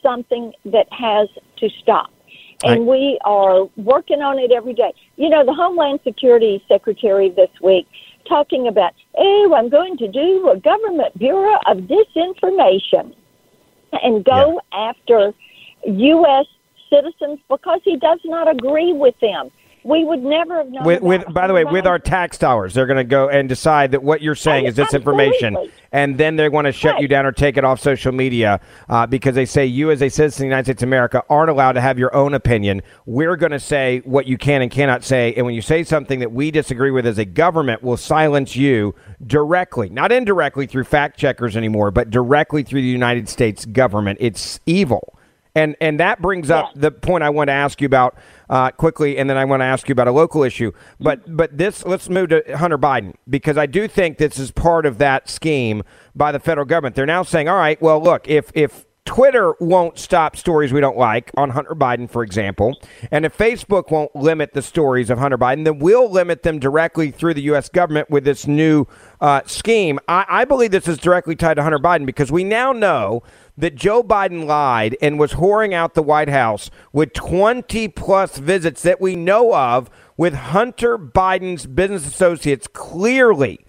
something 0.02 0.52
that 0.66 0.86
has 0.92 1.28
to 1.58 1.68
stop. 1.80 2.10
And 2.64 2.86
we 2.86 3.18
are 3.24 3.68
working 3.76 4.20
on 4.20 4.38
it 4.38 4.50
every 4.50 4.74
day. 4.74 4.92
You 5.16 5.28
know, 5.28 5.44
the 5.44 5.54
Homeland 5.54 6.00
Security 6.02 6.62
Secretary 6.66 7.30
this 7.30 7.50
week 7.62 7.86
talking 8.28 8.66
about, 8.66 8.92
oh, 9.16 9.54
I'm 9.56 9.68
going 9.68 9.96
to 9.98 10.08
do 10.08 10.50
a 10.50 10.58
government 10.58 11.16
bureau 11.18 11.56
of 11.66 11.78
disinformation 11.78 13.14
and 13.92 14.24
go 14.24 14.60
yeah. 14.72 14.90
after 14.90 15.32
U.S. 15.86 16.46
citizens 16.90 17.38
because 17.48 17.80
he 17.84 17.96
does 17.96 18.20
not 18.24 18.50
agree 18.50 18.92
with 18.92 19.14
them 19.20 19.50
we 19.84 20.04
would 20.04 20.22
never 20.22 20.58
have 20.58 20.68
known. 20.68 20.84
With, 20.84 21.02
with 21.02 21.32
by 21.32 21.46
the 21.46 21.54
way, 21.54 21.64
with 21.64 21.86
our 21.86 21.98
tax 21.98 22.38
dollars, 22.38 22.74
they're 22.74 22.86
going 22.86 22.98
to 22.98 23.04
go 23.04 23.28
and 23.28 23.48
decide 23.48 23.92
that 23.92 24.02
what 24.02 24.22
you're 24.22 24.34
saying 24.34 24.66
is 24.66 24.74
disinformation, 24.74 25.70
and 25.92 26.18
then 26.18 26.36
they're 26.36 26.50
going 26.50 26.64
to 26.64 26.72
shut 26.72 26.94
right. 26.94 27.02
you 27.02 27.08
down 27.08 27.26
or 27.26 27.32
take 27.32 27.56
it 27.56 27.64
off 27.64 27.80
social 27.80 28.12
media 28.12 28.60
uh, 28.88 29.06
because 29.06 29.34
they 29.34 29.46
say 29.46 29.66
you, 29.66 29.90
as 29.90 30.02
a 30.02 30.08
citizen 30.08 30.36
of 30.36 30.38
the 30.40 30.46
United 30.46 30.64
States 30.64 30.82
of 30.82 30.88
America, 30.88 31.22
aren't 31.30 31.50
allowed 31.50 31.72
to 31.72 31.80
have 31.80 31.98
your 31.98 32.14
own 32.14 32.34
opinion. 32.34 32.82
We're 33.06 33.36
going 33.36 33.52
to 33.52 33.60
say 33.60 34.00
what 34.04 34.26
you 34.26 34.36
can 34.36 34.62
and 34.62 34.70
cannot 34.70 35.04
say, 35.04 35.34
and 35.34 35.46
when 35.46 35.54
you 35.54 35.62
say 35.62 35.84
something 35.84 36.20
that 36.20 36.32
we 36.32 36.50
disagree 36.50 36.90
with 36.90 37.06
as 37.06 37.18
a 37.18 37.24
government, 37.24 37.82
we'll 37.82 37.96
silence 37.96 38.56
you 38.56 38.94
directly, 39.26 39.88
not 39.88 40.12
indirectly 40.12 40.66
through 40.66 40.84
fact 40.84 41.18
checkers 41.18 41.56
anymore, 41.56 41.90
but 41.90 42.10
directly 42.10 42.62
through 42.62 42.80
the 42.80 42.88
United 42.88 43.28
States 43.28 43.64
government. 43.64 44.18
It's 44.20 44.60
evil. 44.66 45.14
And 45.54 45.76
and 45.80 45.98
that 45.98 46.22
brings 46.22 46.50
up 46.50 46.70
the 46.76 46.92
point 46.92 47.24
I 47.24 47.30
want 47.30 47.48
to 47.48 47.52
ask 47.52 47.80
you 47.80 47.86
about 47.86 48.16
uh, 48.50 48.70
quickly, 48.70 49.18
and 49.18 49.28
then 49.28 49.36
I 49.36 49.44
want 49.44 49.60
to 49.60 49.64
ask 49.64 49.88
you 49.88 49.92
about 49.92 50.08
a 50.08 50.12
local 50.12 50.42
issue. 50.42 50.72
But 51.00 51.36
but 51.36 51.56
this 51.56 51.84
let's 51.84 52.08
move 52.08 52.30
to 52.30 52.42
Hunter 52.56 52.78
Biden 52.78 53.14
because 53.28 53.56
I 53.56 53.66
do 53.66 53.88
think 53.88 54.18
this 54.18 54.38
is 54.38 54.50
part 54.50 54.86
of 54.86 54.98
that 54.98 55.28
scheme 55.28 55.82
by 56.14 56.32
the 56.32 56.40
federal 56.40 56.66
government. 56.66 56.96
They're 56.96 57.06
now 57.06 57.22
saying, 57.22 57.48
all 57.48 57.56
right, 57.56 57.80
well, 57.80 58.02
look, 58.02 58.28
if 58.28 58.50
if 58.54 58.86
Twitter 59.08 59.54
won't 59.58 59.98
stop 59.98 60.36
stories 60.36 60.70
we 60.70 60.82
don't 60.82 60.98
like 60.98 61.30
on 61.34 61.48
Hunter 61.48 61.74
Biden, 61.74 62.10
for 62.10 62.22
example, 62.22 62.78
and 63.10 63.24
if 63.24 63.36
Facebook 63.38 63.90
won't 63.90 64.14
limit 64.14 64.52
the 64.52 64.60
stories 64.60 65.08
of 65.08 65.18
Hunter 65.18 65.38
Biden, 65.38 65.64
then 65.64 65.78
we'll 65.78 66.10
limit 66.10 66.42
them 66.42 66.58
directly 66.58 67.10
through 67.10 67.32
the 67.32 67.40
U.S. 67.44 67.70
government 67.70 68.10
with 68.10 68.24
this 68.24 68.46
new 68.46 68.84
uh, 69.22 69.40
scheme. 69.46 69.98
I, 70.08 70.26
I 70.28 70.44
believe 70.44 70.72
this 70.72 70.86
is 70.86 70.98
directly 70.98 71.36
tied 71.36 71.54
to 71.54 71.62
Hunter 71.62 71.78
Biden 71.78 72.04
because 72.04 72.30
we 72.30 72.44
now 72.44 72.72
know 72.72 73.22
that 73.56 73.74
Joe 73.74 74.02
Biden 74.02 74.44
lied 74.44 74.94
and 75.00 75.18
was 75.18 75.32
whoring 75.32 75.72
out 75.72 75.94
the 75.94 76.02
White 76.02 76.28
House 76.28 76.70
with 76.92 77.14
20 77.14 77.88
plus 77.88 78.36
visits 78.36 78.82
that 78.82 79.00
we 79.00 79.16
know 79.16 79.54
of 79.54 79.88
with 80.18 80.34
Hunter 80.34 80.98
Biden's 80.98 81.64
business 81.64 82.06
associates 82.06 82.68
clearly 82.70 83.64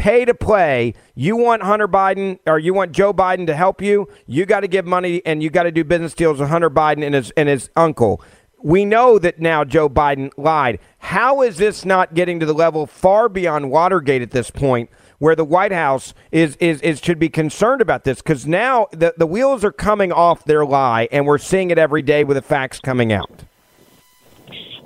pay 0.00 0.24
to 0.24 0.32
play. 0.32 0.94
You 1.14 1.36
want 1.36 1.62
Hunter 1.62 1.86
Biden 1.86 2.38
or 2.46 2.58
you 2.58 2.72
want 2.72 2.92
Joe 2.92 3.12
Biden 3.12 3.46
to 3.46 3.54
help 3.54 3.82
you, 3.82 4.08
you 4.26 4.46
got 4.46 4.60
to 4.60 4.68
give 4.68 4.86
money 4.86 5.20
and 5.26 5.42
you 5.42 5.50
got 5.50 5.64
to 5.64 5.70
do 5.70 5.84
business 5.84 6.14
deals 6.14 6.40
with 6.40 6.48
Hunter 6.48 6.70
Biden 6.70 7.04
and 7.04 7.14
his 7.14 7.30
and 7.36 7.48
his 7.48 7.68
uncle. 7.76 8.22
We 8.62 8.84
know 8.84 9.18
that 9.18 9.40
now 9.40 9.62
Joe 9.64 9.88
Biden 9.88 10.30
lied. 10.36 10.78
How 10.98 11.42
is 11.42 11.58
this 11.58 11.84
not 11.84 12.14
getting 12.14 12.40
to 12.40 12.46
the 12.46 12.54
level 12.54 12.86
far 12.86 13.28
beyond 13.28 13.70
Watergate 13.70 14.22
at 14.22 14.30
this 14.30 14.50
point 14.50 14.90
where 15.18 15.36
the 15.36 15.44
White 15.44 15.72
House 15.72 16.14
is 16.32 16.56
is, 16.56 16.80
is 16.80 17.00
should 17.00 17.18
be 17.18 17.28
concerned 17.28 17.82
about 17.82 18.04
this 18.04 18.22
because 18.22 18.46
now 18.46 18.86
the, 18.92 19.14
the 19.18 19.26
wheels 19.26 19.64
are 19.64 19.72
coming 19.72 20.12
off 20.12 20.46
their 20.46 20.64
lie, 20.64 21.08
and 21.12 21.26
we're 21.26 21.38
seeing 21.38 21.70
it 21.70 21.76
every 21.76 22.02
day 22.02 22.24
with 22.24 22.36
the 22.36 22.42
facts 22.42 22.80
coming 22.80 23.12
out. 23.12 23.44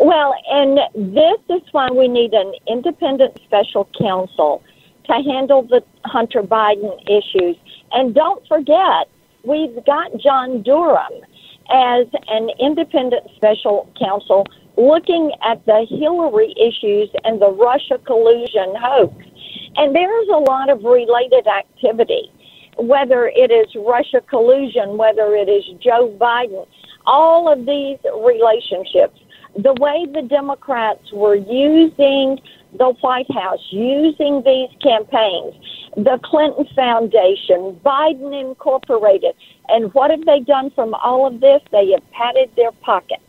Well, 0.00 0.34
and 0.50 0.78
this 1.14 1.38
is 1.56 1.62
why 1.70 1.88
we 1.90 2.08
need 2.08 2.32
an 2.32 2.52
independent 2.66 3.38
special 3.44 3.88
counsel 3.96 4.60
to 5.06 5.12
handle 5.12 5.62
the 5.62 5.82
Hunter 6.04 6.42
Biden 6.42 7.00
issues. 7.08 7.56
And 7.92 8.14
don't 8.14 8.46
forget, 8.46 9.08
we've 9.44 9.84
got 9.84 10.16
John 10.18 10.62
Durham 10.62 11.12
as 11.70 12.06
an 12.28 12.50
independent 12.60 13.24
special 13.36 13.90
counsel 13.98 14.46
looking 14.76 15.32
at 15.44 15.64
the 15.66 15.86
Hillary 15.88 16.54
issues 16.58 17.08
and 17.24 17.40
the 17.40 17.50
Russia 17.50 17.98
collusion 18.04 18.74
hoax. 18.76 19.14
And 19.76 19.94
there's 19.94 20.28
a 20.28 20.38
lot 20.38 20.70
of 20.70 20.82
related 20.84 21.46
activity, 21.46 22.30
whether 22.78 23.28
it 23.28 23.50
is 23.50 23.66
Russia 23.74 24.20
collusion, 24.28 24.96
whether 24.96 25.34
it 25.34 25.48
is 25.48 25.64
Joe 25.80 26.14
Biden, 26.20 26.66
all 27.06 27.52
of 27.52 27.66
these 27.66 27.98
relationships. 28.22 29.18
The 29.56 29.74
way 29.74 30.06
the 30.12 30.22
Democrats 30.22 31.12
were 31.12 31.36
using 31.36 32.40
the 32.78 32.92
White 33.00 33.30
House, 33.32 33.60
using 33.70 34.42
these 34.44 34.68
campaigns, 34.82 35.54
the 35.96 36.18
Clinton 36.24 36.66
Foundation, 36.74 37.78
Biden 37.84 38.38
Incorporated, 38.38 39.34
and 39.68 39.92
what 39.94 40.10
have 40.10 40.24
they 40.24 40.40
done 40.40 40.70
from 40.74 40.94
all 40.94 41.26
of 41.26 41.40
this? 41.40 41.60
They 41.70 41.90
have 41.92 42.02
padded 42.10 42.50
their 42.56 42.72
pockets. 42.72 43.22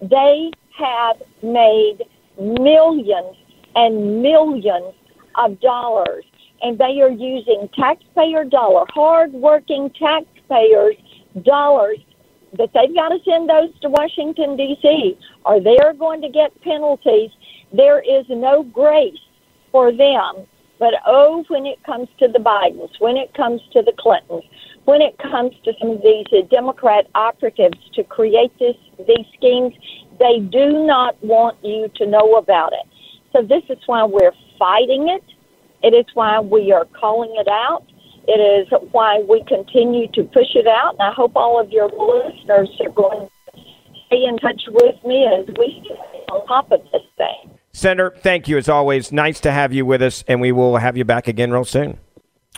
They 0.00 0.50
have 0.78 1.16
made 1.42 1.98
millions 2.40 3.36
and 3.74 4.22
millions 4.22 4.94
of 5.36 5.60
dollars, 5.60 6.24
and 6.62 6.78
they 6.78 7.00
are 7.02 7.10
using 7.10 7.68
taxpayer 7.78 8.44
dollar, 8.44 8.86
hard-working 8.94 9.90
taxpayers' 9.90 10.96
dollars 11.42 11.98
that 12.54 12.70
they've 12.74 12.94
got 12.94 13.08
to 13.08 13.18
send 13.24 13.48
those 13.48 13.78
to 13.80 13.88
Washington 13.88 14.56
D.C. 14.56 15.18
or 15.44 15.60
they 15.60 15.78
are 15.78 15.92
going 15.92 16.22
to 16.22 16.28
get 16.28 16.58
penalties. 16.62 17.30
There 17.72 18.00
is 18.00 18.24
no 18.28 18.62
grace 18.62 19.18
for 19.72 19.92
them. 19.92 20.46
But 20.78 20.94
oh, 21.06 21.44
when 21.48 21.64
it 21.66 21.82
comes 21.84 22.08
to 22.18 22.28
the 22.28 22.38
Bidens, 22.38 23.00
when 23.00 23.16
it 23.16 23.32
comes 23.34 23.62
to 23.72 23.82
the 23.82 23.92
Clintons, 23.98 24.44
when 24.84 25.00
it 25.00 25.18
comes 25.18 25.54
to 25.64 25.72
some 25.80 25.90
of 25.90 26.02
these 26.02 26.26
uh, 26.32 26.42
Democrat 26.50 27.06
operatives 27.14 27.78
to 27.94 28.04
create 28.04 28.56
this 28.58 28.76
these 29.06 29.26
schemes, 29.34 29.74
they 30.18 30.38
do 30.40 30.86
not 30.86 31.22
want 31.22 31.56
you 31.64 31.90
to 31.96 32.06
know 32.06 32.36
about 32.36 32.72
it. 32.72 32.86
So 33.32 33.42
this 33.42 33.62
is 33.68 33.78
why 33.86 34.04
we're 34.04 34.32
fighting 34.58 35.08
it. 35.08 35.24
It 35.82 35.94
is 35.94 36.06
why 36.14 36.40
we 36.40 36.72
are 36.72 36.86
calling 36.86 37.34
it 37.36 37.48
out. 37.48 37.84
It 38.28 38.40
is 38.40 38.68
why 38.92 39.22
we 39.28 39.44
continue 39.46 40.08
to 40.12 40.24
push 40.24 40.54
it 40.54 40.66
out. 40.66 40.94
And 40.94 41.02
I 41.02 41.12
hope 41.12 41.32
all 41.36 41.60
of 41.60 41.70
your 41.70 41.88
listeners 41.88 42.68
are 42.80 42.90
going 42.90 43.28
to 43.28 43.60
stay 44.06 44.24
in 44.24 44.36
touch 44.38 44.62
with 44.68 45.04
me 45.04 45.26
as 45.26 45.46
we 45.58 45.82
stay 45.84 46.24
on 46.30 46.46
top 46.46 46.72
of 46.72 46.82
this 46.92 47.02
thing. 47.16 47.58
Senator, 47.72 48.14
thank 48.18 48.48
you 48.48 48.56
as 48.56 48.68
always. 48.68 49.12
Nice 49.12 49.38
to 49.40 49.52
have 49.52 49.72
you 49.72 49.84
with 49.84 50.02
us, 50.02 50.24
and 50.26 50.40
we 50.40 50.50
will 50.50 50.78
have 50.78 50.96
you 50.96 51.04
back 51.04 51.28
again 51.28 51.50
real 51.50 51.64
soon. 51.64 51.98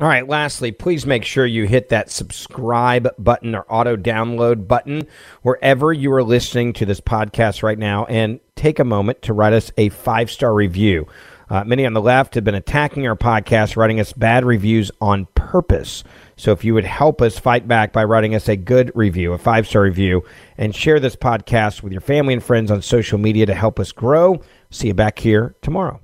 All 0.00 0.06
right, 0.06 0.28
lastly, 0.28 0.70
please 0.70 1.04
make 1.04 1.24
sure 1.24 1.44
you 1.44 1.66
hit 1.66 1.88
that 1.88 2.08
subscribe 2.08 3.08
button 3.18 3.56
or 3.56 3.66
auto 3.68 3.96
download 3.96 4.68
button 4.68 5.08
wherever 5.42 5.92
you 5.92 6.12
are 6.12 6.22
listening 6.22 6.72
to 6.74 6.86
this 6.86 7.00
podcast 7.00 7.64
right 7.64 7.78
now 7.78 8.04
and 8.04 8.38
take 8.54 8.78
a 8.78 8.84
moment 8.84 9.22
to 9.22 9.32
write 9.32 9.54
us 9.54 9.72
a 9.76 9.88
five 9.88 10.30
star 10.30 10.54
review. 10.54 11.08
Uh, 11.50 11.64
many 11.64 11.86
on 11.86 11.94
the 11.94 12.00
left 12.00 12.34
have 12.34 12.44
been 12.44 12.54
attacking 12.54 13.06
our 13.06 13.16
podcast, 13.16 13.76
writing 13.76 14.00
us 14.00 14.12
bad 14.12 14.44
reviews 14.44 14.90
on 15.00 15.26
purpose. 15.34 16.04
So 16.36 16.52
if 16.52 16.64
you 16.64 16.74
would 16.74 16.84
help 16.84 17.22
us 17.22 17.38
fight 17.38 17.66
back 17.66 17.92
by 17.92 18.04
writing 18.04 18.34
us 18.34 18.48
a 18.48 18.56
good 18.56 18.92
review, 18.94 19.32
a 19.32 19.38
five 19.38 19.66
star 19.66 19.82
review, 19.82 20.24
and 20.56 20.74
share 20.74 21.00
this 21.00 21.16
podcast 21.16 21.82
with 21.82 21.92
your 21.92 22.02
family 22.02 22.34
and 22.34 22.42
friends 22.42 22.70
on 22.70 22.82
social 22.82 23.18
media 23.18 23.46
to 23.46 23.54
help 23.54 23.80
us 23.80 23.92
grow, 23.92 24.40
see 24.70 24.88
you 24.88 24.94
back 24.94 25.18
here 25.18 25.54
tomorrow. 25.62 26.00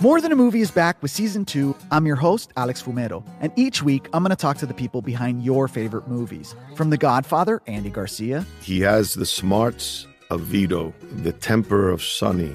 More 0.00 0.20
Than 0.20 0.32
a 0.32 0.36
Movie 0.36 0.60
is 0.60 0.70
back 0.70 1.00
with 1.02 1.10
season 1.12 1.44
two. 1.44 1.74
I'm 1.90 2.04
your 2.04 2.16
host, 2.16 2.52
Alex 2.56 2.82
Fumero, 2.82 3.24
and 3.40 3.52
each 3.56 3.82
week 3.82 4.08
I'm 4.12 4.22
going 4.22 4.30
to 4.30 4.36
talk 4.36 4.58
to 4.58 4.66
the 4.66 4.74
people 4.74 5.00
behind 5.02 5.44
your 5.44 5.68
favorite 5.68 6.08
movies. 6.08 6.54
From 6.74 6.90
The 6.90 6.96
Godfather, 6.96 7.62
Andy 7.66 7.90
Garcia, 7.90 8.44
He 8.60 8.80
has 8.80 9.14
the 9.14 9.24
smarts 9.24 10.06
of 10.30 10.40
Vito, 10.40 10.92
the 11.22 11.32
temper 11.32 11.90
of 11.90 12.02
Sonny, 12.02 12.54